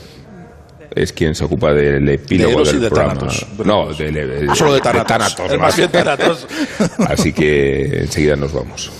[0.96, 3.14] es quien se ocupa del epílogo De y del de programa.
[3.14, 3.46] Tánatos.
[3.64, 5.50] No, del- del- Solo de de Tánatos.
[5.50, 6.46] El más bien Tánatos.
[7.08, 8.90] Así que enseguida nos vamos.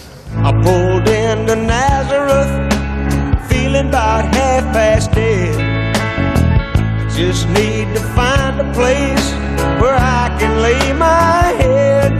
[0.44, 2.72] I pulled into Nazareth,
[3.48, 5.54] feeling about half past dead.
[7.14, 9.32] Just need to find a place
[9.78, 12.12] where I can lay my head.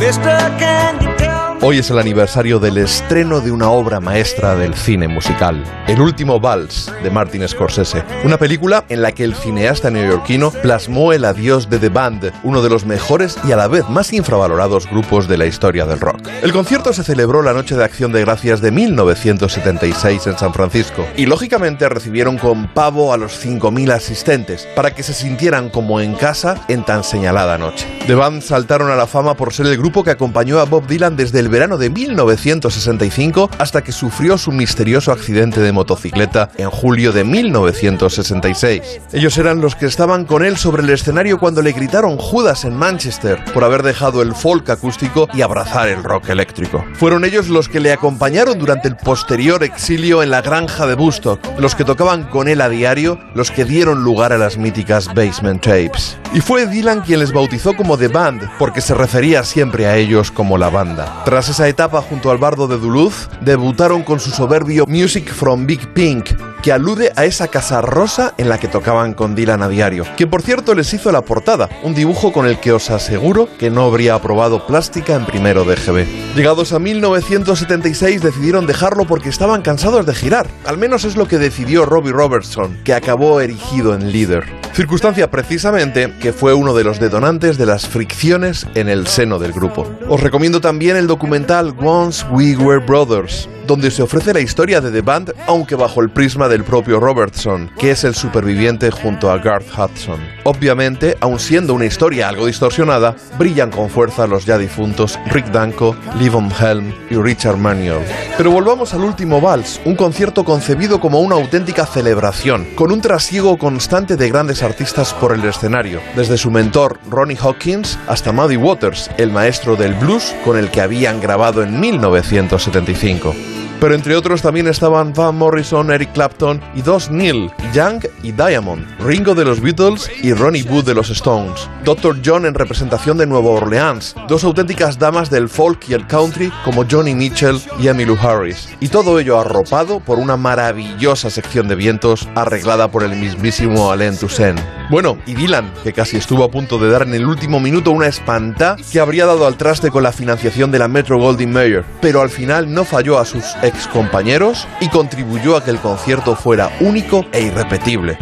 [0.00, 1.15] Mister, can you tell
[1.62, 6.38] Hoy es el aniversario del estreno de una obra maestra del cine musical, El último
[6.38, 11.70] vals de Martin Scorsese, una película en la que el cineasta neoyorquino plasmó el adiós
[11.70, 15.38] de The Band, uno de los mejores y a la vez más infravalorados grupos de
[15.38, 16.28] la historia del rock.
[16.42, 21.06] El concierto se celebró la noche de Acción de Gracias de 1976 en San Francisco
[21.16, 26.14] y lógicamente recibieron con pavo a los 5.000 asistentes para que se sintieran como en
[26.16, 27.86] casa en tan señalada noche.
[28.06, 31.16] The Band saltaron a la fama por ser el grupo que acompañó a Bob Dylan
[31.16, 37.12] desde el verano de 1965 hasta que sufrió su misterioso accidente de motocicleta en julio
[37.12, 39.00] de 1966.
[39.12, 42.74] Ellos eran los que estaban con él sobre el escenario cuando le gritaron Judas en
[42.74, 46.84] Manchester por haber dejado el folk acústico y abrazar el rock eléctrico.
[46.94, 51.40] Fueron ellos los que le acompañaron durante el posterior exilio en la granja de Bustock,
[51.58, 55.62] los que tocaban con él a diario, los que dieron lugar a las míticas Basement
[55.62, 56.18] Tapes.
[56.34, 60.30] Y fue Dylan quien les bautizó como The Band, porque se refería siempre a ellos
[60.30, 61.22] como la banda.
[61.40, 66.30] Esa etapa junto al bardo de Duluth, debutaron con su soberbio Music from Big Pink,
[66.62, 70.26] que alude a esa casa rosa en la que tocaban con Dylan a diario, que
[70.26, 73.84] por cierto les hizo la portada, un dibujo con el que os aseguro que no
[73.84, 76.34] habría aprobado plástica en primero de GB.
[76.34, 81.38] Llegados a 1976 decidieron dejarlo porque estaban cansados de girar, al menos es lo que
[81.38, 84.44] decidió Robbie Robertson, que acabó erigido en líder.
[84.72, 89.52] Circunstancia precisamente que fue uno de los detonantes de las fricciones en el seno del
[89.52, 89.90] grupo.
[90.08, 94.90] Os recomiendo también el documental Once We Were Brothers, donde se ofrece la historia de
[94.90, 99.38] The Band, aunque bajo el prisma del propio Robertson, que es el superviviente junto a
[99.38, 100.20] Garth Hudson.
[100.44, 105.96] Obviamente, aun siendo una historia algo distorsionada, brillan con fuerza los ya difuntos Rick Danko,
[106.18, 108.02] Levon Helm y Richard Manuel.
[108.36, 113.58] Pero volvamos al último vals, un concierto concebido como una auténtica celebración, con un trasiego
[113.58, 119.10] constante de grandes artistas por el escenario, desde su mentor Ronnie Hawkins hasta Muddy Waters,
[119.18, 123.55] el maestro del blues con el que habían grabado en 1975.
[123.80, 128.86] Pero entre otros también estaban Van Morrison, Eric Clapton y dos Neil, Young y Diamond,
[129.00, 132.16] Ringo de los Beatles y Ronnie Wood de los Stones, Dr.
[132.24, 136.86] John en representación de Nueva Orleans, dos auténticas damas del folk y el country como
[136.90, 142.28] Johnny Mitchell y Emmylou Harris, y todo ello arropado por una maravillosa sección de vientos
[142.34, 144.58] arreglada por el mismísimo Alain Toussaint.
[144.88, 148.06] Bueno, y Dylan, que casi estuvo a punto de dar en el último minuto una
[148.06, 152.22] espantá que habría dado al traste con la financiación de la Metro Goldwyn Mayer, pero
[152.22, 156.70] al final no falló a sus ex compañeros y contribuyó a que el concierto fuera
[156.80, 158.16] único e irrepetible.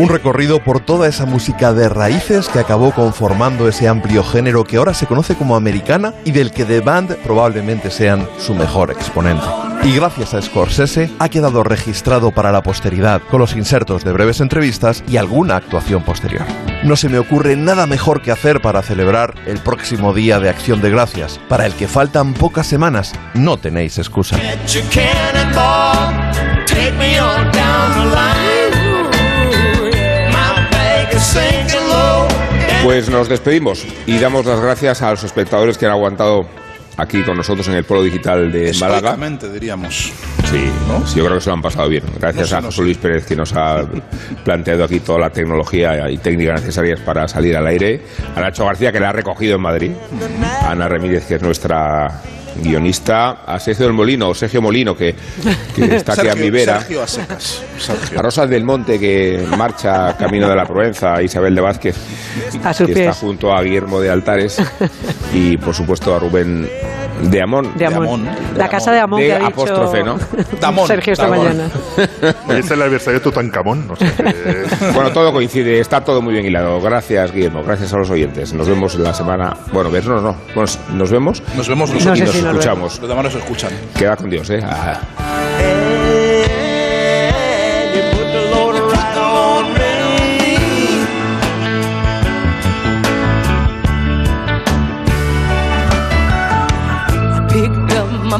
[0.00, 4.78] Un recorrido por toda esa música de raíces que acabó conformando ese amplio género que
[4.78, 9.44] ahora se conoce como americana y del que The Band probablemente sean su mejor exponente.
[9.82, 14.40] Y gracias a Scorsese ha quedado registrado para la posteridad con los insertos de breves
[14.40, 16.46] entrevistas y alguna actuación posterior.
[16.82, 20.80] No se me ocurre nada mejor que hacer para celebrar el próximo día de Acción
[20.80, 23.12] de Gracias, para el que faltan pocas semanas.
[23.34, 24.38] No tenéis excusa.
[32.82, 36.46] Pues nos despedimos y damos las gracias a los espectadores que han aguantado
[36.96, 39.16] aquí con nosotros en el Polo Digital de Málaga.
[39.52, 40.12] Diríamos.
[40.50, 40.64] Sí,
[41.06, 42.02] sí, yo creo que se lo han pasado bien.
[42.18, 43.84] Gracias No a no José Luis Pérez que nos ha
[44.44, 48.02] planteado aquí toda la tecnología y técnicas necesarias para salir al aire.
[48.34, 49.92] A Nacho García que la ha recogido en Madrid.
[50.62, 52.20] A Ana Remírez que es nuestra
[52.62, 53.42] guionista.
[53.46, 55.14] A Sergio del Molino, o Sergio Molino que,
[55.74, 56.80] que está aquí a Sergio- mi vera.
[56.80, 57.62] Sergio a secas.
[57.78, 58.18] Sergio.
[58.18, 61.96] A Rosas del Monte que marcha camino de la Provenza, a Isabel de Vázquez
[62.64, 62.98] A que pies.
[62.98, 64.60] está junto a Guillermo de Altares
[65.32, 66.68] y por supuesto a Rubén
[67.22, 67.72] de Amón.
[67.76, 68.28] De Amón.
[68.56, 70.18] La casa de Amón De que ha dicho ¿no?
[70.60, 71.46] Damón, Sergio esta Damón.
[71.46, 71.70] mañana.
[72.48, 73.86] Hoy es el aniversario de Tutankamón.
[73.88, 76.80] No sé, eh, Bueno, todo coincide, está todo muy bien hilado.
[76.80, 78.54] Gracias, Guillermo, gracias a los oyentes.
[78.54, 79.54] Nos vemos la semana.
[79.72, 80.36] Bueno, vernos no.
[80.54, 81.42] Bueno, nos vemos.
[81.56, 82.18] Nos vemos y nosotros.
[82.18, 83.00] nos escuchamos.
[83.00, 83.70] Los demás nos escuchan.
[83.96, 84.60] Queda con Dios, ¿eh?
[84.62, 85.99] Ah.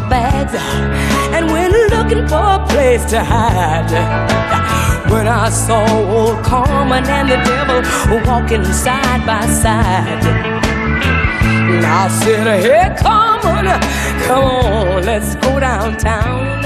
[0.09, 0.55] Bags
[1.35, 3.90] and went looking for a place to hide.
[5.10, 7.82] When I saw old Carmen and the devil
[8.27, 10.22] walking side by side,
[11.85, 13.66] I said, Hey, Carmen,
[14.27, 16.60] come on, let's go downtown.